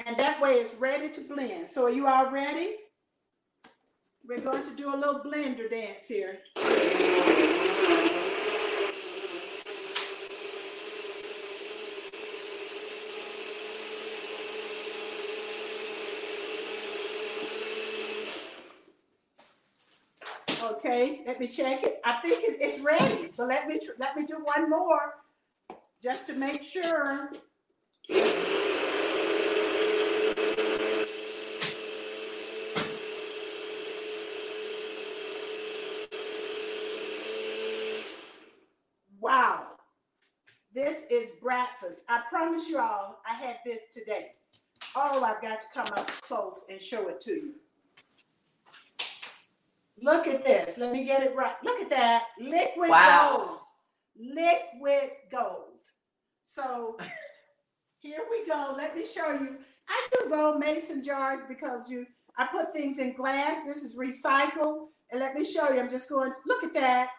And 0.05 0.17
that 0.17 0.41
way 0.41 0.55
it's 0.55 0.75
ready 0.75 1.11
to 1.11 1.21
blend. 1.23 1.69
So 1.69 1.85
are 1.85 1.91
you 1.91 2.07
all 2.07 2.31
ready? 2.31 2.77
We're 4.27 4.41
going 4.41 4.65
to 4.65 4.77
do 4.77 4.89
a 4.89 4.97
little 4.97 5.21
blender 5.21 5.69
dance 5.69 6.07
here. 6.07 6.39
Okay, 20.63 21.23
let 21.27 21.41
me 21.41 21.49
check 21.49 21.83
it. 21.83 22.01
I 22.05 22.21
think 22.23 22.45
it's 22.45 22.81
ready, 22.81 23.31
but 23.37 23.49
let 23.49 23.67
me 23.67 23.81
let 23.99 24.17
me 24.17 24.27
do 24.27 24.41
one 24.43 24.71
more 24.71 25.17
just 26.03 26.27
to 26.29 26.35
make 26.35 26.63
sure. 26.63 27.31
This 40.75 41.05
is 41.11 41.33
breakfast. 41.33 42.05
I 42.09 42.23
promise 42.31 42.69
you 42.69 42.79
all, 42.79 43.21
I 43.29 43.35
had 43.35 43.59
this 43.65 43.89
today. 43.89 44.33
Oh, 44.97 45.23
I've 45.23 45.43
got 45.43 45.61
to 45.61 45.67
come 45.75 45.87
up 45.97 46.07
close 46.23 46.65
and 46.71 46.81
show 46.81 47.09
it 47.09 47.21
to 47.23 47.33
you. 47.33 47.53
Look 50.01 50.27
at 50.27 50.45
this. 50.45 50.79
Let 50.79 50.93
me 50.93 51.05
get 51.05 51.23
it 51.23 51.37
right. 51.37 51.55
Look 51.63 51.81
at 51.81 51.91
that. 51.91 52.29
Liquid 52.41 52.89
wow. 52.91 53.37
gold. 53.37 53.59
Liquid 54.19 55.11
gold. 55.31 55.81
So 56.43 56.97
here 58.03 58.21
we 58.31 58.47
go. 58.47 58.75
Let 58.77 58.97
me 58.97 59.05
show 59.07 59.33
you. 59.33 59.57
I 59.89 60.09
use 60.21 60.33
old 60.33 60.59
mason 60.59 61.03
jars 61.03 61.41
because 61.49 61.89
you 61.89 62.07
I 62.37 62.47
put 62.47 62.73
things 62.73 62.99
in 62.99 63.15
glass. 63.15 63.65
This 63.67 63.83
is 63.83 63.97
recycled. 63.97 64.89
And 65.11 65.21
let 65.21 65.35
me 65.35 65.45
show 65.45 65.71
you. 65.71 65.81
I'm 65.81 65.91
just 65.91 66.09
going, 66.09 66.33
look 66.47 66.65
at 66.65 66.75
that. 66.75 67.11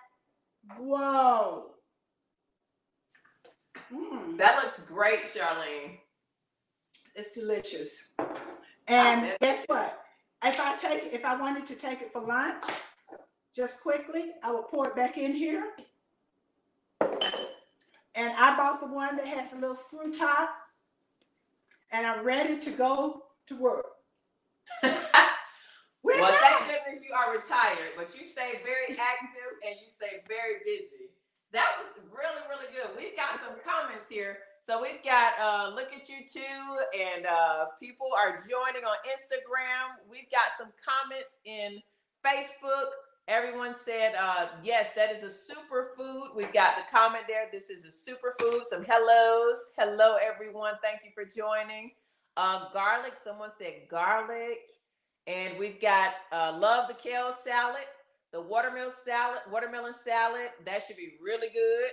Whoa. 0.79 1.71
Mm. 3.93 4.37
That 4.37 4.55
looks 4.55 4.81
great, 4.81 5.23
Charlene. 5.25 5.97
It's 7.15 7.31
delicious. 7.31 8.07
And 8.87 9.35
guess 9.39 9.63
what? 9.67 9.99
If 10.43 10.59
I 10.59 10.75
take 10.75 11.13
if 11.13 11.23
I 11.23 11.39
wanted 11.39 11.65
to 11.67 11.75
take 11.75 12.01
it 12.01 12.11
for 12.11 12.21
lunch, 12.21 12.63
just 13.55 13.81
quickly, 13.81 14.31
I 14.43 14.51
will 14.51 14.63
pour 14.63 14.87
it 14.87 14.95
back 14.95 15.17
in 15.17 15.33
here. 15.33 15.69
And 18.15 18.33
I 18.37 18.55
bought 18.57 18.81
the 18.81 18.87
one 18.87 19.15
that 19.17 19.27
has 19.27 19.53
a 19.53 19.57
little 19.57 19.75
screw 19.75 20.11
top. 20.11 20.49
And 21.93 22.07
I'm 22.07 22.25
ready 22.25 22.57
to 22.57 22.71
go 22.71 23.21
to 23.47 23.55
work. 23.55 23.85
well, 24.83 24.95
thank 26.03 26.65
goodness 26.65 27.05
you 27.07 27.13
are 27.15 27.31
retired, 27.31 27.93
but 27.95 28.17
you 28.17 28.25
stay 28.25 28.59
very 28.65 28.97
active 28.99 29.61
and 29.65 29.75
you 29.79 29.87
stay 29.87 30.25
very 30.27 30.65
busy. 30.65 31.13
That 31.51 31.69
was 31.77 31.93
really, 32.09 32.41
really 32.49 32.65
good. 32.73 32.97
We've 32.97 33.15
got 33.15 33.39
some 33.39 33.61
comments 33.63 34.09
here. 34.09 34.39
So 34.59 34.81
we've 34.81 35.03
got 35.03 35.33
uh, 35.39 35.69
look 35.75 35.93
at 35.93 36.09
you 36.09 36.25
too, 36.25 36.63
and 36.97 37.27
uh, 37.27 37.65
people 37.79 38.09
are 38.17 38.39
joining 38.41 38.87
on 38.87 38.97
Instagram. 39.05 40.01
We've 40.09 40.31
got 40.31 40.49
some 40.57 40.73
comments 40.81 41.37
in 41.45 41.79
Facebook. 42.25 42.89
Everyone 43.29 43.73
said, 43.73 44.15
uh, 44.19 44.47
yes, 44.63 44.91
that 44.97 45.09
is 45.09 45.23
a 45.23 45.27
superfood. 45.27 46.35
We've 46.35 46.51
got 46.51 46.75
the 46.75 46.83
comment 46.91 47.23
there. 47.27 47.47
This 47.51 47.69
is 47.69 47.85
a 47.85 47.87
superfood. 47.87 48.65
Some 48.65 48.83
hellos. 48.83 49.71
Hello, 49.77 50.17
everyone. 50.17 50.73
Thank 50.83 51.05
you 51.05 51.11
for 51.15 51.23
joining. 51.23 51.91
Uh, 52.35 52.65
garlic. 52.73 53.15
Someone 53.15 53.49
said 53.49 53.83
garlic. 53.89 54.59
And 55.25 55.57
we've 55.57 55.79
got 55.79 56.15
uh, 56.33 56.57
love 56.59 56.89
the 56.89 56.95
kale 56.95 57.31
salad, 57.31 57.85
the 58.33 58.41
watermelon 58.41 58.91
salad, 58.91 59.39
watermelon 59.49 59.93
salad. 59.93 60.49
That 60.65 60.83
should 60.83 60.97
be 60.97 61.13
really 61.23 61.47
good. 61.47 61.91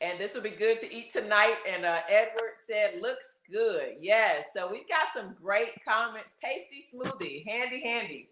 And 0.00 0.16
this 0.18 0.32
will 0.32 0.42
be 0.42 0.50
good 0.50 0.78
to 0.78 0.94
eat 0.94 1.12
tonight. 1.12 1.56
And 1.68 1.84
uh, 1.84 1.98
Edward 2.08 2.54
said, 2.54 3.02
looks 3.02 3.38
good. 3.50 3.94
Yes. 4.00 4.50
So 4.54 4.70
we've 4.70 4.88
got 4.88 5.08
some 5.12 5.34
great 5.42 5.72
comments. 5.84 6.36
Tasty 6.40 6.80
smoothie. 6.94 7.44
Handy, 7.48 7.82
handy. 7.82 8.28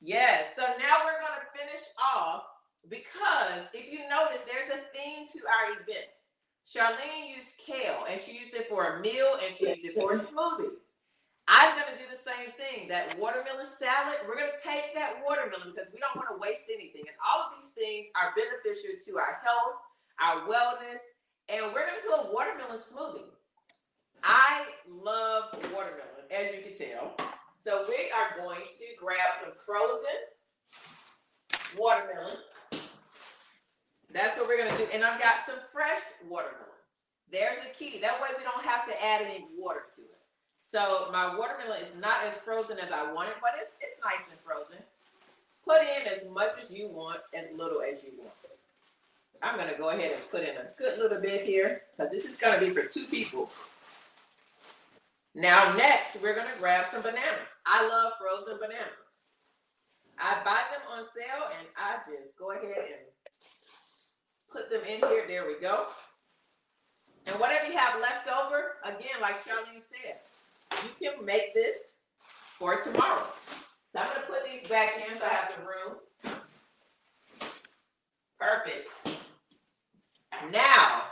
Yes. 0.00 0.54
So 0.54 0.62
now 0.62 1.04
we're 1.04 1.20
going 1.20 1.38
to 1.40 1.58
finish 1.58 1.82
off 2.14 2.44
because 2.88 3.68
if 3.74 3.90
you 3.90 4.08
notice, 4.08 4.44
there's 4.44 4.70
a 4.70 4.82
theme 4.94 5.26
to 5.32 5.38
our 5.48 5.72
event. 5.72 6.08
Charlene 6.66 7.34
used 7.34 7.58
kale 7.58 8.04
and 8.10 8.20
she 8.20 8.36
used 8.36 8.54
it 8.54 8.68
for 8.68 8.96
a 8.96 9.00
meal 9.00 9.38
and 9.42 9.54
she 9.54 9.68
used 9.68 9.84
it 9.84 9.94
for 9.98 10.12
a 10.12 10.16
smoothie. 10.16 10.74
I'm 11.48 11.78
going 11.78 11.86
to 11.94 11.98
do 11.98 12.10
the 12.10 12.18
same 12.18 12.50
thing. 12.58 12.88
That 12.88 13.16
watermelon 13.18 13.66
salad, 13.66 14.18
we're 14.26 14.34
going 14.34 14.50
to 14.50 14.62
take 14.62 14.94
that 14.94 15.22
watermelon 15.24 15.70
because 15.70 15.92
we 15.94 16.00
don't 16.00 16.16
want 16.16 16.26
to 16.34 16.38
waste 16.42 16.66
anything. 16.66 17.06
And 17.06 17.16
all 17.22 17.46
of 17.46 17.54
these 17.54 17.70
things 17.70 18.06
are 18.18 18.34
beneficial 18.34 18.98
to 18.98 19.18
our 19.18 19.38
health, 19.46 19.78
our 20.18 20.42
wellness, 20.50 21.06
and 21.48 21.72
we're 21.72 21.86
going 21.86 22.02
to 22.02 22.08
do 22.08 22.14
a 22.14 22.34
watermelon 22.34 22.76
smoothie. 22.76 23.30
I 24.24 24.66
love 24.88 25.54
watermelon, 25.72 26.26
as 26.32 26.50
you 26.50 26.62
can 26.66 26.74
tell. 26.74 27.14
So 27.56 27.84
we 27.88 28.10
are 28.12 28.36
going 28.36 28.62
to 28.62 28.86
grab 28.98 29.34
some 29.40 29.52
frozen 29.64 30.06
watermelon. 31.76 32.36
That's 34.12 34.38
what 34.38 34.46
we're 34.46 34.58
going 34.58 34.70
to 34.70 34.76
do. 34.76 34.88
And 34.92 35.04
I've 35.04 35.20
got 35.20 35.44
some 35.44 35.56
fresh 35.72 36.00
watermelon. 36.28 36.62
There's 37.30 37.58
a 37.58 37.74
key. 37.76 37.98
That 38.00 38.20
way 38.22 38.28
we 38.38 38.44
don't 38.44 38.64
have 38.64 38.86
to 38.86 39.04
add 39.04 39.22
any 39.22 39.46
water 39.58 39.82
to 39.96 40.02
it. 40.02 40.18
So 40.58 41.08
my 41.12 41.36
watermelon 41.36 41.82
is 41.82 41.98
not 42.00 42.24
as 42.24 42.34
frozen 42.34 42.78
as 42.78 42.90
I 42.92 43.12
want 43.12 43.28
it, 43.30 43.36
but 43.40 43.50
it's, 43.60 43.76
it's 43.80 44.00
nice 44.02 44.28
and 44.30 44.38
frozen. 44.44 44.82
Put 45.64 45.82
in 45.82 46.06
as 46.06 46.28
much 46.30 46.62
as 46.62 46.70
you 46.70 46.88
want, 46.88 47.20
as 47.34 47.48
little 47.56 47.82
as 47.82 48.02
you 48.02 48.10
want. 48.18 48.32
I'm 49.42 49.56
going 49.56 49.68
to 49.68 49.76
go 49.76 49.90
ahead 49.90 50.12
and 50.12 50.30
put 50.30 50.42
in 50.42 50.56
a 50.56 50.66
good 50.78 50.98
little 50.98 51.20
bit 51.20 51.42
here 51.42 51.82
because 51.96 52.10
this 52.12 52.24
is 52.24 52.38
going 52.38 52.58
to 52.58 52.66
be 52.66 52.72
for 52.72 52.86
two 52.86 53.04
people. 53.10 53.50
Now, 55.36 55.74
next, 55.76 56.22
we're 56.22 56.34
going 56.34 56.50
to 56.50 56.58
grab 56.58 56.86
some 56.86 57.02
bananas. 57.02 57.50
I 57.66 57.86
love 57.86 58.14
frozen 58.18 58.58
bananas. 58.58 59.20
I 60.18 60.40
buy 60.42 60.62
them 60.72 60.80
on 60.90 61.04
sale 61.04 61.50
and 61.58 61.68
I 61.76 61.96
just 62.10 62.38
go 62.38 62.52
ahead 62.52 62.64
and 62.64 63.04
put 64.50 64.70
them 64.70 64.80
in 64.88 65.06
here. 65.10 65.24
There 65.28 65.46
we 65.46 65.60
go. 65.60 65.88
And 67.26 67.38
whatever 67.38 67.66
you 67.66 67.76
have 67.76 68.00
left 68.00 68.28
over, 68.28 68.76
again, 68.82 69.20
like 69.20 69.36
Charlene 69.44 69.78
said, 69.78 70.16
you 71.02 71.12
can 71.12 71.26
make 71.26 71.52
this 71.52 71.96
for 72.58 72.80
tomorrow. 72.80 73.26
So 73.92 74.00
I'm 74.00 74.06
going 74.06 74.20
to 74.22 74.26
put 74.26 74.38
these 74.50 74.66
back 74.70 74.94
in 75.06 75.18
so 75.18 75.26
I 75.26 75.28
have 75.28 75.50
some 75.54 75.66
room. 75.66 75.98
Perfect. 78.40 78.88
Now, 80.50 81.02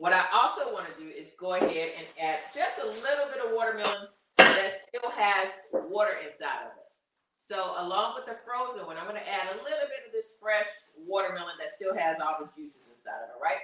what 0.00 0.14
I 0.14 0.24
also 0.32 0.72
want 0.72 0.86
to 0.88 0.96
do 0.98 1.10
is 1.10 1.34
go 1.38 1.56
ahead 1.56 1.92
and 1.98 2.06
add 2.18 2.38
just 2.54 2.80
a 2.80 2.86
little 2.86 3.28
bit 3.30 3.44
of 3.44 3.52
watermelon 3.52 4.08
that 4.38 4.72
still 4.88 5.10
has 5.10 5.50
water 5.74 6.12
inside 6.26 6.64
of 6.64 6.72
it. 6.78 6.88
So 7.36 7.74
along 7.76 8.14
with 8.14 8.24
the 8.24 8.38
frozen 8.42 8.86
one, 8.86 8.96
I'm 8.96 9.04
going 9.04 9.20
to 9.20 9.28
add 9.28 9.48
a 9.52 9.56
little 9.62 9.88
bit 9.92 10.06
of 10.06 10.12
this 10.12 10.36
fresh 10.40 10.68
watermelon 11.06 11.52
that 11.58 11.68
still 11.68 11.94
has 11.94 12.16
all 12.18 12.36
the 12.40 12.48
juices 12.56 12.88
inside 12.96 13.20
of 13.24 13.28
it, 13.28 13.42
right? 13.42 13.60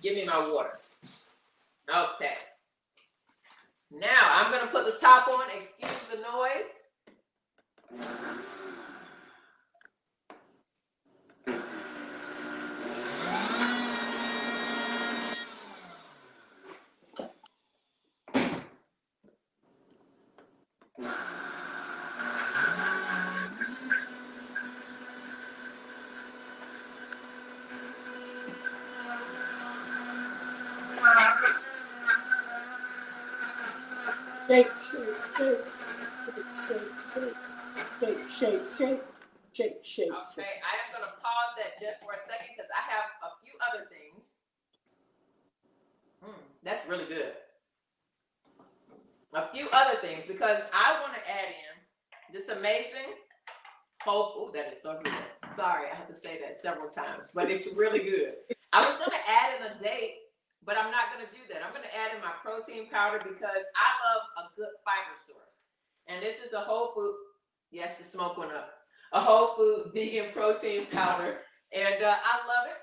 Give 0.00 0.14
me 0.14 0.26
my 0.26 0.48
water. 0.48 0.78
Okay. 1.90 2.38
Now 3.90 4.22
I'm 4.22 4.52
going 4.52 4.64
to 4.64 4.70
put 4.70 4.84
the 4.84 4.96
top 4.96 5.26
on. 5.26 5.46
Excuse 5.56 5.90
the 6.08 6.18
noise. 6.22 6.82
Times, 56.94 57.32
but 57.34 57.50
it's 57.50 57.74
really 57.76 58.02
good. 58.02 58.34
I 58.72 58.80
was 58.80 58.96
to 59.10 59.16
add 59.28 59.60
in 59.60 59.76
a 59.76 59.82
date 59.82 60.16
but 60.64 60.78
I'm 60.78 60.90
not 60.90 61.10
to 61.26 61.32
do 61.34 61.42
that. 61.50 61.62
I'm 61.64 61.72
to 61.82 61.96
add 61.98 62.14
in 62.14 62.22
my 62.22 62.32
protein 62.42 62.88
powder 62.88 63.18
because 63.18 63.64
I 63.74 63.88
love 64.06 64.22
a 64.38 64.56
good 64.56 64.70
fiber 64.86 65.18
source. 65.26 65.66
And 66.06 66.22
this 66.22 66.42
is 66.42 66.52
a 66.52 66.60
whole 66.60 66.92
food, 66.94 67.14
yes, 67.70 67.98
the 67.98 68.04
smoke 68.04 68.38
went 68.38 68.52
up, 68.52 68.70
a 69.12 69.20
whole 69.20 69.54
food 69.56 69.90
vegan 69.92 70.30
protein 70.32 70.86
powder. 70.86 71.38
And 71.74 72.02
uh, 72.02 72.14
I 72.14 72.34
love 72.46 72.66
it. 72.70 72.78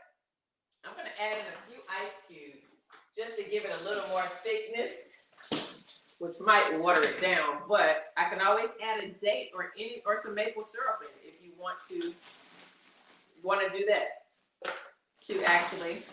I'm 0.86 0.96
to 0.96 1.22
add 1.22 1.38
in 1.40 1.46
a 1.46 1.58
few 1.70 1.80
ice 1.88 2.16
cubes 2.28 2.84
just 3.16 3.38
to 3.38 3.44
give 3.44 3.66
it 3.66 3.72
a 3.82 3.84
little 3.84 4.08
more 4.10 4.24
thickness, 4.44 5.30
which 6.20 6.36
might 6.42 6.80
water 6.80 7.04
it 7.04 7.22
down. 7.22 7.64
But 7.68 8.12
I 8.18 8.30
can 8.30 8.46
always 8.46 8.72
add 8.84 9.04
a 9.04 9.10
date 9.24 9.52
or 9.56 9.72
any 9.78 10.02
or 10.06 10.18
some 10.18 10.36
maple 10.36 10.64
syrup 10.64 11.00
in 11.02 11.08
it 11.08 11.36
if 11.36 11.46
you 11.46 11.52
want 11.58 11.78
to 11.90 12.14
want 13.44 13.62
to 13.62 13.78
do 13.78 13.86
that 13.86 14.08
to 15.28 15.44
actually 15.44 16.04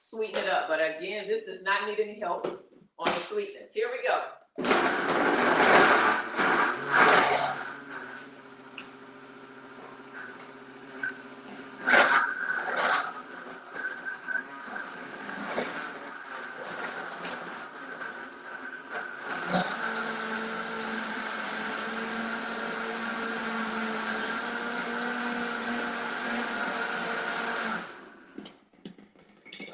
sweeten 0.00 0.42
it 0.42 0.48
up. 0.48 0.68
But 0.68 0.80
again, 0.80 1.26
this 1.28 1.44
does 1.44 1.62
not 1.62 1.86
need 1.88 2.00
any 2.00 2.18
help 2.20 2.46
on 2.98 3.06
the 3.06 3.20
sweetness. 3.20 3.72
Here 3.72 3.88
we 3.92 4.06
go. 4.06 4.22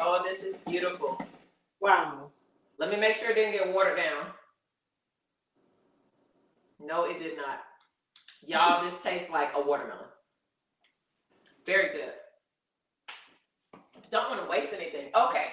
Oh, 0.06 0.22
this 0.22 0.42
is 0.42 0.56
beautiful. 0.58 1.18
Wow. 1.80 2.30
Let 2.78 2.90
me 2.90 2.98
make 2.98 3.14
sure 3.16 3.30
it 3.30 3.36
didn't 3.36 3.52
get 3.52 3.74
watered 3.74 3.96
down. 3.96 4.26
No, 6.78 7.04
it 7.04 7.18
did 7.18 7.36
not. 7.38 7.60
Y'all, 8.46 8.84
this 8.84 9.00
tastes 9.00 9.30
like 9.30 9.50
a 9.54 9.60
watermelon. 9.66 10.04
Very 11.64 11.92
good. 11.94 12.12
Don't 14.10 14.28
want 14.28 14.42
to 14.42 14.50
waste 14.50 14.74
anything. 14.74 15.06
Okay. 15.16 15.46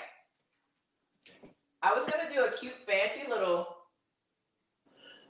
I 1.81 1.93
was 1.93 2.05
gonna 2.05 2.29
do 2.31 2.43
a 2.43 2.51
cute, 2.51 2.75
fancy 2.85 3.29
little 3.29 3.67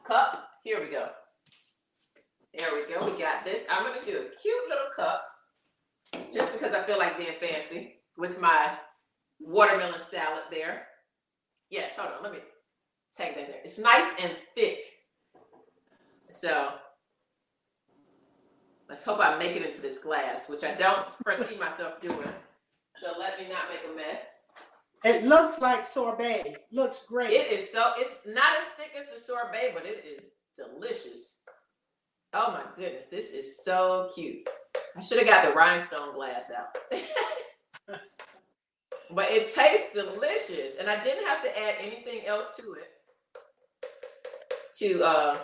cup. 0.03 0.49
Here 0.63 0.79
we 0.81 0.89
go. 0.91 1.09
There 2.57 2.69
we 2.73 2.91
go. 2.91 3.05
We 3.05 3.21
got 3.21 3.45
this. 3.45 3.67
I'm 3.69 3.85
gonna 3.85 4.03
do 4.03 4.17
a 4.17 4.41
cute 4.41 4.67
little 4.67 4.89
cup 4.95 5.23
just 6.33 6.51
because 6.53 6.73
I 6.73 6.83
feel 6.83 6.97
like 6.97 7.19
being 7.19 7.37
fancy 7.39 8.01
with 8.17 8.41
my 8.41 8.77
watermelon 9.43 9.99
salad 9.99 10.43
there. 10.51 10.87
Yes, 11.69 11.95
hold 11.97 12.13
on. 12.13 12.23
Let 12.23 12.33
me 12.33 12.39
take 13.15 13.35
that 13.35 13.47
there. 13.47 13.61
It's 13.63 13.79
nice 13.79 14.13
and 14.21 14.35
thick. 14.55 14.79
So 16.29 16.69
let's 18.87 19.03
hope 19.03 19.19
I 19.19 19.37
make 19.37 19.55
it 19.55 19.65
into 19.65 19.81
this 19.81 19.97
glass, 19.99 20.40
which 20.51 20.63
I 20.63 20.75
don't 20.75 21.11
foresee 21.13 21.57
myself 21.57 22.01
doing. 22.01 22.33
So 22.97 23.13
let 23.17 23.39
me 23.39 23.47
not 23.47 23.69
make 23.69 23.91
a 23.91 23.95
mess. 23.95 24.25
It 25.03 25.25
looks 25.25 25.59
like 25.59 25.85
sorbet. 25.85 26.57
Looks 26.71 27.05
great. 27.07 27.31
It 27.31 27.51
is 27.51 27.71
so, 27.71 27.93
it's 27.97 28.17
not 28.27 28.53
as 28.59 28.65
thick 28.77 28.91
as 28.97 29.07
the 29.07 29.19
sorbet, 29.19 29.71
but 29.73 29.85
it 29.85 30.05
is 30.05 30.25
delicious. 30.55 31.37
Oh 32.33 32.51
my 32.51 32.63
goodness, 32.75 33.07
this 33.07 33.31
is 33.31 33.63
so 33.63 34.09
cute. 34.13 34.47
I 34.95 35.01
should 35.01 35.17
have 35.17 35.27
got 35.27 35.45
the 35.45 35.53
rhinestone 35.53 36.13
glass 36.13 36.51
out. 36.55 36.77
but 39.11 39.31
it 39.31 39.53
tastes 39.53 39.93
delicious, 39.93 40.75
and 40.79 40.89
I 40.89 41.03
didn't 41.03 41.25
have 41.25 41.41
to 41.43 41.59
add 41.59 41.75
anything 41.79 42.25
else 42.27 42.45
to 42.57 42.73
it 42.73 42.89
to 44.79 45.03
uh, 45.03 45.37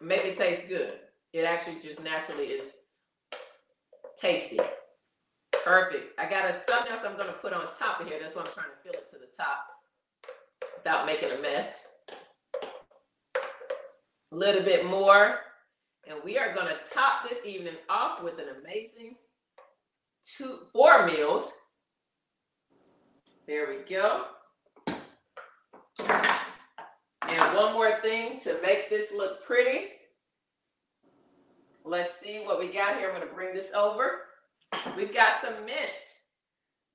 make 0.00 0.24
it 0.24 0.36
taste 0.36 0.68
good. 0.68 0.92
It 1.32 1.44
actually 1.44 1.80
just 1.80 2.04
naturally 2.04 2.46
is 2.46 2.76
tasty. 4.22 4.60
Perfect. 5.64 6.18
I 6.18 6.30
got 6.30 6.48
a, 6.48 6.58
something 6.58 6.92
else 6.92 7.02
I'm 7.04 7.16
going 7.16 7.26
to 7.26 7.34
put 7.34 7.52
on 7.52 7.66
top 7.78 8.00
of 8.00 8.06
here. 8.06 8.18
That's 8.20 8.36
why 8.36 8.42
I'm 8.42 8.52
trying 8.52 8.66
to 8.66 8.82
fill 8.82 8.92
it 8.92 9.10
to 9.10 9.18
the 9.18 9.26
top 9.36 9.66
without 10.76 11.06
making 11.06 11.30
a 11.30 11.42
mess. 11.42 11.86
A 14.32 14.36
little 14.36 14.62
bit 14.62 14.86
more. 14.86 15.40
And 16.08 16.18
we 16.24 16.38
are 16.38 16.54
going 16.54 16.66
to 16.66 16.90
top 16.92 17.28
this 17.28 17.44
evening 17.44 17.74
off 17.90 18.22
with 18.22 18.38
an 18.38 18.46
amazing 18.60 19.16
two, 20.36 20.58
four 20.72 21.06
meals. 21.06 21.52
There 23.46 23.68
we 23.68 23.84
go. 23.88 24.24
And 27.28 27.56
one 27.56 27.72
more 27.72 28.00
thing 28.00 28.38
to 28.40 28.58
make 28.62 28.88
this 28.88 29.12
look 29.16 29.44
pretty. 29.44 29.88
Let's 31.84 32.16
see 32.16 32.42
what 32.44 32.58
we 32.58 32.68
got 32.68 32.96
here. 32.98 33.08
I'm 33.10 33.16
going 33.16 33.28
to 33.28 33.34
bring 33.34 33.54
this 33.54 33.72
over. 33.74 34.20
We've 34.96 35.12
got 35.12 35.36
some 35.36 35.54
mint. 35.66 35.90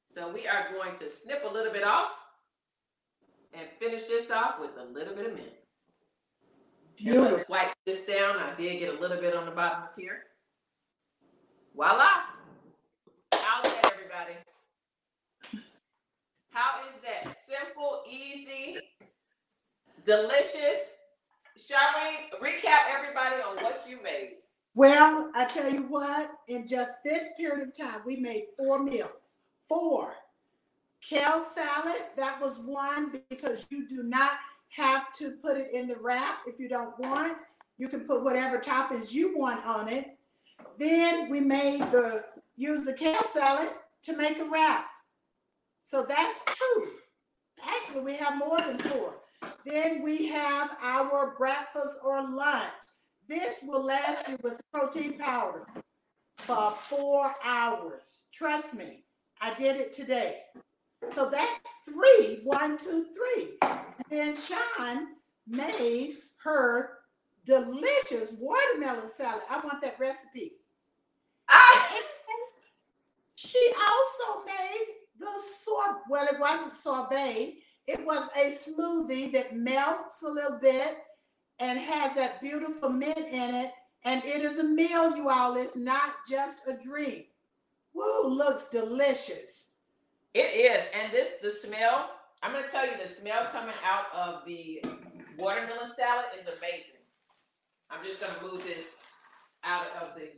So 0.05 0.31
we 0.33 0.47
are 0.47 0.67
going 0.71 0.97
to 0.97 1.09
snip 1.09 1.43
a 1.47 1.53
little 1.53 1.73
bit 1.73 1.83
off 1.83 2.11
and 3.53 3.67
finish 3.79 4.05
this 4.05 4.31
off 4.31 4.59
with 4.59 4.71
a 4.79 4.83
little 4.83 5.13
bit 5.13 5.27
of 5.27 5.33
mint. 5.33 5.47
And 7.05 7.21
let's 7.21 7.35
Beautiful. 7.35 7.45
wipe 7.49 7.73
this 7.85 8.05
down. 8.05 8.37
I 8.37 8.55
did 8.57 8.79
get 8.79 8.95
a 8.95 8.99
little 8.99 9.17
bit 9.17 9.35
on 9.35 9.45
the 9.45 9.51
bottom 9.51 9.83
of 9.83 9.89
here. 9.97 10.23
Voila. 11.75 12.07
How's 13.33 13.63
that, 13.63 13.91
everybody? 13.93 14.33
How 16.51 16.81
is 16.89 16.95
that? 17.03 17.35
Simple, 17.37 18.01
easy, 18.09 18.77
delicious. 20.03 20.89
Charlene, 21.59 22.39
recap 22.41 22.89
everybody 22.89 23.35
on 23.41 23.63
what 23.63 23.85
you 23.87 24.01
made. 24.01 24.37
Well, 24.77 25.31
I 25.33 25.45
tell 25.45 25.71
you 25.73 25.87
what, 25.89 26.29
in 26.47 26.67
just 26.67 27.03
this 27.03 27.29
period 27.35 27.67
of 27.67 27.75
time, 27.75 28.01
we 28.05 28.17
made 28.17 28.43
four 28.55 28.83
meals. 28.83 29.09
Four. 29.67 30.13
Kale 31.01 31.43
salad, 31.43 31.99
that 32.15 32.39
was 32.39 32.59
one 32.59 33.23
because 33.27 33.65
you 33.71 33.89
do 33.89 34.03
not 34.03 34.33
have 34.69 35.11
to 35.13 35.31
put 35.31 35.57
it 35.57 35.71
in 35.73 35.87
the 35.87 35.95
wrap 35.99 36.41
if 36.45 36.59
you 36.59 36.69
don't 36.69 36.93
want. 36.99 37.39
You 37.79 37.89
can 37.89 38.01
put 38.01 38.23
whatever 38.23 38.59
toppings 38.59 39.11
you 39.11 39.35
want 39.35 39.65
on 39.65 39.89
it. 39.89 40.15
Then 40.77 41.27
we 41.27 41.39
made 41.39 41.81
the 41.91 42.25
use 42.55 42.85
the 42.85 42.93
kale 42.93 43.23
salad 43.23 43.69
to 44.03 44.15
make 44.15 44.37
a 44.37 44.45
wrap. 44.45 44.85
So 45.81 46.05
that's 46.07 46.41
two. 46.45 46.89
Actually, 47.65 48.01
we 48.01 48.15
have 48.17 48.37
more 48.37 48.61
than 48.61 48.77
four. 48.77 49.15
Then 49.65 50.03
we 50.03 50.27
have 50.27 50.77
our 50.83 51.33
breakfast 51.35 51.97
or 52.03 52.29
lunch. 52.29 52.73
This 53.27 53.59
will 53.63 53.83
last 53.83 54.29
you 54.29 54.37
with 54.41 54.61
protein 54.73 55.17
powder 55.17 55.67
for 56.37 56.71
four 56.71 57.35
hours. 57.43 58.27
Trust 58.33 58.75
me, 58.75 59.03
I 59.41 59.53
did 59.55 59.77
it 59.77 59.91
today. 59.91 60.43
So 61.13 61.29
that's 61.29 61.59
three. 61.85 62.39
One, 62.43 62.77
two, 62.77 63.07
three. 63.13 63.57
Then 64.09 64.35
Sean 64.35 65.07
made 65.45 66.17
her 66.43 66.99
delicious 67.45 68.33
watermelon 68.39 69.09
salad. 69.09 69.43
I 69.49 69.59
want 69.59 69.81
that 69.81 69.99
recipe. 69.99 70.53
Ah! 71.49 71.95
She 73.35 73.71
also 73.79 74.45
made 74.45 74.85
the 75.19 75.39
sorbet. 75.39 76.01
Well, 76.09 76.27
it 76.31 76.39
wasn't 76.39 76.73
sorbet. 76.73 77.57
It 77.87 78.05
was 78.05 78.29
a 78.35 78.51
smoothie 78.51 79.31
that 79.33 79.55
melts 79.55 80.23
a 80.23 80.27
little 80.27 80.59
bit 80.59 80.97
and 81.59 81.79
has 81.79 82.15
that 82.15 82.41
beautiful 82.41 82.89
mint 82.89 83.17
in 83.17 83.55
it. 83.55 83.71
And 84.05 84.23
it 84.23 84.41
is 84.41 84.59
a 84.59 84.63
meal, 84.63 85.15
you 85.15 85.29
all. 85.29 85.57
It's 85.57 85.75
not 85.75 86.13
just 86.29 86.67
a 86.67 86.77
drink. 86.81 87.25
Woo, 87.93 88.27
looks 88.27 88.69
delicious. 88.69 89.75
It 90.33 90.53
is. 90.53 90.83
And 90.93 91.11
this, 91.11 91.35
the 91.41 91.49
smell, 91.49 92.11
I'm 92.43 92.51
going 92.51 92.63
to 92.63 92.69
tell 92.69 92.85
you 92.85 92.93
the 93.01 93.09
smell 93.09 93.47
coming 93.51 93.75
out 93.83 94.05
of 94.15 94.45
the 94.45 94.83
watermelon 95.37 95.91
salad 95.95 96.25
is 96.39 96.45
amazing. 96.45 97.01
I'm 97.89 98.03
just 98.05 98.21
going 98.21 98.33
to 98.35 98.41
move 98.43 98.63
this 98.63 98.85
out 99.63 99.87
of 100.01 100.15
the 100.15 100.29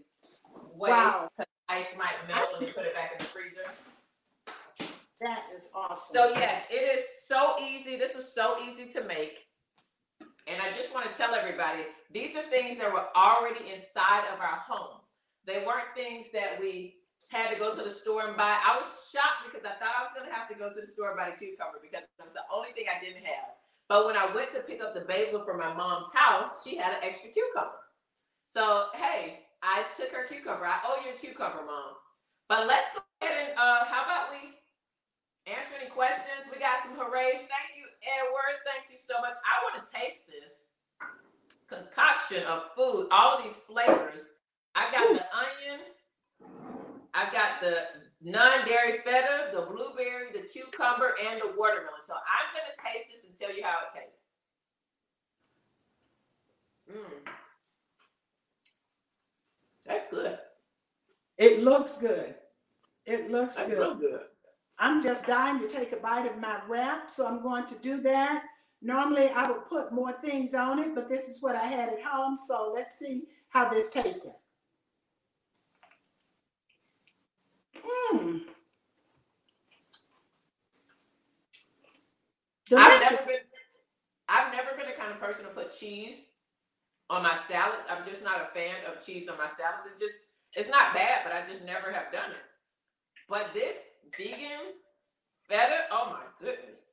way. 0.75 0.91
Wow. 0.91 1.29
because 1.37 1.49
Ice 1.67 1.97
might 1.97 2.15
melt 2.27 2.49
when 2.57 2.67
you 2.67 2.73
put 2.73 2.85
it 2.85 2.95
back 2.95 3.11
in 3.11 3.17
the 3.19 3.25
freezer. 3.25 3.61
That 5.21 5.43
is 5.53 5.69
awesome. 5.75 6.15
So 6.15 6.29
yes, 6.29 6.63
it 6.71 6.97
is 6.97 7.03
so 7.23 7.55
easy. 7.61 7.97
This 7.97 8.15
was 8.15 8.33
so 8.33 8.55
easy 8.65 8.89
to 8.91 9.03
make. 9.03 9.48
And 10.49 10.61
I 10.61 10.75
just 10.75 10.93
want 10.93 11.05
to 11.09 11.15
tell 11.15 11.35
everybody, 11.35 11.85
these 12.11 12.35
are 12.35 12.41
things 12.43 12.79
that 12.79 12.91
were 12.91 13.05
already 13.15 13.69
inside 13.71 14.25
of 14.33 14.39
our 14.39 14.57
home. 14.57 15.01
They 15.45 15.63
weren't 15.65 15.93
things 15.95 16.31
that 16.33 16.59
we 16.59 16.95
had 17.29 17.53
to 17.53 17.59
go 17.59 17.73
to 17.73 17.81
the 17.83 17.89
store 17.89 18.25
and 18.25 18.35
buy. 18.35 18.57
I 18.57 18.75
was 18.75 18.89
shocked 19.13 19.45
because 19.45 19.61
I 19.61 19.77
thought 19.77 19.93
I 19.93 20.03
was 20.03 20.13
going 20.17 20.25
to 20.25 20.33
have 20.33 20.49
to 20.49 20.57
go 20.57 20.73
to 20.73 20.81
the 20.81 20.87
store 20.89 21.13
and 21.13 21.17
buy 21.17 21.29
the 21.29 21.37
cucumber 21.37 21.77
because 21.77 22.01
that 22.17 22.25
was 22.25 22.33
the 22.33 22.45
only 22.49 22.73
thing 22.73 22.89
I 22.89 22.97
didn't 22.97 23.25
have. 23.25 23.53
But 23.87 24.05
when 24.05 24.17
I 24.17 24.33
went 24.33 24.51
to 24.53 24.61
pick 24.65 24.81
up 24.81 24.93
the 24.93 25.05
basil 25.05 25.45
from 25.45 25.57
my 25.57 25.73
mom's 25.73 26.09
house, 26.13 26.65
she 26.65 26.77
had 26.77 26.93
an 26.93 27.01
extra 27.05 27.29
cucumber. 27.29 27.81
So, 28.49 28.89
hey, 28.97 29.45
I 29.61 29.85
took 29.93 30.09
her 30.13 30.25
cucumber. 30.25 30.65
I 30.65 30.81
owe 30.85 31.01
you 31.05 31.13
a 31.13 31.19
cucumber, 31.19 31.61
mom. 31.65 31.97
But 32.49 32.65
let's 32.65 32.89
go 32.93 33.01
ahead 33.21 33.49
and 33.49 33.57
uh, 33.57 33.85
how 33.85 34.05
about 34.05 34.33
we 34.33 34.57
answer 35.45 35.77
any 35.79 35.89
questions? 35.89 36.49
We 36.53 36.57
got 36.57 36.81
some 36.81 36.97
hoorays. 36.97 37.45
Thank 37.45 37.77
you, 37.77 37.88
Edward. 38.03 38.59
Thank 38.65 38.91
you 38.91 38.97
so 38.97 39.19
much. 39.21 39.33
I 39.43 39.63
want 39.63 39.85
to 39.85 39.91
taste 39.91 40.27
this 40.27 40.65
concoction 41.67 42.43
of 42.45 42.63
food, 42.75 43.07
all 43.11 43.37
of 43.37 43.43
these 43.43 43.57
flavors. 43.57 44.27
I 44.75 44.91
got 44.91 45.13
the 45.13 45.25
onion, 45.35 45.85
I 47.13 47.31
got 47.31 47.61
the 47.61 47.83
non-dairy 48.21 48.99
feta, 49.05 49.49
the 49.53 49.61
blueberry, 49.61 50.31
the 50.33 50.47
cucumber, 50.51 51.15
and 51.29 51.41
the 51.41 51.53
watermelon. 51.57 52.01
So 52.01 52.13
I'm 52.13 52.53
gonna 52.53 52.93
taste 52.93 53.11
this 53.11 53.25
and 53.25 53.35
tell 53.35 53.55
you 53.55 53.63
how 53.63 53.77
it 53.87 53.93
tastes. 53.93 54.21
Mm. 56.91 57.31
That's 59.85 60.09
good. 60.11 60.37
it 61.37 61.63
looks 61.63 61.97
good. 61.99 62.35
It 63.05 63.31
looks 63.31 63.55
That's 63.55 63.69
good. 63.71 63.99
good. 63.99 64.21
I'm 64.79 65.03
just 65.03 65.25
dying 65.25 65.59
to 65.59 65.67
take 65.67 65.91
a 65.91 65.97
bite 65.97 66.25
of 66.25 66.39
my 66.39 66.59
wrap, 66.67 67.11
so 67.11 67.27
I'm 67.27 67.43
going 67.43 67.65
to 67.65 67.75
do 67.75 67.99
that. 68.01 68.45
Normally, 68.81 69.27
I 69.29 69.51
would 69.51 69.67
put 69.67 69.91
more 69.91 70.13
things 70.13 70.53
on 70.53 70.79
it, 70.79 70.95
but 70.95 71.09
this 71.09 71.27
is 71.27 71.43
what 71.43 71.55
I 71.55 71.65
had 71.65 71.89
at 71.89 72.01
home, 72.01 72.37
so 72.37 72.71
let's 72.73 72.97
see 72.97 73.23
how 73.49 73.69
this 73.69 73.89
tasted. 73.89 74.31
Mmm. 78.13 78.41
I've 82.77 83.01
never 83.01 83.25
been 83.25 83.39
I've 84.27 84.53
never 84.53 84.77
been 84.77 84.85
the 84.85 84.93
kind 84.93 85.11
of 85.11 85.19
person 85.19 85.45
to 85.45 85.51
put 85.51 85.75
cheese 85.75 86.27
on 87.09 87.23
my 87.23 87.35
salads. 87.47 87.87
I'm 87.89 88.07
just 88.07 88.23
not 88.23 88.41
a 88.41 88.45
fan 88.53 88.75
of 88.87 89.03
cheese 89.03 89.27
on 89.27 89.37
my 89.37 89.47
salads. 89.47 89.87
It 89.87 89.99
just 89.99 90.19
it's 90.55 90.69
not 90.69 90.93
bad, 90.93 91.21
but 91.23 91.33
I 91.33 91.47
just 91.49 91.65
never 91.65 91.91
have 91.91 92.11
done 92.11 92.31
it. 92.31 92.48
But 93.29 93.53
this 93.53 93.77
vegan 94.17 94.73
feta, 95.47 95.83
oh 95.91 96.09
my 96.11 96.23
goodness. 96.45 96.85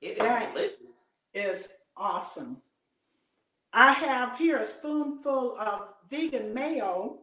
It 0.00 0.18
is 0.18 0.22
Right. 0.24 0.52
delicious. 0.54 1.10
is 1.34 1.68
awesome. 1.96 2.62
I 3.72 3.92
have 3.92 4.38
here 4.38 4.58
a 4.58 4.64
spoonful 4.64 5.58
of 5.58 5.94
vegan 6.08 6.54
mayo. 6.54 7.18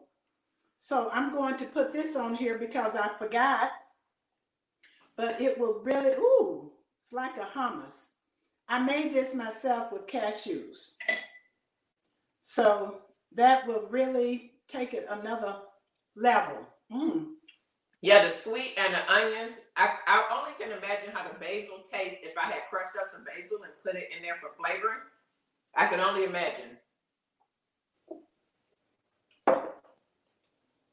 So 0.78 1.10
I'm 1.12 1.32
going 1.34 1.58
to 1.58 1.66
put 1.66 1.94
this 1.94 2.16
on 2.16 2.36
here 2.36 2.58
because 2.60 2.96
I 2.96 3.10
forgot. 3.18 3.72
But 5.16 5.42
it 5.42 5.58
will 5.58 5.80
really, 5.84 6.12
ooh, 6.14 6.72
it's 7.00 7.14
like 7.14 7.38
a 7.38 7.46
hummus. 7.58 8.14
I 8.68 8.80
made 8.80 9.14
this 9.14 9.34
myself 9.36 9.92
with 9.92 10.08
cashews. 10.08 10.96
So 12.42 13.02
that 13.34 13.66
will 13.68 13.88
really 13.90 14.54
take 14.68 14.94
it 14.94 15.06
another 15.10 15.58
level. 16.16 16.68
Mm. 16.92 17.33
Yeah, 18.04 18.22
the 18.26 18.30
sweet 18.30 18.74
and 18.78 18.94
the 18.94 19.10
onions. 19.10 19.62
I, 19.78 19.96
I 20.06 20.28
only 20.38 20.52
can 20.60 20.78
imagine 20.78 21.14
how 21.14 21.26
the 21.26 21.40
basil 21.40 21.78
tastes 21.90 22.20
if 22.22 22.38
I 22.38 22.48
had 22.52 22.64
crushed 22.70 22.98
up 23.02 23.08
some 23.10 23.24
basil 23.24 23.64
and 23.64 23.72
put 23.82 23.96
it 23.96 24.10
in 24.14 24.22
there 24.22 24.36
for 24.42 24.50
flavoring. 24.62 25.00
I 25.74 25.88
can 25.88 26.02
only 26.02 26.26
imagine. 26.26 26.78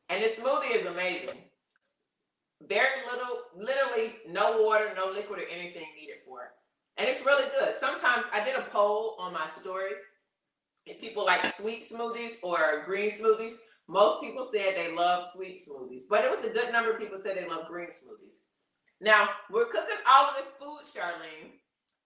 And 0.08 0.22
this 0.22 0.38
smoothie 0.38 0.76
is 0.76 0.86
amazing. 0.86 1.36
Very 2.68 3.02
little, 3.11 3.40
literally 3.56 4.14
no 4.28 4.62
water, 4.62 4.92
no 4.94 5.11
liquid 5.12 5.40
or 5.40 5.46
anything 5.50 5.86
needed 5.98 6.18
for 6.24 6.44
it. 6.44 6.50
And 6.96 7.08
it's 7.08 7.26
really 7.26 7.48
good. 7.58 7.74
Sometimes 7.74 8.26
I 8.32 8.44
did 8.44 8.54
a 8.54 8.62
poll 8.70 9.16
on 9.18 9.32
my 9.32 9.48
stories 9.48 9.98
if 10.86 11.00
people 11.00 11.26
like 11.26 11.44
sweet 11.54 11.82
smoothies 11.82 12.42
or 12.44 12.84
green 12.86 13.11
smoothies. 13.11 13.54
Most 13.91 14.22
people 14.22 14.45
said 14.45 14.76
they 14.76 14.95
love 14.95 15.24
sweet 15.34 15.59
smoothies, 15.59 16.03
but 16.09 16.24
it 16.24 16.30
was 16.30 16.45
a 16.45 16.51
good 16.51 16.72
number 16.72 16.93
of 16.93 17.01
people 17.01 17.18
said 17.18 17.36
they 17.36 17.49
love 17.49 17.66
green 17.66 17.88
smoothies. 17.88 18.43
Now, 19.01 19.28
we're 19.51 19.64
cooking 19.64 19.97
all 20.09 20.26
of 20.26 20.36
this 20.36 20.53
food, 20.61 20.82
Charlene, 20.84 21.51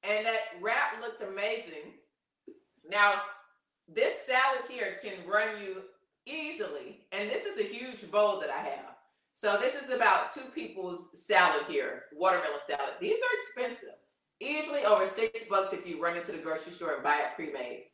and 0.03 0.25
that 0.25 0.39
wrap 0.63 1.03
looked 1.03 1.21
amazing. 1.21 1.93
Now, 2.89 3.17
this 3.87 4.23
salad 4.23 4.63
here 4.67 4.97
can 5.05 5.29
run 5.29 5.49
you 5.63 5.83
easily, 6.25 7.01
and 7.13 7.29
this 7.29 7.45
is 7.45 7.59
a 7.59 7.75
huge 7.75 8.11
bowl 8.11 8.41
that 8.41 8.49
I 8.49 8.61
have. 8.61 8.95
So 9.35 9.59
this 9.61 9.75
is 9.75 9.91
about 9.91 10.33
two 10.33 10.49
people's 10.55 11.11
salad 11.27 11.67
here, 11.69 12.05
watermelon 12.15 12.61
salad. 12.67 12.95
These 12.99 13.19
are 13.19 13.63
expensive, 13.67 13.97
easily 14.41 14.87
over 14.87 15.05
six 15.05 15.45
bucks 15.45 15.75
if 15.75 15.87
you 15.87 16.03
run 16.03 16.17
into 16.17 16.33
the 16.33 16.39
grocery 16.39 16.73
store 16.73 16.95
and 16.95 17.03
buy 17.03 17.17
it 17.19 17.37
pre-made. 17.37 17.89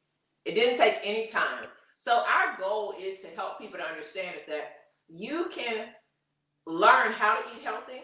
It 0.44 0.54
didn't 0.54 0.78
take 0.78 0.98
any 1.02 1.26
time. 1.26 1.64
So 2.00 2.24
our 2.32 2.56
goal 2.58 2.94
is 2.98 3.18
to 3.18 3.26
help 3.36 3.58
people 3.58 3.78
to 3.78 3.84
understand 3.84 4.34
is 4.34 4.46
that 4.46 4.72
you 5.06 5.50
can 5.50 5.88
learn 6.64 7.12
how 7.12 7.38
to 7.38 7.42
eat 7.54 7.62
healthy. 7.62 8.00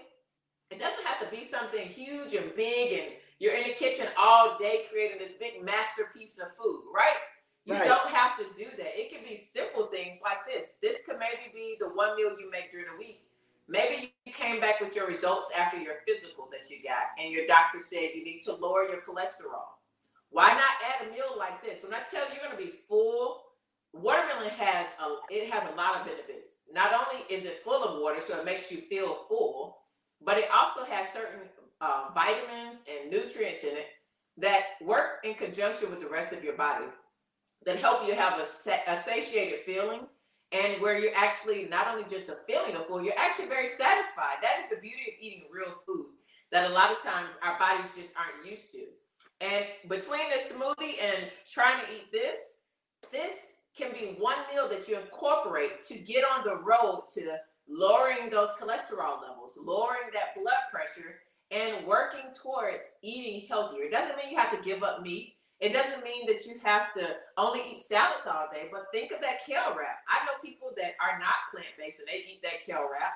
It 0.70 0.78
doesn't 0.78 1.06
have 1.06 1.18
to 1.20 1.34
be 1.34 1.42
something 1.42 1.88
huge 1.88 2.34
and 2.34 2.54
big 2.54 2.92
and 2.92 3.12
you're 3.38 3.54
in 3.54 3.66
the 3.66 3.72
kitchen 3.72 4.06
all 4.18 4.58
day 4.60 4.82
creating 4.92 5.16
this 5.18 5.38
big 5.40 5.64
masterpiece 5.64 6.36
of 6.36 6.48
food, 6.58 6.82
right? 6.94 7.16
You 7.64 7.72
right. 7.72 7.88
don't 7.88 8.10
have 8.10 8.36
to 8.36 8.44
do 8.54 8.66
that. 8.76 9.00
It 9.00 9.10
can 9.10 9.24
be 9.26 9.34
simple 9.34 9.86
things 9.86 10.20
like 10.22 10.44
this. 10.46 10.74
This 10.82 11.02
could 11.06 11.16
maybe 11.18 11.50
be 11.54 11.78
the 11.80 11.88
one 11.88 12.18
meal 12.18 12.36
you 12.38 12.50
make 12.50 12.70
during 12.70 12.88
the 12.92 12.98
week. 12.98 13.22
Maybe 13.66 14.12
you 14.26 14.32
came 14.34 14.60
back 14.60 14.78
with 14.78 14.94
your 14.94 15.06
results 15.06 15.50
after 15.56 15.78
your 15.78 15.94
physical 16.06 16.50
that 16.52 16.70
you 16.70 16.82
got, 16.82 17.18
and 17.18 17.32
your 17.32 17.46
doctor 17.46 17.80
said 17.80 18.10
you 18.14 18.24
need 18.24 18.42
to 18.42 18.54
lower 18.54 18.86
your 18.86 19.00
cholesterol. 19.00 19.64
Why 20.28 20.48
not 20.48 20.84
add 20.84 21.08
a 21.08 21.10
meal 21.10 21.34
like 21.38 21.62
this? 21.62 21.82
When 21.82 21.94
I 21.94 22.00
tell 22.10 22.24
you 22.28 22.34
you're 22.34 22.44
going 22.44 22.58
to 22.58 22.72
be 22.72 22.78
full, 22.86 23.45
watermelon 24.00 24.50
has 24.50 24.88
a 25.02 25.16
it 25.30 25.50
has 25.50 25.64
a 25.64 25.76
lot 25.76 26.00
of 26.00 26.06
benefits. 26.06 26.58
Not 26.72 26.92
only 26.92 27.24
is 27.28 27.44
it 27.44 27.62
full 27.64 27.82
of 27.82 28.00
water, 28.00 28.20
so 28.20 28.38
it 28.38 28.44
makes 28.44 28.70
you 28.70 28.78
feel 28.82 29.24
full, 29.28 29.78
but 30.22 30.38
it 30.38 30.48
also 30.54 30.84
has 30.84 31.12
certain 31.12 31.48
uh, 31.80 32.08
vitamins 32.14 32.84
and 32.90 33.10
nutrients 33.10 33.64
in 33.64 33.76
it 33.76 33.86
that 34.38 34.62
work 34.82 35.20
in 35.24 35.34
conjunction 35.34 35.90
with 35.90 36.00
the 36.00 36.08
rest 36.08 36.32
of 36.32 36.44
your 36.44 36.56
body 36.56 36.86
that 37.64 37.78
help 37.78 38.06
you 38.06 38.14
have 38.14 38.38
a, 38.38 38.90
a 38.90 38.96
satiated 38.96 39.60
feeling 39.60 40.00
and 40.52 40.80
where 40.80 40.98
you're 40.98 41.16
actually 41.16 41.66
not 41.68 41.88
only 41.88 42.04
just 42.08 42.28
a 42.28 42.36
feeling 42.46 42.76
of 42.76 42.86
full, 42.86 43.02
you're 43.02 43.18
actually 43.18 43.48
very 43.48 43.68
satisfied. 43.68 44.36
That 44.42 44.60
is 44.62 44.70
the 44.70 44.76
beauty 44.76 45.02
of 45.08 45.14
eating 45.20 45.44
real 45.52 45.74
food 45.84 46.06
that 46.52 46.70
a 46.70 46.74
lot 46.74 46.92
of 46.92 47.02
times 47.02 47.34
our 47.42 47.58
bodies 47.58 47.90
just 47.96 48.12
aren't 48.16 48.48
used 48.48 48.70
to. 48.72 48.84
And 49.40 49.64
between 49.88 50.28
the 50.30 50.36
smoothie 50.36 51.02
and 51.02 51.30
trying 51.50 51.84
to 51.84 51.92
eat 51.92 52.12
this, 52.12 52.38
this 53.10 53.55
can 53.76 53.92
be 53.92 54.16
one 54.18 54.38
meal 54.52 54.68
that 54.68 54.88
you 54.88 54.98
incorporate 54.98 55.82
to 55.82 55.98
get 55.98 56.24
on 56.24 56.44
the 56.44 56.56
road 56.56 57.04
to 57.14 57.36
lowering 57.68 58.30
those 58.30 58.50
cholesterol 58.50 59.20
levels, 59.20 59.58
lowering 59.62 60.10
that 60.12 60.34
blood 60.40 60.54
pressure, 60.70 61.16
and 61.50 61.86
working 61.86 62.32
towards 62.34 62.90
eating 63.02 63.46
healthier. 63.48 63.84
It 63.84 63.92
doesn't 63.92 64.16
mean 64.16 64.30
you 64.30 64.38
have 64.38 64.56
to 64.56 64.68
give 64.68 64.82
up 64.82 65.02
meat. 65.02 65.34
It 65.60 65.72
doesn't 65.72 66.04
mean 66.04 66.26
that 66.26 66.44
you 66.44 66.60
have 66.64 66.92
to 66.94 67.16
only 67.36 67.60
eat 67.70 67.78
salads 67.78 68.26
all 68.26 68.48
day, 68.52 68.68
but 68.70 68.86
think 68.92 69.12
of 69.12 69.20
that 69.22 69.44
kale 69.46 69.74
wrap. 69.76 70.00
I 70.08 70.24
know 70.24 70.32
people 70.44 70.70
that 70.76 70.94
are 71.00 71.18
not 71.18 71.50
plant 71.50 71.68
based 71.78 72.00
and 72.00 72.08
they 72.08 72.24
eat 72.30 72.42
that 72.42 72.64
kale 72.64 72.88
wrap. 72.92 73.14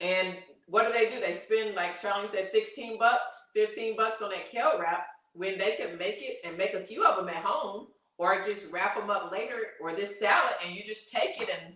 And 0.00 0.36
what 0.66 0.86
do 0.86 0.92
they 0.92 1.10
do? 1.10 1.20
They 1.20 1.32
spend, 1.32 1.74
like 1.74 2.00
Charlene 2.00 2.28
said, 2.28 2.46
16 2.46 2.98
bucks, 2.98 3.48
15 3.54 3.96
bucks 3.96 4.22
on 4.22 4.30
that 4.30 4.50
kale 4.50 4.78
wrap 4.78 5.06
when 5.32 5.58
they 5.58 5.72
can 5.72 5.98
make 5.98 6.22
it 6.22 6.38
and 6.44 6.56
make 6.56 6.74
a 6.74 6.80
few 6.80 7.04
of 7.04 7.16
them 7.16 7.28
at 7.28 7.44
home 7.44 7.88
or 8.20 8.42
just 8.42 8.70
wrap 8.70 8.94
them 8.96 9.08
up 9.08 9.32
later 9.32 9.56
or 9.80 9.94
this 9.96 10.20
salad 10.20 10.52
and 10.62 10.76
you 10.76 10.84
just 10.84 11.10
take 11.10 11.40
it 11.40 11.48
and 11.48 11.72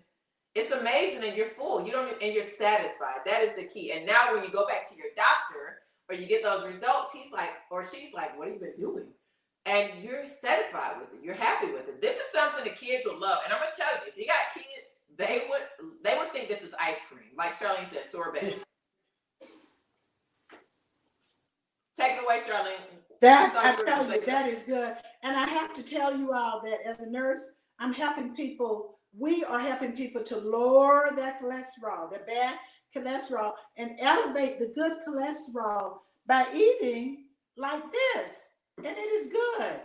it's 0.55 0.71
amazing 0.71 1.25
and 1.25 1.35
you're 1.35 1.47
full. 1.47 1.85
You 1.85 1.91
don't 1.91 2.23
and 2.23 2.35
you're 2.35 2.43
satisfied. 2.43 3.25
That 3.25 3.41
is 3.41 3.57
the 3.57 3.65
key. 3.65 3.93
And 3.93 4.05
now 4.05 4.33
when 4.33 4.45
you 4.45 4.51
go 4.51 4.67
back 4.67 4.89
to 4.91 4.95
your 4.95 5.07
doctor 5.17 5.81
or 6.11 6.15
you 6.15 6.27
get 6.27 6.45
those 6.45 6.67
results 6.67 7.13
he's 7.15 7.33
like 7.33 7.49
or 7.71 7.83
she's 7.83 8.13
like 8.13 8.39
what 8.39 8.49
have 8.49 8.55
you 8.55 8.61
been 8.61 8.79
doing? 8.79 9.07
And 9.65 9.89
you're 10.03 10.29
satisfied 10.29 11.01
with 11.01 11.19
it. 11.19 11.25
You're 11.25 11.35
happy 11.35 11.73
with 11.73 11.89
it. 11.89 12.03
This 12.03 12.19
is 12.19 12.31
something 12.31 12.63
the 12.63 12.71
kids 12.71 13.05
will 13.07 13.19
love. 13.19 13.39
And 13.45 13.53
i'm 13.53 13.61
gonna 13.61 13.73
tell 13.75 13.95
you 13.95 14.13
if 14.13 14.19
you 14.19 14.27
got 14.27 14.53
kids 14.53 14.95
they 15.17 15.47
would 15.49 15.63
they 16.05 16.19
would 16.19 16.31
think 16.33 16.49
this 16.49 16.63
is 16.63 16.75
ice 16.79 16.99
cream. 17.09 17.31
Like 17.39 17.59
charlene 17.59 17.87
said 17.87 18.05
sorbet. 18.05 18.59
Take 21.97 22.19
it 22.19 22.23
away 22.23 22.39
charlene. 22.41 23.01
That 23.23 23.57
I 23.57 23.83
tell 23.83 24.13
you, 24.13 24.21
that 24.27 24.49
is 24.49 24.63
good. 24.63 24.95
And 25.25 25.37
I 25.37 25.47
have 25.47 25.73
to 25.75 25.83
tell 25.83 26.17
you 26.17 26.33
all 26.33 26.61
that 26.65 26.87
as 26.87 27.01
a 27.01 27.11
nurse, 27.11 27.57
I'm 27.81 27.95
helping 27.95 28.35
people. 28.35 28.99
We 29.19 29.43
are 29.45 29.59
helping 29.59 29.93
people 29.93 30.23
to 30.25 30.37
lower 30.37 31.11
their 31.17 31.39
cholesterol, 31.43 32.11
their 32.11 32.27
bad 32.27 32.57
cholesterol, 32.95 33.53
and 33.79 33.99
elevate 34.01 34.59
the 34.59 34.73
good 34.75 34.99
cholesterol 35.09 35.95
by 36.27 36.47
eating 36.55 37.25
like 37.57 37.83
this. 37.91 38.49
And 38.79 38.95
it 38.97 39.01
is 39.01 39.33
good. 39.33 39.81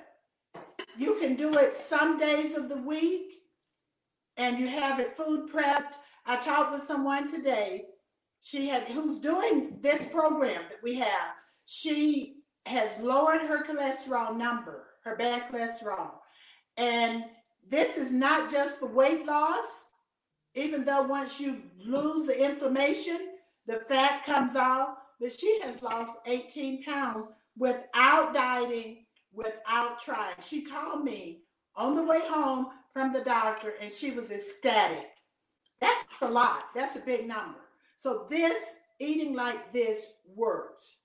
You 0.97 1.17
can 1.19 1.35
do 1.35 1.57
it 1.57 1.73
some 1.73 2.17
days 2.17 2.57
of 2.57 2.67
the 2.67 2.81
week, 2.81 3.31
and 4.35 4.59
you 4.59 4.67
have 4.67 4.99
it 4.99 5.15
food 5.15 5.49
prepped. 5.51 5.93
I 6.25 6.35
talked 6.37 6.73
with 6.73 6.83
someone 6.83 7.27
today. 7.27 7.85
She 8.41 8.67
had 8.67 8.83
who's 8.83 9.19
doing 9.21 9.79
this 9.81 10.03
program 10.09 10.63
that 10.69 10.83
we 10.83 10.95
have. 10.95 11.33
She 11.65 12.41
has 12.65 12.99
lowered 12.99 13.41
her 13.41 13.63
cholesterol 13.63 14.35
number, 14.35 14.87
her 15.09 15.15
bad 15.15 15.51
cholesterol. 15.51 16.11
And 16.77 17.23
this 17.67 17.97
is 17.97 18.11
not 18.11 18.51
just 18.51 18.79
for 18.79 18.87
weight 18.87 19.25
loss, 19.25 19.87
even 20.55 20.85
though 20.85 21.03
once 21.03 21.39
you 21.39 21.61
lose 21.83 22.27
the 22.27 22.43
inflammation, 22.43 23.19
the 23.67 23.77
fat 23.87 24.25
comes 24.25 24.55
off. 24.55 24.97
But 25.19 25.33
she 25.33 25.59
has 25.63 25.81
lost 25.83 26.19
18 26.27 26.83
pounds 26.83 27.27
without 27.57 28.33
dieting, 28.33 29.05
without 29.33 30.01
trying. 30.01 30.35
She 30.41 30.61
called 30.61 31.03
me 31.03 31.41
on 31.75 31.95
the 31.95 32.03
way 32.03 32.21
home 32.29 32.67
from 32.93 33.11
the 33.11 33.21
doctor 33.21 33.73
and 33.81 33.91
she 33.91 34.11
was 34.11 34.31
ecstatic. 34.31 35.09
That's 35.81 36.05
a 36.21 36.27
lot. 36.29 36.67
That's 36.73 36.95
a 36.95 37.01
big 37.01 37.27
number. 37.27 37.59
So, 37.97 38.25
this 38.29 38.79
eating 38.99 39.33
like 39.33 39.73
this 39.73 40.05
works. 40.35 41.01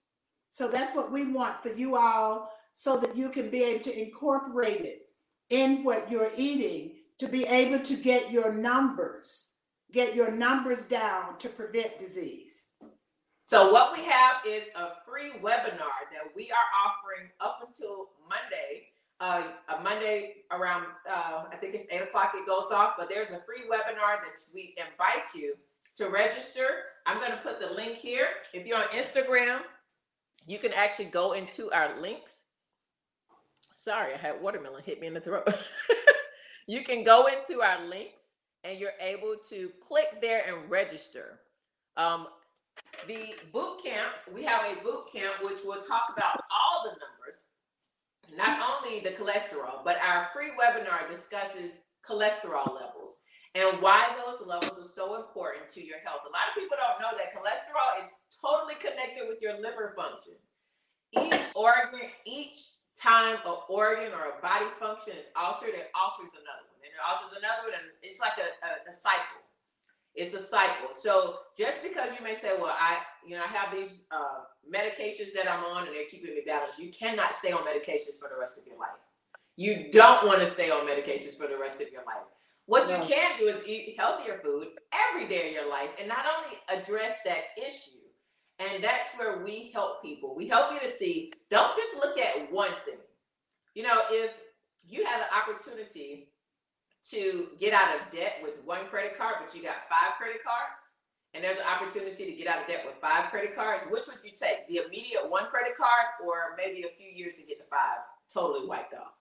So 0.51 0.71
that's 0.71 0.95
what 0.95 1.11
we 1.11 1.33
want 1.33 1.61
for 1.63 1.71
you 1.71 1.97
all 1.97 2.49
so 2.75 2.99
that 2.99 3.17
you 3.17 3.31
can 3.31 3.51
be 3.51 3.63
able 3.63 3.85
to 3.85 4.03
incorporate 4.03 4.83
it 4.83 5.07
in 5.51 5.85
what 5.85 6.11
you're 6.11 6.33
eating 6.37 6.93
to 7.19 7.29
be 7.29 7.45
able 7.45 7.83
to 7.85 7.97
get 7.97 8.33
your 8.33 8.53
numbers, 8.53 9.55
get 9.93 10.15
your 10.15 10.31
numbers 10.31 10.85
down 10.87 11.39
to 11.39 11.49
prevent 11.49 11.99
disease. 11.99 12.73
So 13.47 13.73
what 13.73 13.93
we 13.93 14.05
have 14.05 14.37
is 14.47 14.69
a 14.75 14.89
free 15.07 15.33
webinar 15.43 16.09
that 16.13 16.35
we 16.35 16.51
are 16.51 16.69
offering 16.87 17.31
up 17.41 17.61
until 17.67 18.09
Monday. 18.29 18.89
Uh, 19.21 19.45
a 19.69 19.81
Monday 19.81 20.35
around, 20.51 20.87
uh, 21.09 21.45
I 21.51 21.57
think 21.57 21.75
it's 21.75 21.87
eight 21.93 22.03
o'clock 22.03 22.33
it 22.35 22.47
goes 22.47 22.73
off, 22.73 22.95
but 22.99 23.09
there's 23.09 23.31
a 23.31 23.41
free 23.47 23.63
webinar 23.71 24.19
that 24.19 24.43
we 24.53 24.75
invite 24.77 25.25
you 25.35 25.55
to 25.97 26.09
register. 26.09 26.67
I'm 27.07 27.19
going 27.19 27.31
to 27.31 27.39
put 27.39 27.61
the 27.61 27.73
link 27.75 27.97
here. 27.97 28.27
If 28.53 28.67
you're 28.67 28.79
on 28.79 28.89
Instagram, 28.89 29.61
you 30.47 30.59
can 30.59 30.73
actually 30.73 31.07
go 31.07 31.33
into 31.33 31.71
our 31.71 32.01
links. 32.01 32.44
Sorry, 33.85 34.15
I 34.15 34.17
had 34.17 34.41
watermelon 34.41 34.83
hit 34.83 34.99
me 34.99 35.09
in 35.09 35.13
the 35.13 35.21
throat. 35.21 35.47
you 36.67 36.83
can 36.83 37.05
go 37.05 37.27
into 37.27 37.61
our 37.61 37.85
links 37.87 38.33
and 38.65 38.79
you're 38.79 38.97
able 38.99 39.37
to 39.51 39.71
click 39.87 40.23
there 40.23 40.43
and 40.49 40.71
register. 40.71 41.41
Um, 41.99 42.29
the 43.07 43.35
boot 43.53 43.85
camp, 43.85 44.09
we 44.33 44.43
have 44.45 44.65
a 44.65 44.83
boot 44.83 45.13
camp 45.13 45.35
which 45.43 45.59
will 45.67 45.83
talk 45.83 46.15
about 46.17 46.41
all 46.51 46.85
the 46.85 46.97
numbers, 46.97 47.45
not 48.35 48.59
only 48.59 49.01
the 49.01 49.11
cholesterol, 49.11 49.85
but 49.85 49.99
our 49.99 50.29
free 50.33 50.53
webinar 50.59 51.07
discusses 51.11 51.83
cholesterol 52.09 52.75
levels 52.75 53.19
and 53.55 53.83
why 53.83 54.17
those 54.25 54.47
levels 54.47 54.79
are 54.79 54.89
so 54.89 55.17
important 55.17 55.69
to 55.75 55.85
your 55.85 55.99
health. 55.99 56.23
A 56.27 56.33
lot 56.33 56.49
of 56.49 56.55
people 56.59 56.79
don't 56.81 57.03
know 57.03 57.19
that 57.19 57.35
cholesterol 57.35 58.01
is 58.01 58.09
totally 58.41 58.77
connected 58.77 59.29
with 59.29 59.43
your 59.43 59.61
liver 59.61 59.95
function. 59.95 60.33
Each 61.13 61.39
organ, 61.55 62.09
each 62.25 62.65
time 62.97 63.37
an 63.45 63.57
organ 63.69 64.13
or 64.13 64.39
a 64.39 64.41
body 64.41 64.67
function 64.79 65.15
is 65.17 65.31
altered, 65.37 65.75
it 65.75 65.91
alters 65.95 66.33
another 66.35 66.67
one, 66.71 66.81
and 66.83 66.91
it 66.95 67.03
alters 67.03 67.37
another 67.37 67.71
one, 67.71 67.75
and 67.75 67.91
it's 68.03 68.21
like 68.21 68.39
a, 68.39 68.49
a, 68.65 68.91
a 68.91 68.93
cycle. 68.93 69.43
It's 70.15 70.33
a 70.33 70.39
cycle. 70.39 70.95
So 70.95 71.39
just 71.59 71.83
because 71.83 72.15
you 72.17 72.23
may 72.23 72.35
say, 72.35 72.55
"Well, 72.59 72.75
I, 72.79 72.99
you 73.27 73.35
know, 73.35 73.43
I 73.43 73.49
have 73.49 73.75
these 73.75 74.05
uh, 74.13 74.47
medications 74.63 75.35
that 75.35 75.51
I'm 75.51 75.65
on, 75.65 75.87
and 75.87 75.95
they're 75.95 76.07
keeping 76.07 76.35
me 76.35 76.43
balanced," 76.47 76.79
you 76.79 76.93
cannot 76.93 77.35
stay 77.35 77.51
on 77.51 77.63
medications 77.67 78.19
for 78.21 78.29
the 78.29 78.39
rest 78.39 78.57
of 78.57 78.67
your 78.67 78.79
life. 78.79 78.95
You 79.57 79.91
don't 79.91 80.27
want 80.27 80.41
to 80.41 80.47
stay 80.47 80.71
on 80.71 80.87
medications 80.87 81.37
for 81.37 81.47
the 81.47 81.59
rest 81.59 81.81
of 81.81 81.91
your 81.91 82.05
life. 82.05 82.27
What 82.67 82.89
no. 82.89 82.97
you 82.97 83.03
can 83.07 83.39
do 83.39 83.47
is 83.47 83.67
eat 83.67 83.97
healthier 83.99 84.41
food 84.43 84.69
every 84.93 85.29
day 85.29 85.49
of 85.49 85.53
your 85.55 85.71
life 85.71 85.91
and 85.99 86.09
not 86.09 86.25
only 86.27 86.59
address 86.69 87.19
that 87.25 87.45
issue. 87.59 88.04
And 88.73 88.83
that's 88.83 89.11
where 89.17 89.45
we 89.45 89.71
help 89.73 90.03
people. 90.03 90.35
We 90.35 90.49
help 90.49 90.73
you 90.73 90.81
to 90.81 90.89
see, 90.89 91.33
don't 91.51 91.77
just 91.77 91.97
look 91.97 92.17
at 92.19 92.51
one 92.53 92.71
thing. 92.85 92.99
You 93.75 93.83
know, 93.83 94.01
if 94.11 94.31
you 94.87 95.05
have 95.05 95.21
an 95.21 95.27
opportunity 95.37 96.29
to 97.11 97.49
get 97.59 97.75
out 97.75 97.95
of 97.95 98.11
debt 98.11 98.39
with 98.43 98.55
one 98.65 98.87
credit 98.87 99.19
card, 99.19 99.37
but 99.45 99.55
you 99.55 99.63
got 99.63 99.89
five 99.91 100.17
credit 100.17 100.43
cards, 100.43 100.97
and 101.35 101.43
there's 101.43 101.59
an 101.59 101.65
opportunity 101.65 102.25
to 102.25 102.33
get 102.33 102.47
out 102.47 102.63
of 102.63 102.69
debt 102.69 102.85
with 102.87 102.95
five 103.01 103.31
credit 103.31 103.55
cards, 103.55 103.85
which 103.91 104.05
would 104.07 104.25
you 104.25 104.31
take? 104.31 104.67
The 104.69 104.87
immediate 104.87 105.29
one 105.29 105.47
credit 105.47 105.77
card 105.77 106.07
or 106.25 106.57
maybe 106.57 106.85
a 106.85 106.97
few 106.97 107.11
years 107.11 107.37
to 107.37 107.43
get 107.43 107.59
the 107.59 107.65
five 107.69 108.07
totally 108.33 108.67
wiped 108.67 108.95
off? 108.95 109.13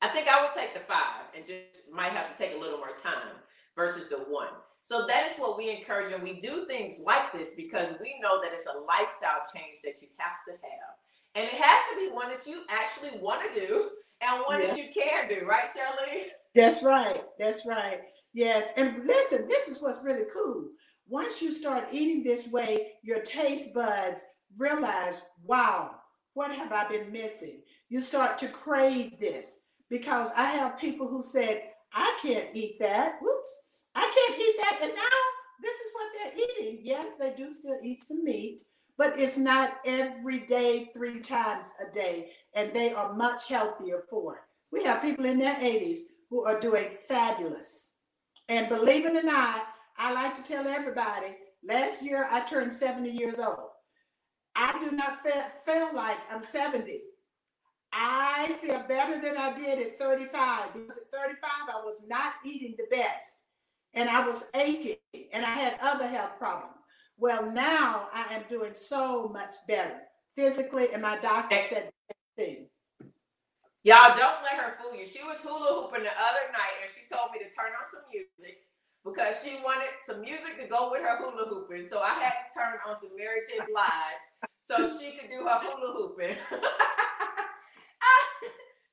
I 0.00 0.08
think 0.08 0.28
I 0.28 0.40
would 0.40 0.52
take 0.52 0.72
the 0.72 0.80
five 0.80 1.26
and 1.34 1.44
just 1.46 1.90
might 1.92 2.12
have 2.12 2.32
to 2.32 2.38
take 2.40 2.56
a 2.56 2.60
little 2.60 2.78
more 2.78 2.94
time 3.02 3.34
versus 3.74 4.08
the 4.08 4.18
one. 4.18 4.54
So 4.86 5.04
that 5.08 5.28
is 5.28 5.36
what 5.38 5.58
we 5.58 5.76
encourage, 5.76 6.12
and 6.12 6.22
we 6.22 6.38
do 6.38 6.64
things 6.66 7.00
like 7.04 7.32
this 7.32 7.54
because 7.56 7.88
we 8.00 8.20
know 8.22 8.40
that 8.40 8.52
it's 8.52 8.68
a 8.68 8.78
lifestyle 8.78 9.42
change 9.52 9.78
that 9.82 10.00
you 10.00 10.06
have 10.16 10.44
to 10.46 10.52
have, 10.52 10.94
and 11.34 11.44
it 11.44 11.60
has 11.60 11.80
to 11.90 11.96
be 11.98 12.14
one 12.14 12.28
that 12.28 12.46
you 12.46 12.62
actually 12.70 13.18
want 13.20 13.42
to 13.52 13.66
do 13.66 13.88
and 14.20 14.44
one 14.46 14.60
yeah. 14.60 14.68
that 14.68 14.78
you 14.78 14.84
can 14.94 15.28
do, 15.28 15.44
right, 15.44 15.64
Shirley? 15.74 16.26
That's 16.54 16.84
right. 16.84 17.20
That's 17.36 17.66
right. 17.66 17.98
Yes, 18.32 18.70
and 18.76 19.04
listen, 19.04 19.48
this 19.48 19.66
is 19.66 19.82
what's 19.82 20.04
really 20.04 20.26
cool. 20.32 20.68
Once 21.08 21.42
you 21.42 21.50
start 21.50 21.88
eating 21.90 22.22
this 22.22 22.46
way, 22.52 22.92
your 23.02 23.22
taste 23.22 23.74
buds 23.74 24.22
realize, 24.56 25.20
wow, 25.42 25.96
what 26.34 26.52
have 26.52 26.70
I 26.70 26.86
been 26.86 27.10
missing? 27.10 27.60
You 27.88 28.00
start 28.00 28.38
to 28.38 28.46
crave 28.46 29.18
this 29.18 29.62
because 29.90 30.30
I 30.36 30.44
have 30.44 30.78
people 30.78 31.08
who 31.08 31.22
said, 31.22 31.70
I 31.92 32.16
can't 32.22 32.50
eat 32.54 32.76
that. 32.78 33.16
Whoops, 33.20 33.65
I 33.96 34.02
can't 34.02 34.40
eat 34.40 34.56
that. 34.58 34.78
And 34.82 34.94
now 34.94 35.18
this 35.62 35.74
is 35.74 35.92
what 35.94 36.08
they're 36.14 36.44
eating. 36.44 36.80
Yes, 36.82 37.16
they 37.18 37.34
do 37.34 37.50
still 37.50 37.78
eat 37.82 38.04
some 38.04 38.22
meat, 38.24 38.62
but 38.98 39.18
it's 39.18 39.38
not 39.38 39.78
every 39.86 40.40
day, 40.40 40.90
three 40.92 41.20
times 41.20 41.72
a 41.80 41.92
day. 41.92 42.30
And 42.54 42.72
they 42.72 42.92
are 42.92 43.14
much 43.14 43.48
healthier 43.48 44.04
for 44.10 44.36
it. 44.36 44.42
We 44.70 44.84
have 44.84 45.02
people 45.02 45.24
in 45.24 45.38
their 45.38 45.54
80s 45.56 46.00
who 46.28 46.44
are 46.44 46.60
doing 46.60 46.88
fabulous. 47.08 47.96
And 48.48 48.68
believe 48.68 49.06
it 49.06 49.16
or 49.16 49.22
not, 49.22 49.66
I 49.96 50.12
like 50.12 50.36
to 50.36 50.42
tell 50.42 50.68
everybody 50.68 51.34
last 51.66 52.04
year 52.04 52.28
I 52.30 52.40
turned 52.40 52.72
70 52.72 53.10
years 53.10 53.38
old. 53.38 53.70
I 54.54 54.72
do 54.84 54.94
not 54.94 55.18
feel, 55.64 55.94
like 55.94 56.18
I'm 56.30 56.42
70. 56.42 57.00
I 57.92 58.56
feel 58.60 58.82
better 58.88 59.20
than 59.20 59.36
I 59.36 59.56
did 59.56 59.78
at 59.78 59.98
35 59.98 60.74
because 60.74 60.98
at 60.98 61.20
35 61.20 61.36
I 61.68 61.84
was 61.84 62.06
not 62.08 62.34
eating 62.44 62.74
the 62.76 62.86
best 62.94 63.40
and 63.96 64.08
I 64.08 64.24
was 64.24 64.50
aching 64.54 64.96
and 65.32 65.44
I 65.44 65.50
had 65.50 65.78
other 65.82 66.06
health 66.06 66.38
problems. 66.38 66.74
Well, 67.18 67.50
now 67.50 68.08
I 68.12 68.34
am 68.34 68.42
doing 68.48 68.74
so 68.74 69.28
much 69.28 69.50
better 69.66 70.02
physically, 70.36 70.88
and 70.92 71.00
my 71.00 71.16
doctor 71.18 71.56
said 71.62 71.90
the 72.08 72.14
same 72.14 72.46
thing. 72.46 72.66
Y'all 73.82 74.18
don't 74.18 74.42
let 74.42 74.58
her 74.60 74.74
fool 74.82 74.98
you. 74.98 75.06
She 75.06 75.22
was 75.22 75.38
hula 75.40 75.80
hooping 75.80 76.02
the 76.02 76.10
other 76.10 76.50
night 76.50 76.74
and 76.82 76.90
she 76.90 77.06
told 77.06 77.30
me 77.30 77.38
to 77.38 77.46
turn 77.54 77.70
on 77.70 77.86
some 77.86 78.02
music 78.10 78.66
because 79.06 79.46
she 79.46 79.62
wanted 79.62 79.94
some 80.02 80.18
music 80.20 80.58
to 80.58 80.66
go 80.66 80.90
with 80.90 81.06
her 81.06 81.22
hula 81.22 81.46
hooping. 81.46 81.86
So 81.86 82.02
I 82.02 82.18
had 82.18 82.34
to 82.34 82.46
turn 82.50 82.82
on 82.82 82.98
some 82.98 83.14
Mary 83.14 83.46
J. 83.46 83.62
Blige 83.62 84.26
so 84.58 84.90
she 84.98 85.14
could 85.14 85.30
do 85.30 85.46
her 85.46 85.58
hula 85.62 85.94
hooping. 85.94 86.34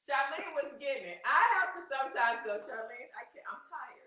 Charlene 0.06 0.54
was 0.54 0.70
getting 0.78 1.18
it. 1.18 1.26
I 1.26 1.42
have 1.58 1.74
to 1.74 1.82
sometimes 1.82 2.46
go, 2.46 2.62
Charlene, 2.62 3.10
I 3.18 3.26
can't, 3.34 3.50
I'm 3.50 3.66
tired. 3.66 4.03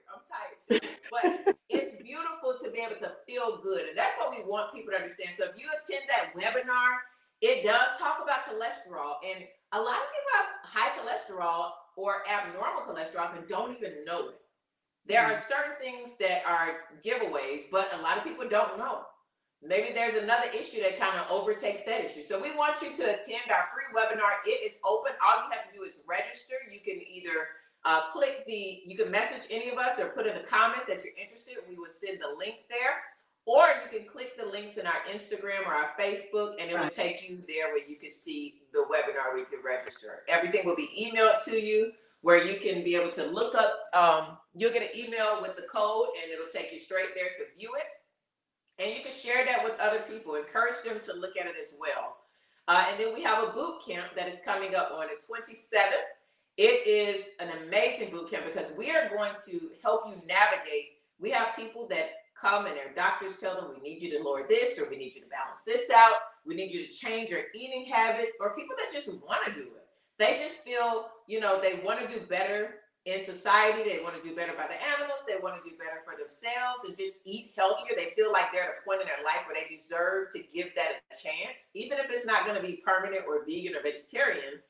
But 1.11 1.57
it's 1.69 2.03
beautiful 2.03 2.57
to 2.63 2.71
be 2.71 2.81
able 2.81 2.99
to 3.01 3.13
feel 3.27 3.61
good. 3.63 3.89
And 3.89 3.97
that's 3.99 4.17
what 4.19 4.31
we 4.31 4.43
want 4.49 4.75
people 4.75 4.93
to 4.93 4.99
understand. 4.99 5.31
So 5.37 5.45
if 5.45 5.59
you 5.59 5.67
attend 5.71 6.05
that 6.09 6.35
webinar, 6.35 7.03
it 7.41 7.63
does 7.63 7.91
talk 7.99 8.23
about 8.23 8.45
cholesterol. 8.47 9.21
And 9.25 9.45
a 9.73 9.81
lot 9.81 9.99
of 9.99 10.09
people 10.11 10.33
have 10.37 10.49
high 10.65 10.93
cholesterol 10.99 11.71
or 11.97 12.23
abnormal 12.29 12.83
cholesterol 12.83 13.37
and 13.37 13.47
don't 13.47 13.77
even 13.77 14.05
know 14.05 14.29
it. 14.31 14.41
There 15.07 15.23
are 15.23 15.35
mm. 15.35 15.41
certain 15.41 15.77
things 15.81 16.17
that 16.19 16.43
are 16.47 16.83
giveaways, 17.05 17.71
but 17.71 17.93
a 17.95 18.03
lot 18.03 18.19
of 18.19 18.25
people 18.25 18.49
don't 18.49 18.79
know. 18.79 19.03
Maybe 19.63 19.93
there's 19.95 20.15
another 20.15 20.49
issue 20.53 20.83
that 20.83 20.99
kind 20.99 21.19
of 21.19 21.31
overtakes 21.31 21.85
that 21.85 22.05
issue. 22.05 22.23
So 22.23 22.41
we 22.41 22.55
want 22.55 22.83
you 22.83 22.95
to 22.95 23.03
attend 23.03 23.49
our 23.51 23.67
free 23.73 23.89
webinar. 23.95 24.45
It 24.45 24.63
is 24.67 24.79
open. 24.85 25.13
All 25.25 25.45
you 25.45 25.51
have 25.51 25.71
to 25.71 25.77
do 25.77 25.83
is 25.85 26.01
register. 26.07 26.55
You 26.71 26.81
can 26.85 27.01
either 27.01 27.49
uh, 27.87 28.11
click 28.13 28.45
the, 28.47 28.83
you 28.85 28.97
can 28.97 29.11
message 29.11 29.49
any 29.51 29.71
of 29.71 29.79
us 29.79 29.99
or 29.99 30.09
put 30.09 30.27
in 30.27 30.35
the 30.35 30.47
comments 30.47 30.87
that 30.87 31.05
you're 31.05 31.15
interested. 31.21 31.55
We 31.69 31.77
will 31.77 31.89
send 31.89 32.19
the 32.21 32.37
link 32.37 32.57
there. 32.69 32.99
Or 33.47 33.69
you 33.85 33.97
can 33.97 34.09
click 34.09 34.37
the 34.37 34.45
links 34.45 34.77
in 34.77 34.89
our 34.89 35.01
Instagram 35.09 35.65
or 35.67 35.73
our 35.73 35.93
Facebook, 35.99 36.57
and 36.61 36.69
it 36.69 36.75
right. 36.75 36.83
will 36.83 36.91
take 36.91 37.31
you 37.31 37.37
there 37.47 37.69
where 37.69 37.89
you 37.89 37.95
can 37.95 38.11
see 38.11 38.63
the 38.73 38.81
webinar 38.91 39.31
where 39.31 39.39
you 39.39 39.45
can 39.45 39.61
register. 39.65 40.25
Everything 40.29 40.67
will 40.67 40.75
be 40.75 40.91
emailed 41.15 41.45
to 41.45 41.53
you 41.53 41.93
where 42.23 42.45
you 42.45 42.59
can 42.59 42.83
be 42.83 42.97
able 42.97 43.13
to 43.13 43.25
look 43.25 43.55
up, 43.55 43.73
um, 43.95 44.37
you'll 44.57 44.73
get 44.73 44.83
an 44.83 44.99
email 44.99 45.41
with 45.41 45.55
the 45.55 45.63
code, 45.63 46.09
and 46.21 46.33
it'll 46.33 46.51
take 46.53 46.73
you 46.73 46.79
straight 46.81 47.15
there 47.15 47.29
to 47.29 47.57
view 47.57 47.71
it. 47.77 48.83
And 48.83 48.93
you 48.93 49.01
can 49.01 49.13
share 49.13 49.47
that 49.47 49.63
with 49.63 49.79
other 49.79 50.01
people, 50.01 50.35
encourage 50.35 50.83
them 50.85 50.99
to 51.05 51.13
look 51.13 51.37
at 51.37 51.47
it 51.47 51.55
as 51.61 51.75
well. 51.79 52.17
Uh, 52.67 52.85
and 52.91 52.99
then 52.99 53.15
we 53.15 53.23
have 53.23 53.45
a 53.45 53.53
boot 53.53 53.81
camp 53.87 54.07
that 54.17 54.27
is 54.27 54.41
coming 54.45 54.75
up 54.75 54.91
on 54.93 55.07
the 55.07 55.15
27th. 55.15 56.16
It 56.57 56.87
is 56.87 57.27
an 57.39 57.49
amazing 57.67 58.11
boot 58.11 58.31
camp 58.31 58.47
because 58.47 58.73
we 58.79 58.91
are 58.91 59.11
going 59.11 59.33
to 59.47 59.71
help 59.83 60.09
you 60.09 60.15
navigate. 60.27 60.97
We 61.21 61.31
have 61.31 61.55
people 61.55 61.87
that 61.89 62.13
come 62.41 62.67
and 62.67 62.77
their 62.77 62.95
doctors 62.95 63.37
tell 63.37 63.55
them 63.57 63.73
we 63.75 63.89
need 63.89 64.01
you 64.01 64.11
to 64.17 64.25
lower 64.25 64.47
this 64.49 64.79
or 64.79 64.89
we 64.89 64.97
need 64.97 65.15
you 65.15 65.23
to 65.23 65.29
balance 65.29 65.63
this 65.67 65.91
out. 65.91 66.15
We 66.47 66.55
need 66.55 66.73
you 66.73 66.87
to 66.87 66.93
change 66.93 67.31
your 67.31 67.43
eating 67.55 67.87
habits 67.93 68.33
or 68.41 68.57
people 68.57 68.77
that 68.79 68.93
just 68.93 69.09
want 69.23 69.45
to 69.47 69.53
do 69.53 69.63
it. 69.63 69.87
They 70.19 70.39
just 70.39 70.65
feel, 70.65 71.09
you 71.27 71.41
know, 71.41 71.61
they 71.61 71.81
want 71.85 72.07
to 72.07 72.13
do 72.13 72.27
better 72.27 72.77
in 73.05 73.21
society. 73.21 73.85
They 73.85 74.03
want 74.03 74.21
to 74.21 74.27
do 74.27 74.35
better 74.35 74.53
by 74.53 74.67
the 74.67 74.81
animals. 74.83 75.29
They 75.29 75.37
want 75.43 75.63
to 75.63 75.69
do 75.69 75.77
better 75.77 76.01
for 76.05 76.19
themselves 76.19 76.85
and 76.87 76.97
just 76.97 77.19
eat 77.25 77.53
healthier. 77.57 77.95
They 77.97 78.13
feel 78.17 78.33
like 78.33 78.51
they're 78.53 78.65
at 78.65 78.81
a 78.81 78.85
point 78.87 79.03
in 79.03 79.09
their 79.09 79.25
life 79.25 79.45
where 79.47 79.57
they 79.61 79.75
deserve 79.75 80.33
to 80.33 80.43
give 80.53 80.75
that 80.75 81.05
a 81.13 81.17
chance, 81.17 81.69
even 81.75 81.99
if 81.99 82.11
it's 82.11 82.27
not 82.27 82.47
going 82.47 82.57
to 82.57 82.67
be 82.67 82.83
permanent 82.85 83.25
or 83.29 83.45
vegan 83.45 83.77
or 83.77 83.83
vegetarian. 83.83 84.61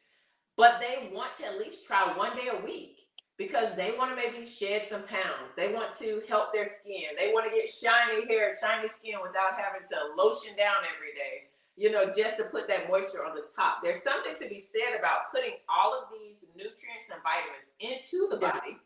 But 0.56 0.80
they 0.80 1.10
want 1.12 1.34
to 1.38 1.46
at 1.46 1.58
least 1.58 1.86
try 1.86 2.16
one 2.16 2.36
day 2.36 2.48
a 2.52 2.64
week 2.64 2.98
because 3.36 3.74
they 3.74 3.94
want 3.98 4.10
to 4.10 4.16
maybe 4.16 4.46
shed 4.46 4.86
some 4.86 5.02
pounds. 5.02 5.54
They 5.54 5.72
want 5.72 5.92
to 5.98 6.22
help 6.28 6.54
their 6.54 6.66
skin. 6.66 7.12
They 7.18 7.32
want 7.32 7.50
to 7.50 7.56
get 7.56 7.68
shiny 7.68 8.26
hair, 8.26 8.52
shiny 8.58 8.88
skin 8.88 9.16
without 9.22 9.60
having 9.60 9.86
to 9.88 10.14
lotion 10.16 10.56
down 10.56 10.76
every 10.96 11.12
day 11.14 11.48
you 11.76 11.90
know, 11.90 12.10
just 12.16 12.38
to 12.38 12.44
put 12.44 12.66
that 12.68 12.88
moisture 12.88 13.24
on 13.24 13.34
the 13.34 13.46
top. 13.54 13.80
There's 13.82 14.02
something 14.02 14.34
to 14.40 14.48
be 14.48 14.58
said 14.58 14.98
about 14.98 15.30
putting 15.32 15.52
all 15.68 15.92
of 15.92 16.08
these 16.10 16.46
nutrients 16.56 17.10
and 17.12 17.20
vitamins 17.22 17.72
into 17.80 18.28
the 18.30 18.38
body. 18.38 18.78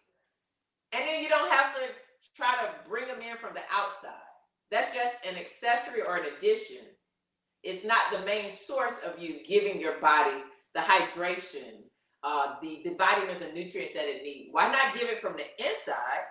And 0.93 1.07
then 1.07 1.23
you 1.23 1.29
don't 1.29 1.51
have 1.53 1.75
to 1.77 1.83
try 2.35 2.57
to 2.65 2.89
bring 2.89 3.07
them 3.07 3.21
in 3.21 3.37
from 3.37 3.55
the 3.55 3.63
outside. 3.73 4.11
That's 4.73 4.93
just 4.93 5.25
an 5.25 5.37
accessory 5.37 6.03
or 6.03 6.17
an 6.17 6.35
addition. 6.37 6.85
It's 7.63 7.85
not 7.85 8.11
the 8.11 8.25
main 8.27 8.51
source 8.51 8.99
of 9.07 9.23
you 9.23 9.45
giving 9.47 9.81
your 9.81 10.01
body 10.01 10.43
the 10.75 10.81
hydration, 10.81 11.85
uh, 12.23 12.55
the, 12.63 12.83
the 12.85 12.95
vitamins 12.95 13.43
and 13.43 13.55
nutrients 13.55 13.95
that 13.95 14.07
it 14.07 14.23
needs. 14.23 14.49
Why 14.53 14.71
not 14.71 14.95
give 14.95 15.09
it 15.09 15.21
from 15.21 15.35
the 15.35 15.47
inside 15.59 16.25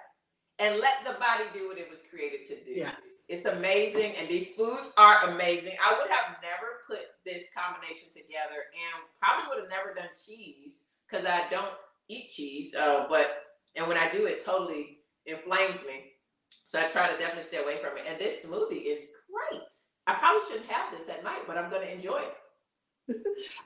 and 0.59 0.79
let 0.79 1.03
the 1.05 1.19
body 1.19 1.45
do 1.53 1.67
what 1.67 1.77
it 1.77 1.89
was 1.89 1.99
created 2.09 2.47
to 2.47 2.55
do? 2.63 2.71
Yeah. 2.71 2.91
It's 3.27 3.45
amazing, 3.45 4.15
and 4.17 4.27
these 4.27 4.55
foods 4.55 4.91
are 4.97 5.29
amazing. 5.29 5.73
I 5.85 5.93
would 5.99 6.09
have 6.09 6.37
never 6.41 6.81
put 6.87 7.05
this 7.23 7.43
combination 7.55 8.09
together, 8.09 8.57
and 8.73 9.05
probably 9.21 9.45
would 9.49 9.61
have 9.61 9.69
never 9.69 9.93
done 9.93 10.09
cheese 10.17 10.85
because 11.07 11.27
I 11.27 11.47
don't 11.51 11.73
eat 12.07 12.31
cheese. 12.31 12.73
Uh, 12.73 13.05
but 13.07 13.43
and 13.75 13.87
when 13.87 13.97
I 13.97 14.09
do, 14.09 14.25
it 14.25 14.43
totally 14.43 14.99
inflames 15.27 15.85
me. 15.85 16.17
So 16.49 16.79
I 16.79 16.89
try 16.89 17.07
to 17.11 17.17
definitely 17.17 17.43
stay 17.43 17.61
away 17.61 17.77
from 17.77 17.97
it. 17.97 18.05
And 18.07 18.19
this 18.19 18.45
smoothie 18.45 18.85
is 18.85 19.07
great. 19.29 19.61
I 20.07 20.15
probably 20.15 20.41
shouldn't 20.49 20.71
have 20.71 20.91
this 20.97 21.09
at 21.09 21.23
night, 21.23 21.41
but 21.45 21.57
I'm 21.57 21.69
going 21.69 21.85
to 21.85 21.93
enjoy 21.93 22.17
it. 22.17 22.33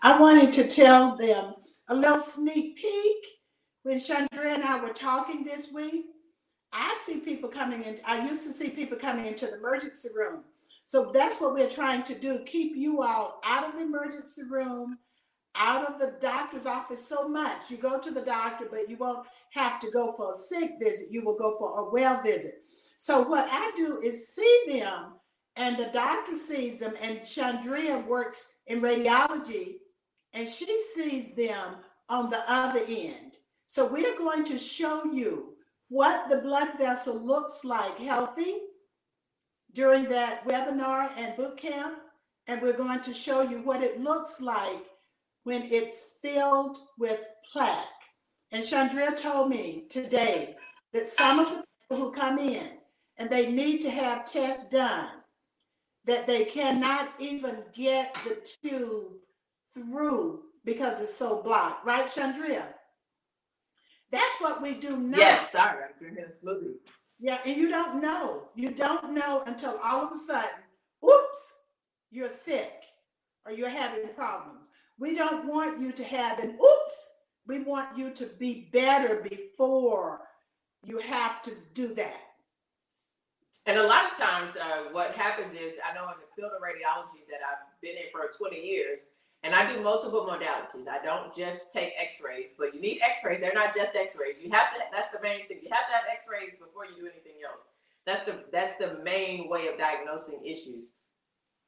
I 0.01 0.19
wanted 0.19 0.51
to 0.53 0.67
tell 0.67 1.15
them 1.15 1.53
a 1.89 1.95
little 1.95 2.19
sneak 2.19 2.77
peek 2.77 3.25
when 3.83 3.97
Chandria 3.97 4.55
and 4.55 4.63
I 4.63 4.81
were 4.81 4.93
talking 4.93 5.43
this 5.43 5.71
week. 5.71 6.05
I 6.71 6.97
see 7.05 7.19
people 7.19 7.49
coming 7.49 7.83
in. 7.83 7.99
I 8.05 8.27
used 8.27 8.43
to 8.43 8.51
see 8.51 8.69
people 8.69 8.97
coming 8.97 9.25
into 9.25 9.45
the 9.45 9.57
emergency 9.57 10.09
room. 10.15 10.43
So 10.85 11.11
that's 11.13 11.39
what 11.39 11.53
we're 11.53 11.69
trying 11.69 12.03
to 12.03 12.15
do 12.15 12.43
keep 12.45 12.75
you 12.75 13.01
all 13.01 13.39
out 13.43 13.69
of 13.69 13.75
the 13.75 13.85
emergency 13.85 14.43
room, 14.49 14.97
out 15.55 15.91
of 15.91 15.99
the 15.99 16.17
doctor's 16.19 16.65
office 16.65 17.07
so 17.07 17.27
much. 17.27 17.69
You 17.69 17.77
go 17.77 17.99
to 17.99 18.11
the 18.11 18.21
doctor, 18.21 18.67
but 18.69 18.89
you 18.89 18.97
won't 18.97 19.27
have 19.51 19.79
to 19.81 19.91
go 19.91 20.13
for 20.17 20.31
a 20.31 20.33
sick 20.33 20.73
visit. 20.81 21.07
You 21.11 21.23
will 21.23 21.37
go 21.37 21.57
for 21.57 21.79
a 21.79 21.91
well 21.91 22.21
visit. 22.23 22.55
So 22.97 23.21
what 23.21 23.47
I 23.51 23.71
do 23.75 23.99
is 24.01 24.33
see 24.33 24.63
them, 24.67 25.13
and 25.55 25.77
the 25.77 25.91
doctor 25.93 26.35
sees 26.35 26.79
them, 26.79 26.93
and 27.01 27.19
Chandria 27.19 28.05
works 28.07 28.52
in 28.67 28.81
radiology, 28.81 29.75
and 30.33 30.47
she 30.47 30.81
sees 30.95 31.35
them 31.35 31.75
on 32.09 32.29
the 32.29 32.43
other 32.47 32.81
end. 32.87 33.37
So 33.67 33.91
we're 33.91 34.17
going 34.17 34.45
to 34.45 34.57
show 34.57 35.05
you 35.05 35.55
what 35.89 36.29
the 36.29 36.41
blood 36.41 36.77
vessel 36.77 37.19
looks 37.23 37.63
like 37.63 37.97
healthy 37.97 38.57
during 39.73 40.05
that 40.05 40.45
webinar 40.47 41.11
and 41.17 41.35
boot 41.35 41.57
camp. 41.57 41.97
And 42.47 42.61
we're 42.61 42.77
going 42.77 43.01
to 43.01 43.13
show 43.13 43.41
you 43.41 43.59
what 43.59 43.81
it 43.81 44.01
looks 44.01 44.41
like 44.41 44.85
when 45.43 45.63
it's 45.63 46.09
filled 46.21 46.77
with 46.97 47.19
plaque. 47.51 47.87
And 48.51 48.63
Chandria 48.63 49.19
told 49.19 49.49
me 49.49 49.85
today 49.89 50.55
that 50.93 51.07
some 51.07 51.39
of 51.39 51.49
the 51.49 51.63
people 51.81 52.05
who 52.05 52.11
come 52.11 52.37
in 52.37 52.71
and 53.17 53.29
they 53.29 53.51
need 53.51 53.79
to 53.81 53.89
have 53.89 54.25
tests 54.25 54.69
done, 54.69 55.09
that 56.05 56.27
they 56.27 56.45
cannot 56.45 57.09
even 57.19 57.57
get 57.73 58.15
the 58.25 58.37
tube 58.63 59.13
through 59.73 60.41
because 60.65 61.01
it's 61.01 61.15
so 61.15 61.41
blocked. 61.41 61.85
Right, 61.85 62.07
Chandria? 62.07 62.65
That's 64.11 64.39
what 64.39 64.61
we 64.61 64.75
do 64.75 64.97
now. 64.97 65.17
Yes, 65.17 65.51
sorry, 65.51 65.83
I'm 65.83 65.97
drinking 65.97 66.25
a 66.25 66.27
smoothie. 66.27 66.75
Yeah, 67.19 67.39
and 67.45 67.55
you 67.57 67.69
don't 67.69 68.01
know. 68.01 68.49
You 68.55 68.71
don't 68.71 69.13
know 69.13 69.43
until 69.47 69.79
all 69.83 70.05
of 70.05 70.11
a 70.11 70.17
sudden, 70.17 70.49
oops, 71.03 71.53
you're 72.11 72.27
sick 72.27 72.73
or 73.45 73.53
you're 73.53 73.69
having 73.69 74.09
problems. 74.09 74.69
We 74.99 75.15
don't 75.15 75.47
want 75.47 75.79
you 75.79 75.91
to 75.91 76.03
have 76.03 76.39
an 76.39 76.51
oops. 76.51 77.11
We 77.47 77.59
want 77.63 77.97
you 77.97 78.11
to 78.11 78.25
be 78.39 78.69
better 78.71 79.21
before 79.27 80.21
you 80.85 80.99
have 80.99 81.41
to 81.43 81.51
do 81.73 81.93
that. 81.95 82.19
And 83.65 83.77
a 83.77 83.87
lot 83.87 84.11
of 84.11 84.17
times, 84.17 84.57
uh, 84.57 84.91
what 84.91 85.15
happens 85.15 85.53
is, 85.53 85.79
I 85.87 85.95
know 85.95 86.03
in 86.11 86.19
the 86.19 86.27
field 86.35 86.51
of 86.51 86.61
radiology 86.61 87.23
that 87.31 87.39
I've 87.47 87.63
been 87.81 87.95
in 87.95 88.11
for 88.11 88.29
20 88.37 88.59
years, 88.59 89.11
and 89.43 89.55
I 89.55 89.71
do 89.71 89.81
multiple 89.81 90.27
modalities. 90.27 90.87
I 90.87 91.03
don't 91.03 91.35
just 91.35 91.71
take 91.71 91.93
X-rays, 91.99 92.55
but 92.57 92.73
you 92.73 92.81
need 92.81 93.01
X-rays. 93.01 93.39
They're 93.39 93.53
not 93.53 93.75
just 93.75 93.95
X-rays. 93.95 94.37
You 94.41 94.51
have 94.51 94.73
to. 94.73 94.79
That's 94.91 95.11
the 95.11 95.21
main 95.21 95.47
thing. 95.47 95.59
You 95.63 95.69
have 95.71 95.87
to 95.87 95.93
have 95.93 96.03
X-rays 96.11 96.55
before 96.55 96.85
you 96.85 96.95
do 96.95 97.07
anything 97.07 97.39
else. 97.47 97.65
That's 98.05 98.23
the 98.23 98.43
that's 98.51 98.77
the 98.77 98.99
main 99.03 99.49
way 99.49 99.67
of 99.67 99.77
diagnosing 99.77 100.41
issues. 100.45 100.95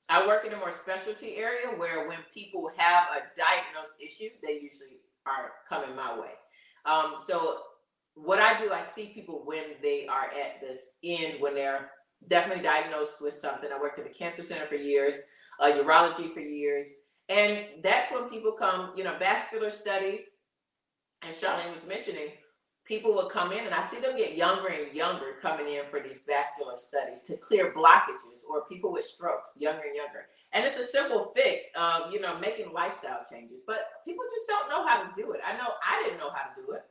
I 0.07 0.25
work 0.27 0.45
in 0.45 0.53
a 0.53 0.57
more 0.57 0.71
specialty 0.71 1.37
area 1.37 1.67
where 1.77 2.07
when 2.07 2.19
people 2.33 2.71
have 2.77 3.07
a 3.15 3.21
diagnosed 3.35 3.95
issue, 4.03 4.29
they 4.43 4.59
usually 4.61 4.99
are 5.25 5.51
coming 5.67 5.95
my 5.95 6.17
way. 6.17 6.31
Um, 6.85 7.15
so 7.17 7.57
what 8.15 8.39
I 8.39 8.59
do, 8.59 8.71
I 8.71 8.81
see 8.81 9.07
people 9.07 9.43
when 9.45 9.63
they 9.81 10.07
are 10.07 10.25
at 10.25 10.61
this 10.61 10.97
end, 11.03 11.35
when 11.39 11.53
they're 11.53 11.91
definitely 12.27 12.63
diagnosed 12.63 13.21
with 13.21 13.33
something. 13.33 13.69
I 13.73 13.79
worked 13.79 13.99
at 13.99 14.05
the 14.05 14.13
cancer 14.13 14.41
center 14.41 14.65
for 14.65 14.75
years, 14.75 15.15
uh, 15.61 15.65
urology 15.65 16.33
for 16.33 16.39
years, 16.39 16.87
and 17.29 17.59
that's 17.83 18.11
when 18.11 18.29
people 18.29 18.53
come, 18.53 18.93
you 18.95 19.03
know, 19.03 19.17
vascular 19.19 19.69
studies. 19.69 20.29
And 21.21 21.33
Charlene 21.33 21.71
was 21.71 21.87
mentioning, 21.87 22.29
people 22.85 23.13
will 23.13 23.29
come 23.29 23.51
in, 23.51 23.65
and 23.65 23.73
I 23.73 23.81
see 23.81 23.99
them 23.99 24.15
get 24.15 24.35
younger 24.35 24.67
and 24.67 24.93
younger 24.93 25.37
coming 25.41 25.67
in 25.67 25.83
for 25.89 25.99
these 25.99 26.23
vascular 26.25 26.75
studies 26.77 27.23
to 27.23 27.37
clear 27.37 27.73
blockages 27.73 28.45
or 28.49 28.65
people 28.67 28.93
with 28.93 29.05
strokes, 29.05 29.57
younger 29.59 29.83
and 29.87 29.95
younger. 29.95 30.27
And 30.53 30.63
it's 30.63 30.77
a 30.77 30.83
simple 30.83 31.33
fix 31.35 31.65
of, 31.77 32.13
you 32.13 32.21
know, 32.21 32.39
making 32.39 32.71
lifestyle 32.71 33.25
changes, 33.29 33.63
but 33.65 33.89
people 34.05 34.23
just 34.33 34.47
don't 34.47 34.69
know 34.69 34.87
how 34.87 35.03
to 35.03 35.09
do 35.15 35.31
it. 35.33 35.41
I 35.45 35.57
know 35.57 35.67
I 35.83 36.01
didn't 36.03 36.19
know 36.19 36.29
how 36.29 36.49
to 36.49 36.61
do 36.65 36.71
it. 36.73 36.83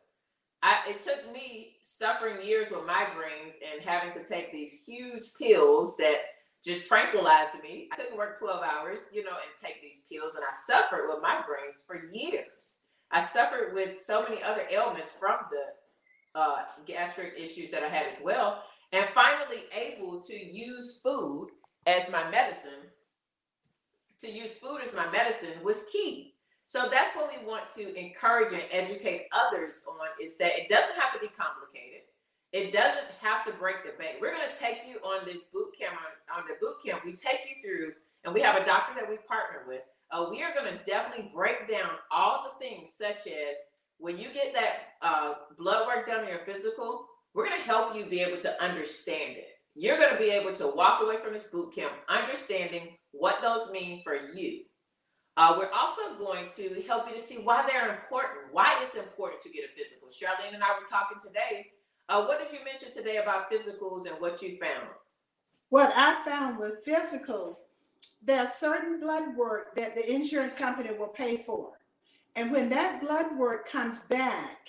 I, 0.64 0.78
it 0.88 1.04
took 1.04 1.30
me 1.30 1.76
suffering 1.82 2.40
years 2.42 2.70
with 2.70 2.80
migraines 2.80 3.56
and 3.62 3.84
having 3.84 4.10
to 4.14 4.24
take 4.26 4.50
these 4.50 4.82
huge 4.86 5.24
pills 5.38 5.94
that 5.98 6.22
just 6.64 6.88
tranquilized 6.88 7.62
me. 7.62 7.88
I 7.92 7.96
couldn't 7.96 8.16
work 8.16 8.38
12 8.38 8.62
hours, 8.62 9.00
you 9.12 9.22
know, 9.22 9.32
and 9.32 9.62
take 9.62 9.82
these 9.82 10.04
pills. 10.10 10.36
And 10.36 10.44
I 10.44 10.54
suffered 10.66 11.06
with 11.06 11.22
migraines 11.22 11.86
for 11.86 12.08
years. 12.10 12.78
I 13.10 13.20
suffered 13.22 13.74
with 13.74 13.94
so 13.94 14.22
many 14.22 14.42
other 14.42 14.66
ailments 14.70 15.12
from 15.12 15.36
the 15.50 16.40
uh, 16.40 16.62
gastric 16.86 17.34
issues 17.38 17.70
that 17.70 17.82
I 17.82 17.88
had 17.88 18.06
as 18.06 18.20
well. 18.24 18.62
And 18.92 19.04
finally, 19.14 19.64
able 19.76 20.22
to 20.22 20.34
use 20.34 20.98
food 21.02 21.48
as 21.86 22.10
my 22.10 22.30
medicine, 22.30 22.88
to 24.20 24.30
use 24.30 24.56
food 24.56 24.80
as 24.82 24.94
my 24.94 25.10
medicine 25.10 25.62
was 25.62 25.84
key. 25.92 26.33
So 26.66 26.88
that's 26.90 27.14
what 27.14 27.30
we 27.30 27.46
want 27.46 27.68
to 27.76 27.94
encourage 27.94 28.52
and 28.52 28.62
educate 28.70 29.26
others 29.32 29.84
on 29.86 30.08
is 30.22 30.36
that 30.36 30.58
it 30.58 30.68
doesn't 30.68 30.98
have 30.98 31.12
to 31.12 31.20
be 31.20 31.28
complicated. 31.28 32.02
It 32.52 32.72
doesn't 32.72 33.06
have 33.20 33.44
to 33.46 33.52
break 33.52 33.84
the 33.84 33.98
bank. 33.98 34.16
We're 34.20 34.32
going 34.32 34.48
to 34.52 34.58
take 34.58 34.82
you 34.88 34.96
on 34.98 35.24
this 35.26 35.44
boot 35.44 35.74
camp 35.78 35.94
on, 35.94 36.38
on 36.38 36.44
the 36.48 36.54
boot 36.60 36.76
camp. 36.84 37.04
We 37.04 37.12
take 37.12 37.40
you 37.48 37.62
through, 37.62 37.92
and 38.24 38.32
we 38.32 38.40
have 38.42 38.60
a 38.60 38.64
doctor 38.64 38.94
that 38.94 39.10
we 39.10 39.16
partner 39.28 39.64
with. 39.66 39.82
Uh, 40.10 40.26
we 40.30 40.42
are 40.42 40.54
going 40.54 40.72
to 40.72 40.84
definitely 40.84 41.30
break 41.34 41.68
down 41.68 41.90
all 42.10 42.44
the 42.44 42.64
things, 42.64 42.92
such 42.92 43.26
as 43.26 43.56
when 43.98 44.18
you 44.18 44.28
get 44.32 44.54
that 44.54 44.72
uh, 45.02 45.34
blood 45.58 45.86
work 45.86 46.06
done 46.06 46.24
in 46.24 46.28
your 46.28 46.38
physical, 46.38 47.06
we're 47.34 47.48
going 47.48 47.58
to 47.58 47.66
help 47.66 47.94
you 47.96 48.06
be 48.06 48.20
able 48.20 48.40
to 48.40 48.62
understand 48.62 49.36
it. 49.36 49.48
You're 49.74 49.98
going 49.98 50.12
to 50.12 50.18
be 50.18 50.30
able 50.30 50.54
to 50.54 50.68
walk 50.68 51.02
away 51.02 51.16
from 51.16 51.32
this 51.32 51.44
boot 51.44 51.74
camp 51.74 51.92
understanding 52.08 52.96
what 53.10 53.42
those 53.42 53.70
mean 53.72 54.02
for 54.04 54.14
you. 54.14 54.63
Uh, 55.36 55.56
we're 55.58 55.70
also 55.74 56.14
going 56.16 56.48
to 56.56 56.82
help 56.86 57.08
you 57.08 57.14
to 57.14 57.20
see 57.20 57.36
why 57.36 57.66
they're 57.66 57.96
important, 57.96 58.52
why 58.52 58.78
it's 58.80 58.94
important 58.94 59.42
to 59.42 59.48
get 59.48 59.64
a 59.64 59.68
physical. 59.68 60.08
Charlene 60.08 60.54
and 60.54 60.62
I 60.62 60.78
were 60.78 60.86
talking 60.86 61.18
today. 61.20 61.72
Uh, 62.08 62.24
what 62.24 62.38
did 62.38 62.52
you 62.52 62.64
mention 62.64 62.92
today 62.92 63.16
about 63.16 63.50
physicals 63.50 64.06
and 64.06 64.20
what 64.20 64.40
you 64.42 64.56
found? 64.58 64.88
What 65.70 65.92
I 65.96 66.24
found 66.24 66.58
with 66.58 66.84
physicals, 66.86 67.64
there's 68.22 68.52
certain 68.52 69.00
blood 69.00 69.36
work 69.36 69.74
that 69.74 69.96
the 69.96 70.08
insurance 70.08 70.54
company 70.54 70.90
will 70.96 71.08
pay 71.08 71.38
for. 71.38 71.72
And 72.36 72.52
when 72.52 72.68
that 72.68 73.00
blood 73.00 73.36
work 73.36 73.68
comes 73.68 74.04
back, 74.04 74.68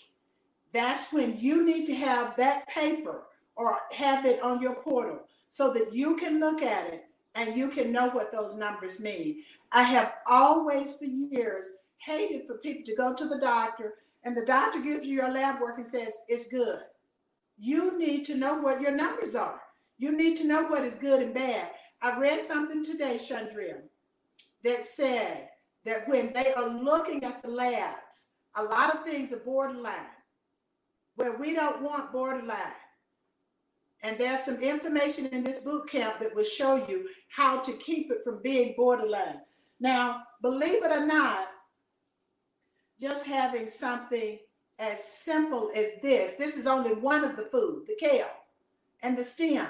that's 0.74 1.14
when 1.14 1.40
you 1.40 1.64
need 1.66 1.86
to 1.86 1.96
have 1.96 2.36
that 2.38 2.68
paper 2.68 3.24
or 3.56 3.78
have 3.92 4.26
it 4.26 4.42
on 4.42 4.62
your 4.62 4.76
portal 4.76 5.22
so 5.50 5.74
that 5.74 5.94
you 5.94 6.18
can 6.18 6.40
look 6.40 6.62
at 6.62 6.92
it 6.92 7.06
and 7.36 7.56
you 7.56 7.70
can 7.70 7.92
know 7.92 8.10
what 8.10 8.32
those 8.32 8.58
numbers 8.58 9.00
mean. 9.00 9.44
I 9.72 9.84
have 9.84 10.16
always 10.28 10.98
for 10.98 11.06
years 11.06 11.66
hated 11.98 12.48
for 12.48 12.58
people 12.60 12.84
to 12.86 12.96
go 12.96 13.16
to 13.16 13.28
the 13.28 13.40
doctor 13.40 13.96
and 14.24 14.36
the 14.36 14.46
doctor 14.46 14.82
gives 14.82 15.06
you 15.06 15.16
your 15.16 15.32
lab 15.32 15.62
work 15.62 15.78
and 15.78 15.86
says 15.86 16.14
it's 16.28 16.48
good. 16.48 16.80
You 17.58 17.98
need 17.98 18.26
to 18.26 18.36
know 18.36 18.56
what 18.56 18.82
your 18.82 18.92
numbers 18.92 19.36
are. 19.36 19.62
You 19.98 20.16
need 20.16 20.36
to 20.38 20.48
know 20.48 20.64
what 20.68 20.84
is 20.84 20.96
good 20.96 21.22
and 21.22 21.34
bad. 21.34 21.70
I 22.02 22.20
read 22.20 22.44
something 22.44 22.84
today, 22.84 23.18
Chandria, 23.18 23.78
that 24.64 24.86
said 24.86 25.50
that 25.86 26.08
when 26.08 26.34
they 26.34 26.54
are 26.54 26.68
looking 26.68 27.24
at 27.24 27.42
the 27.42 27.50
labs, 27.50 28.30
a 28.56 28.64
lot 28.64 28.96
of 28.96 29.04
things 29.04 29.32
are 29.32 29.40
borderline, 29.40 29.94
where 31.16 31.38
we 31.38 31.54
don't 31.54 31.82
want 31.82 32.12
borderline. 32.12 32.58
And 34.02 34.18
there's 34.18 34.44
some 34.44 34.62
information 34.62 35.28
in 35.28 35.44
this 35.44 35.62
boot 35.62 35.90
camp 35.90 36.20
that 36.20 36.36
will 36.36 36.44
show 36.44 36.86
you 36.88 37.08
how 37.30 37.62
to 37.62 37.74
keep 37.74 38.12
it 38.12 38.24
from 38.24 38.42
being 38.42 38.74
borderline. 38.76 39.42
Now, 39.80 40.24
believe 40.42 40.84
it 40.84 40.92
or 40.92 41.06
not, 41.06 41.48
just 43.00 43.26
having 43.26 43.68
something 43.68 44.40
as 44.80 45.04
simple 45.04 45.72
as 45.76 45.88
this, 46.02 46.34
this 46.34 46.56
is 46.56 46.68
only 46.68 46.94
one 46.94 47.24
of 47.24 47.36
the 47.36 47.44
food, 47.52 47.86
the 47.88 47.96
kale 48.00 48.30
and 49.02 49.18
the 49.18 49.24
stem. 49.24 49.68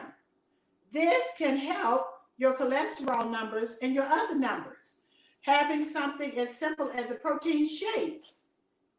This 0.92 1.32
can 1.38 1.58
help 1.58 2.08
your 2.38 2.56
cholesterol 2.56 3.30
numbers 3.30 3.78
and 3.82 3.94
your 3.94 4.06
other 4.06 4.36
numbers. 4.36 5.02
Having 5.42 5.86
something 5.86 6.38
as 6.38 6.56
simple 6.56 6.90
as 6.96 7.12
a 7.12 7.16
protein 7.16 7.68
shake 7.68 8.24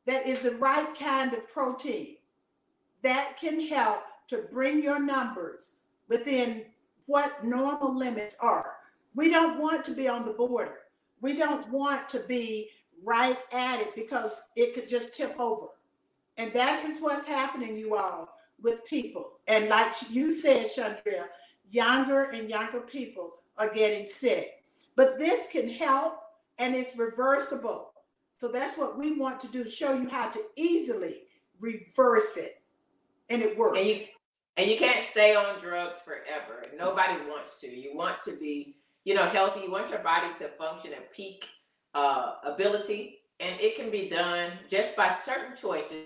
that 0.06 0.26
is 0.26 0.42
the 0.42 0.52
right 0.56 0.94
kind 0.98 1.32
of 1.32 1.48
protein 1.48 2.16
that 3.02 3.36
can 3.40 3.60
help 3.60 4.04
to 4.28 4.46
bring 4.52 4.82
your 4.82 5.00
numbers 5.00 5.80
within 6.08 6.64
what 7.06 7.44
normal 7.44 7.96
limits 7.96 8.36
are. 8.40 8.76
We 9.14 9.30
don't 9.30 9.60
want 9.60 9.84
to 9.86 9.92
be 9.92 10.08
on 10.08 10.24
the 10.24 10.32
border. 10.32 10.78
We 11.20 11.34
don't 11.34 11.68
want 11.70 12.08
to 12.10 12.20
be 12.20 12.70
right 13.04 13.38
at 13.52 13.80
it 13.80 13.94
because 13.94 14.42
it 14.56 14.74
could 14.74 14.88
just 14.88 15.14
tip 15.14 15.38
over. 15.38 15.66
And 16.36 16.52
that 16.52 16.84
is 16.84 17.00
what's 17.00 17.26
happening, 17.26 17.76
you 17.76 17.96
all, 17.96 18.28
with 18.62 18.84
people. 18.86 19.32
And 19.46 19.68
like 19.68 19.92
you 20.10 20.34
said, 20.34 20.70
Chandria, 20.76 21.26
younger 21.70 22.30
and 22.30 22.48
younger 22.48 22.80
people 22.80 23.34
are 23.56 23.72
getting 23.72 24.06
sick. 24.06 24.62
But 24.96 25.18
this 25.18 25.48
can 25.50 25.68
help 25.68 26.20
and 26.58 26.74
it's 26.74 26.96
reversible. 26.96 27.92
So 28.38 28.50
that's 28.52 28.76
what 28.76 28.98
we 28.98 29.18
want 29.18 29.40
to 29.40 29.48
do 29.48 29.68
show 29.68 29.94
you 29.94 30.08
how 30.08 30.30
to 30.30 30.40
easily 30.56 31.22
reverse 31.60 32.36
it. 32.36 32.62
And 33.28 33.42
it 33.42 33.56
works. 33.56 33.78
And 33.78 33.86
you, 33.86 33.96
and 34.56 34.70
you 34.70 34.76
can't 34.76 35.04
stay 35.04 35.34
on 35.34 35.58
drugs 35.60 36.00
forever. 36.00 36.66
Nobody 36.76 37.14
wants 37.28 37.60
to. 37.60 37.68
You 37.68 37.96
want 37.96 38.20
to 38.24 38.36
be, 38.38 38.76
you 39.06 39.14
know, 39.14 39.28
healthy. 39.28 39.60
You 39.60 39.70
want 39.70 39.88
your 39.88 40.00
body 40.00 40.26
to 40.40 40.48
function 40.48 40.92
at 40.92 41.12
peak 41.14 41.48
uh, 41.94 42.34
ability. 42.44 43.20
And 43.38 43.58
it 43.60 43.76
can 43.76 43.90
be 43.90 44.08
done 44.08 44.50
just 44.68 44.96
by 44.96 45.08
certain 45.08 45.54
choices 45.56 46.04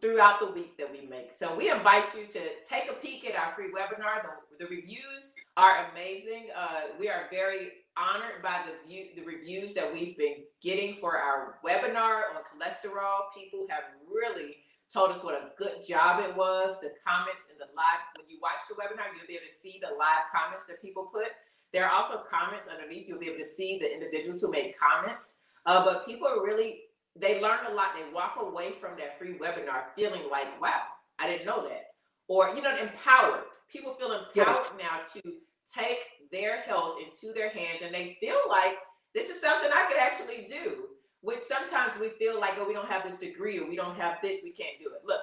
throughout 0.00 0.40
the 0.40 0.46
week 0.46 0.78
that 0.78 0.90
we 0.90 1.06
make. 1.06 1.30
So 1.30 1.54
we 1.54 1.70
invite 1.70 2.14
you 2.16 2.26
to 2.26 2.40
take 2.66 2.90
a 2.90 2.94
peek 2.94 3.28
at 3.28 3.36
our 3.36 3.54
free 3.54 3.66
webinar. 3.66 4.22
The, 4.22 4.64
the 4.64 4.70
reviews 4.70 5.34
are 5.58 5.88
amazing. 5.92 6.46
Uh, 6.56 6.96
we 6.98 7.10
are 7.10 7.26
very 7.30 7.72
honored 7.98 8.42
by 8.42 8.62
the 8.64 8.88
view, 8.88 9.08
the 9.14 9.22
reviews 9.22 9.74
that 9.74 9.92
we've 9.92 10.16
been 10.16 10.36
getting 10.62 10.94
for 10.94 11.18
our 11.18 11.58
webinar 11.62 12.22
on 12.34 12.42
cholesterol. 12.48 13.24
People 13.36 13.66
have 13.68 13.82
really 14.10 14.56
told 14.92 15.10
us 15.10 15.22
what 15.22 15.34
a 15.34 15.50
good 15.56 15.86
job 15.86 16.20
it 16.20 16.36
was. 16.36 16.80
The 16.80 16.92
comments 17.06 17.46
in 17.50 17.58
the 17.58 17.66
live, 17.76 18.02
when 18.16 18.28
you 18.28 18.38
watch 18.42 18.66
the 18.68 18.74
webinar, 18.74 19.14
you'll 19.16 19.26
be 19.26 19.34
able 19.34 19.46
to 19.46 19.54
see 19.54 19.80
the 19.80 19.96
live 19.96 20.26
comments 20.34 20.66
that 20.66 20.82
people 20.82 21.10
put. 21.12 21.28
There 21.72 21.86
are 21.86 21.92
also 21.92 22.22
comments 22.28 22.66
underneath. 22.66 23.08
You'll 23.08 23.20
be 23.20 23.28
able 23.28 23.38
to 23.38 23.48
see 23.48 23.78
the 23.78 23.92
individuals 23.92 24.40
who 24.40 24.50
made 24.50 24.74
comments. 24.78 25.38
Uh, 25.66 25.84
but 25.84 26.06
people 26.06 26.26
are 26.26 26.44
really 26.44 26.82
they 27.18 27.40
learn 27.40 27.66
a 27.68 27.74
lot. 27.74 27.88
They 27.94 28.12
walk 28.12 28.36
away 28.40 28.72
from 28.80 28.96
that 28.98 29.18
free 29.18 29.34
webinar 29.34 29.84
feeling 29.96 30.22
like, 30.30 30.60
wow, 30.60 30.82
I 31.18 31.26
didn't 31.28 31.46
know 31.46 31.68
that. 31.68 31.86
Or, 32.28 32.54
you 32.54 32.62
know, 32.62 32.76
empowered. 32.76 33.44
People 33.70 33.94
feel 33.94 34.12
empowered 34.12 34.26
yes. 34.34 34.72
now 34.78 35.00
to 35.14 35.32
take 35.72 35.98
their 36.32 36.62
health 36.62 36.98
into 37.04 37.32
their 37.32 37.50
hands 37.50 37.82
and 37.82 37.94
they 37.94 38.16
feel 38.20 38.38
like 38.48 38.76
this 39.14 39.28
is 39.28 39.40
something 39.40 39.70
I 39.72 39.86
could 39.88 39.98
actually 39.98 40.46
do, 40.48 40.84
which 41.22 41.40
sometimes 41.40 41.92
we 42.00 42.08
feel 42.10 42.40
like, 42.40 42.54
oh, 42.58 42.66
we 42.66 42.74
don't 42.74 42.88
have 42.88 43.04
this 43.04 43.18
degree 43.18 43.58
or 43.58 43.68
we 43.68 43.76
don't 43.76 43.96
have 43.96 44.18
this, 44.22 44.38
we 44.42 44.52
can't 44.52 44.78
do 44.78 44.86
it. 44.86 45.02
Look, 45.04 45.20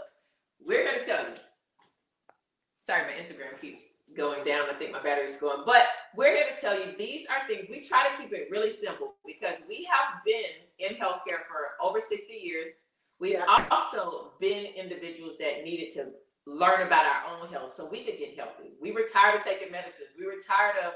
we're 0.65 0.83
going 0.83 0.99
to 0.99 1.05
tell 1.05 1.23
you. 1.23 1.35
Sorry, 2.79 3.03
my 3.03 3.21
Instagram 3.21 3.59
keeps 3.59 3.95
going 4.15 4.45
down. 4.45 4.69
I 4.69 4.73
think 4.73 4.93
my 4.93 5.01
battery's 5.01 5.35
going. 5.35 5.63
But 5.65 5.83
we're 6.15 6.35
here 6.35 6.45
to 6.53 6.61
tell 6.61 6.77
you 6.79 6.95
these 6.97 7.27
are 7.27 7.47
things 7.47 7.67
we 7.69 7.81
try 7.81 8.07
to 8.07 8.21
keep 8.21 8.31
it 8.31 8.47
really 8.49 8.69
simple 8.69 9.15
because 9.25 9.57
we 9.67 9.85
have 9.91 10.23
been 10.25 10.43
in 10.79 10.95
healthcare 10.95 11.43
for 11.49 11.75
over 11.81 11.99
60 11.99 12.33
years. 12.33 12.83
We've 13.19 13.33
yeah. 13.33 13.67
also 13.71 14.33
been 14.39 14.65
individuals 14.65 15.37
that 15.39 15.63
needed 15.63 15.91
to 15.95 16.11
learn 16.45 16.87
about 16.87 17.05
our 17.05 17.23
own 17.35 17.51
health 17.51 17.73
so 17.73 17.89
we 17.89 18.03
could 18.03 18.17
get 18.17 18.37
healthy. 18.37 18.71
We 18.81 18.93
were 18.93 19.05
tired 19.11 19.35
of 19.35 19.43
taking 19.43 19.71
medicines. 19.71 20.11
We 20.17 20.25
were 20.25 20.37
tired 20.47 20.75
of 20.85 20.93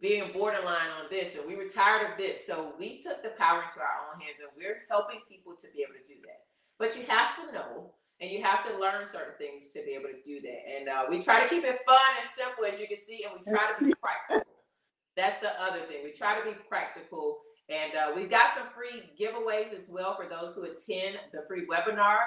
being 0.00 0.32
borderline 0.32 0.90
on 1.00 1.08
this 1.10 1.36
and 1.36 1.46
we 1.46 1.56
were 1.56 1.68
tired 1.68 2.10
of 2.10 2.18
this. 2.18 2.46
So 2.46 2.72
we 2.78 3.00
took 3.00 3.22
the 3.22 3.30
power 3.30 3.62
into 3.62 3.80
our 3.80 4.12
own 4.12 4.20
hands 4.20 4.38
and 4.40 4.50
we're 4.56 4.82
helping 4.88 5.20
people 5.28 5.54
to 5.56 5.66
be 5.74 5.82
able 5.82 5.94
to 5.94 6.06
do 6.06 6.20
that. 6.22 6.44
But 6.78 6.96
you 6.96 7.04
have 7.08 7.36
to 7.36 7.52
know 7.52 7.92
and 8.20 8.30
you 8.30 8.42
have 8.42 8.64
to 8.66 8.78
learn 8.78 9.08
certain 9.08 9.34
things 9.38 9.72
to 9.72 9.82
be 9.84 9.92
able 9.92 10.08
to 10.08 10.22
do 10.24 10.40
that. 10.40 10.60
And 10.76 10.88
uh, 10.88 11.04
we 11.08 11.20
try 11.20 11.42
to 11.42 11.48
keep 11.48 11.64
it 11.64 11.80
fun 11.86 11.98
and 12.20 12.28
simple, 12.28 12.64
as 12.64 12.80
you 12.80 12.86
can 12.86 12.96
see, 12.96 13.24
and 13.24 13.32
we 13.36 13.52
try 13.52 13.72
to 13.72 13.84
be 13.84 13.92
practical. 14.00 14.52
That's 15.16 15.40
the 15.40 15.60
other 15.60 15.80
thing. 15.80 15.98
We 16.04 16.12
try 16.12 16.38
to 16.38 16.44
be 16.44 16.56
practical. 16.68 17.40
And 17.68 17.92
uh, 17.94 18.12
we've 18.14 18.30
got 18.30 18.54
some 18.54 18.66
free 18.68 19.10
giveaways 19.18 19.74
as 19.74 19.90
well 19.90 20.16
for 20.16 20.28
those 20.28 20.54
who 20.54 20.64
attend 20.64 21.18
the 21.32 21.42
free 21.48 21.66
webinar. 21.66 22.18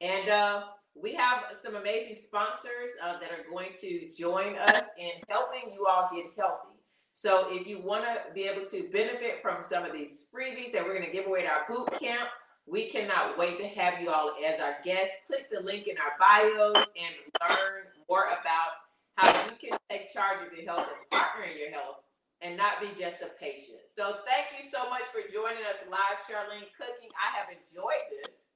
And 0.00 0.28
uh, 0.28 0.62
we 1.00 1.14
have 1.14 1.44
some 1.56 1.76
amazing 1.76 2.16
sponsors 2.16 2.90
uh, 3.02 3.18
that 3.20 3.30
are 3.30 3.48
going 3.48 3.70
to 3.80 4.10
join 4.16 4.56
us 4.56 4.90
in 4.98 5.10
helping 5.28 5.72
you 5.72 5.86
all 5.86 6.10
get 6.14 6.26
healthy. 6.36 6.67
So 7.12 7.46
if 7.50 7.66
you 7.66 7.82
want 7.82 8.04
to 8.04 8.32
be 8.34 8.44
able 8.44 8.66
to 8.66 8.88
benefit 8.92 9.42
from 9.42 9.62
some 9.62 9.84
of 9.84 9.92
these 9.92 10.28
freebies 10.32 10.72
that 10.72 10.84
we're 10.84 10.94
going 10.94 11.06
to 11.06 11.12
give 11.12 11.26
away 11.26 11.44
at 11.44 11.50
our 11.50 11.64
boot 11.68 11.90
camp, 11.98 12.28
we 12.66 12.90
cannot 12.90 13.38
wait 13.38 13.58
to 13.58 13.66
have 13.66 14.00
you 14.00 14.10
all 14.10 14.34
as 14.46 14.60
our 14.60 14.76
guests. 14.84 15.16
Click 15.26 15.50
the 15.50 15.60
link 15.60 15.88
in 15.88 15.96
our 15.98 16.12
bios 16.20 16.76
and 16.76 17.14
learn 17.48 17.84
more 18.08 18.26
about 18.26 18.70
how 19.16 19.28
you 19.46 19.56
can 19.56 19.78
take 19.90 20.12
charge 20.12 20.46
of 20.46 20.56
your 20.56 20.66
health 20.66 20.86
and 20.86 21.10
partner 21.10 21.44
in 21.50 21.58
your 21.58 21.70
health 21.70 21.96
and 22.40 22.56
not 22.56 22.80
be 22.80 22.88
just 22.98 23.20
a 23.22 23.28
patient. 23.40 23.78
So 23.92 24.16
thank 24.26 24.46
you 24.56 24.68
so 24.68 24.88
much 24.90 25.02
for 25.12 25.20
joining 25.32 25.64
us 25.68 25.82
live, 25.90 26.18
Charlene 26.28 26.68
Cooking. 26.78 27.10
I 27.16 27.36
have 27.36 27.48
enjoyed 27.48 28.22
this. 28.22 28.48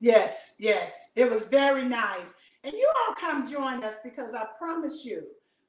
Yes, 0.00 0.56
yes. 0.58 1.12
It 1.16 1.30
was 1.30 1.48
very 1.48 1.84
nice. 1.84 2.34
And 2.64 2.74
you 2.74 2.90
all 3.08 3.14
come 3.14 3.50
join 3.50 3.82
us 3.84 3.98
because 4.02 4.34
I 4.34 4.44
promise 4.58 5.04
you, 5.04 5.22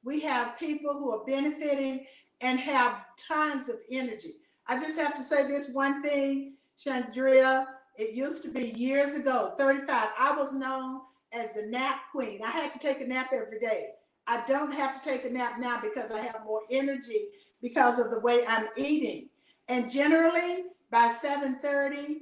we 0.06 0.22
have 0.22 0.58
people 0.58 0.94
who 0.94 1.12
are 1.12 1.26
benefiting 1.26 2.06
and 2.42 2.60
have 2.60 3.04
tons 3.28 3.68
of 3.68 3.78
energy. 3.92 4.36
I 4.68 4.80
just 4.80 4.98
have 5.00 5.16
to 5.16 5.24
say 5.24 5.48
this 5.48 5.70
one 5.72 6.02
thing 6.02 6.54
Chandria, 6.78 7.66
it 7.98 8.14
used 8.14 8.44
to 8.44 8.50
be 8.50 8.72
years 8.72 9.16
ago, 9.16 9.54
35. 9.58 10.10
I 10.20 10.36
was 10.36 10.54
known 10.54 11.02
as 11.34 11.54
the 11.54 11.66
nap 11.68 12.02
queen. 12.12 12.42
I 12.44 12.52
had 12.52 12.72
to 12.74 12.80
take 12.80 13.02
a 13.02 13.08
nap 13.08 13.30
every 13.34 13.60
day. 13.60 13.92
I 14.28 14.44
don't 14.48 14.74
have 14.74 15.02
to 15.02 15.10
take 15.10 15.26
a 15.26 15.30
nap 15.30 15.60
now 15.60 15.80
because 15.82 16.12
I 16.12 16.20
have 16.20 16.42
more 16.46 16.62
energy 16.70 17.28
because 17.62 18.00
of 18.00 18.12
the 18.12 18.20
way 18.20 18.44
I'm 18.48 18.68
eating. 18.76 19.30
And 19.68 19.90
generally 19.90 20.66
by 20.92 21.14
7:30 21.14 22.22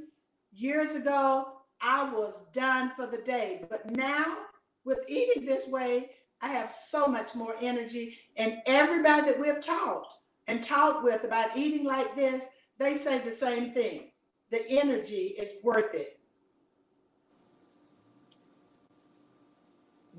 years 0.52 0.96
ago, 0.96 1.54
I 1.82 2.10
was 2.14 2.46
done 2.54 2.92
for 2.96 3.08
the 3.08 3.20
day. 3.20 3.66
But 3.70 3.90
now 3.90 4.38
with 4.86 5.00
eating 5.08 5.46
this 5.46 5.68
way, 5.68 6.12
I 6.44 6.50
have 6.50 6.70
so 6.70 7.08
much 7.08 7.34
more 7.34 7.56
energy. 7.62 8.18
And 8.36 8.62
everybody 8.66 9.32
that 9.32 9.40
we've 9.40 9.66
talked 9.66 10.14
and 10.48 10.62
talked 10.62 11.04
with 11.04 11.24
about 11.24 11.56
eating 11.56 11.86
like 11.86 12.16
this, 12.18 12.46
they 12.78 12.96
say 12.96 13.20
the 13.20 13.32
same 13.32 13.74
thing 13.74 14.12
the 14.52 14.62
energy 14.70 15.34
is 15.40 15.56
worth 15.64 15.96
it. 15.96 16.20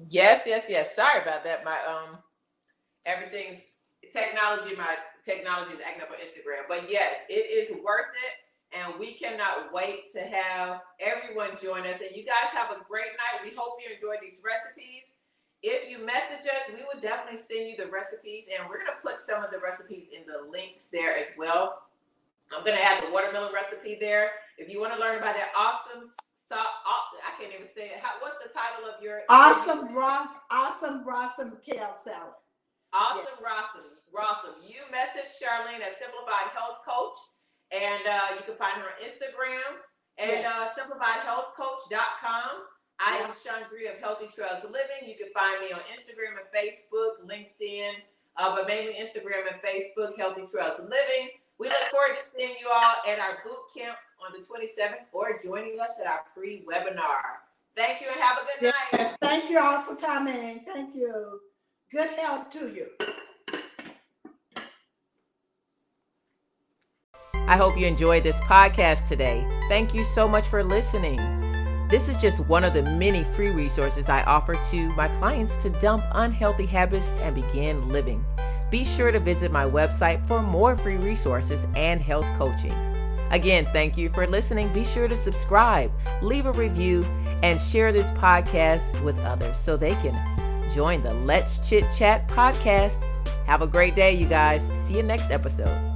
Yes, 0.09 0.45
yes, 0.47 0.67
yes. 0.69 0.97
Sorry 0.97 1.23
about 1.23 1.45
that. 1.45 1.65
My 1.65 1.79
um 1.87 2.19
everything's 3.07 3.63
technology, 4.13 4.75
my 4.77 4.97
technology 5.25 5.75
is 5.75 5.81
acting 5.87 6.03
up 6.03 6.11
on 6.11 6.17
Instagram. 6.17 6.65
But 6.69 6.91
yes, 6.91 7.27
it 7.29 7.51
is 7.53 7.71
worth 7.85 8.07
it. 8.27 8.77
And 8.77 8.99
we 8.99 9.13
cannot 9.13 9.73
wait 9.73 10.11
to 10.15 10.21
have 10.21 10.81
everyone 10.99 11.51
join 11.63 11.87
us. 11.87 12.01
And 12.01 12.17
you 12.17 12.25
guys 12.25 12.51
have 12.53 12.71
a 12.71 12.83
great 12.89 13.13
night. 13.19 13.45
We 13.45 13.55
hope 13.57 13.79
you 13.79 13.95
enjoyed 13.95 14.19
these 14.21 14.41
recipes. 14.45 15.13
If 15.65 15.89
you 15.89 16.05
message 16.05 16.45
us, 16.45 16.69
we 16.69 16.85
will 16.85 17.01
definitely 17.01 17.41
send 17.41 17.71
you 17.71 17.77
the 17.77 17.91
recipes. 17.91 18.49
And 18.53 18.69
we're 18.69 18.85
going 18.85 18.93
to 18.93 19.01
put 19.01 19.17
some 19.17 19.43
of 19.43 19.51
the 19.51 19.59
recipes 19.59 20.11
in 20.13 20.29
the 20.29 20.45
links 20.53 20.93
there 20.93 21.17
as 21.17 21.33
well. 21.39 21.89
I'm 22.53 22.63
gonna 22.63 22.77
add 22.77 23.03
the 23.03 23.11
watermelon 23.11 23.55
recipe 23.55 23.97
there. 23.99 24.31
If 24.59 24.71
you 24.71 24.79
want 24.79 24.93
to 24.93 25.01
learn 25.01 25.17
about 25.17 25.35
that 25.35 25.51
awesome 25.57 26.07
so 26.35 26.57
I 26.61 27.41
can't 27.41 27.53
even 27.55 27.67
say 27.67 27.87
it. 27.87 27.99
How, 28.03 28.21
what's 28.21 28.37
the 28.37 28.53
title 28.53 28.85
of 28.85 29.03
your 29.03 29.23
awesome 29.31 29.95
raw 29.95 30.29
awesome 30.51 31.05
Rossum 31.05 31.57
kale 31.65 31.97
salad? 31.97 32.37
Awesome 32.93 33.41
yeah. 33.41 33.49
Rossum. 33.49 33.89
Rossum. 34.13 34.55
You 34.69 34.85
message 34.93 35.33
Charlene 35.41 35.81
at 35.81 35.97
Simplified 35.97 36.53
Health 36.53 36.85
Coach, 36.85 37.17
and 37.73 38.07
uh, 38.07 38.37
you 38.37 38.45
can 38.45 38.55
find 38.55 38.77
her 38.77 38.93
on 38.93 39.01
Instagram 39.01 39.81
and 40.19 40.45
yeah. 40.45 40.53
uh, 40.53 40.69
simplifiedhealthcoach.com. 40.69 42.51
I 43.01 43.17
am 43.19 43.31
Chandria 43.31 43.95
of 43.95 44.01
Healthy 44.01 44.29
Trails 44.35 44.65
Living. 44.65 45.09
You 45.09 45.15
can 45.17 45.29
find 45.35 45.61
me 45.61 45.73
on 45.73 45.81
Instagram 45.93 46.39
and 46.39 46.49
Facebook, 46.55 47.27
LinkedIn, 47.27 47.93
uh, 48.37 48.55
but 48.55 48.67
mainly 48.67 48.95
Instagram 48.95 49.51
and 49.51 49.61
Facebook, 49.63 50.17
Healthy 50.17 50.47
Trails 50.51 50.81
Living. 50.81 51.31
We 51.59 51.69
look 51.69 51.83
forward 51.91 52.19
to 52.19 52.25
seeing 52.25 52.55
you 52.61 52.69
all 52.73 52.95
at 53.09 53.19
our 53.19 53.39
boot 53.45 53.59
camp 53.77 53.97
on 54.25 54.33
the 54.33 54.45
27th 54.45 55.07
or 55.13 55.39
joining 55.43 55.81
us 55.81 56.01
at 56.01 56.07
our 56.07 56.23
free 56.35 56.65
webinar. 56.69 57.43
Thank 57.77 58.01
you 58.01 58.09
and 58.13 58.21
have 58.21 58.39
a 58.39 58.61
good 58.61 58.67
night. 58.69 58.91
Yes, 58.93 59.17
thank 59.21 59.51
you 59.51 59.59
all 59.59 59.83
for 59.83 59.97
coming. 59.97 60.61
Thank 60.67 60.95
you. 60.95 61.41
Good 61.93 62.11
health 62.11 62.51
to 62.51 62.73
you. 62.73 62.89
I 67.47 67.57
hope 67.57 67.77
you 67.77 67.87
enjoyed 67.87 68.23
this 68.23 68.41
podcast 68.41 69.07
today. 69.07 69.47
Thank 69.69 69.95
you 69.95 70.03
so 70.03 70.27
much 70.27 70.47
for 70.47 70.65
listening. 70.65 71.19
This 71.95 72.09
is 72.09 72.17
just 72.17 72.41
one 72.47 72.65
of 72.65 72.75
the 72.75 72.83
many 72.83 73.23
free 73.23 73.51
resources 73.51 74.09
I 74.09 74.25
offer 74.25 74.57
to 74.57 74.89
my 74.97 75.07
clients 75.07 75.57
to 75.59 75.71
dump 75.71 76.03
unhealthy 76.11 76.67
habits 76.67 77.15
and 77.21 77.37
begin 77.37 77.89
living. 77.89 78.25
Be 78.69 78.85
sure 78.85 79.13
to 79.13 79.21
visit 79.21 79.53
my 79.53 79.65
website 79.65 80.27
for 80.27 80.43
more 80.43 80.75
free 80.75 80.97
resources 80.97 81.69
and 81.77 82.01
health 82.01 82.27
coaching. 82.37 82.75
Again, 83.31 83.65
thank 83.67 83.97
you 83.97 84.09
for 84.09 84.27
listening. 84.27 84.73
Be 84.73 84.85
sure 84.85 85.07
to 85.07 85.17
subscribe, 85.17 85.93
leave 86.21 86.47
a 86.47 86.53
review, 86.53 87.05
and 87.45 87.61
share 87.61 87.93
this 87.93 88.11
podcast 88.11 89.01
with 89.05 89.17
others 89.21 89.57
so 89.57 89.77
they 89.77 89.95
can 89.95 90.19
join 90.75 91.01
the 91.01 91.15
Let's 91.15 91.59
Chit 91.59 91.85
Chat 91.97 92.27
podcast. 92.27 93.05
Have 93.47 93.63
a 93.63 93.69
great 93.69 93.95
day, 93.95 94.15
you 94.15 94.27
guys. 94.27 94.69
See 94.75 94.97
you 94.97 95.05
next 95.05 95.31
episode. 95.31 95.94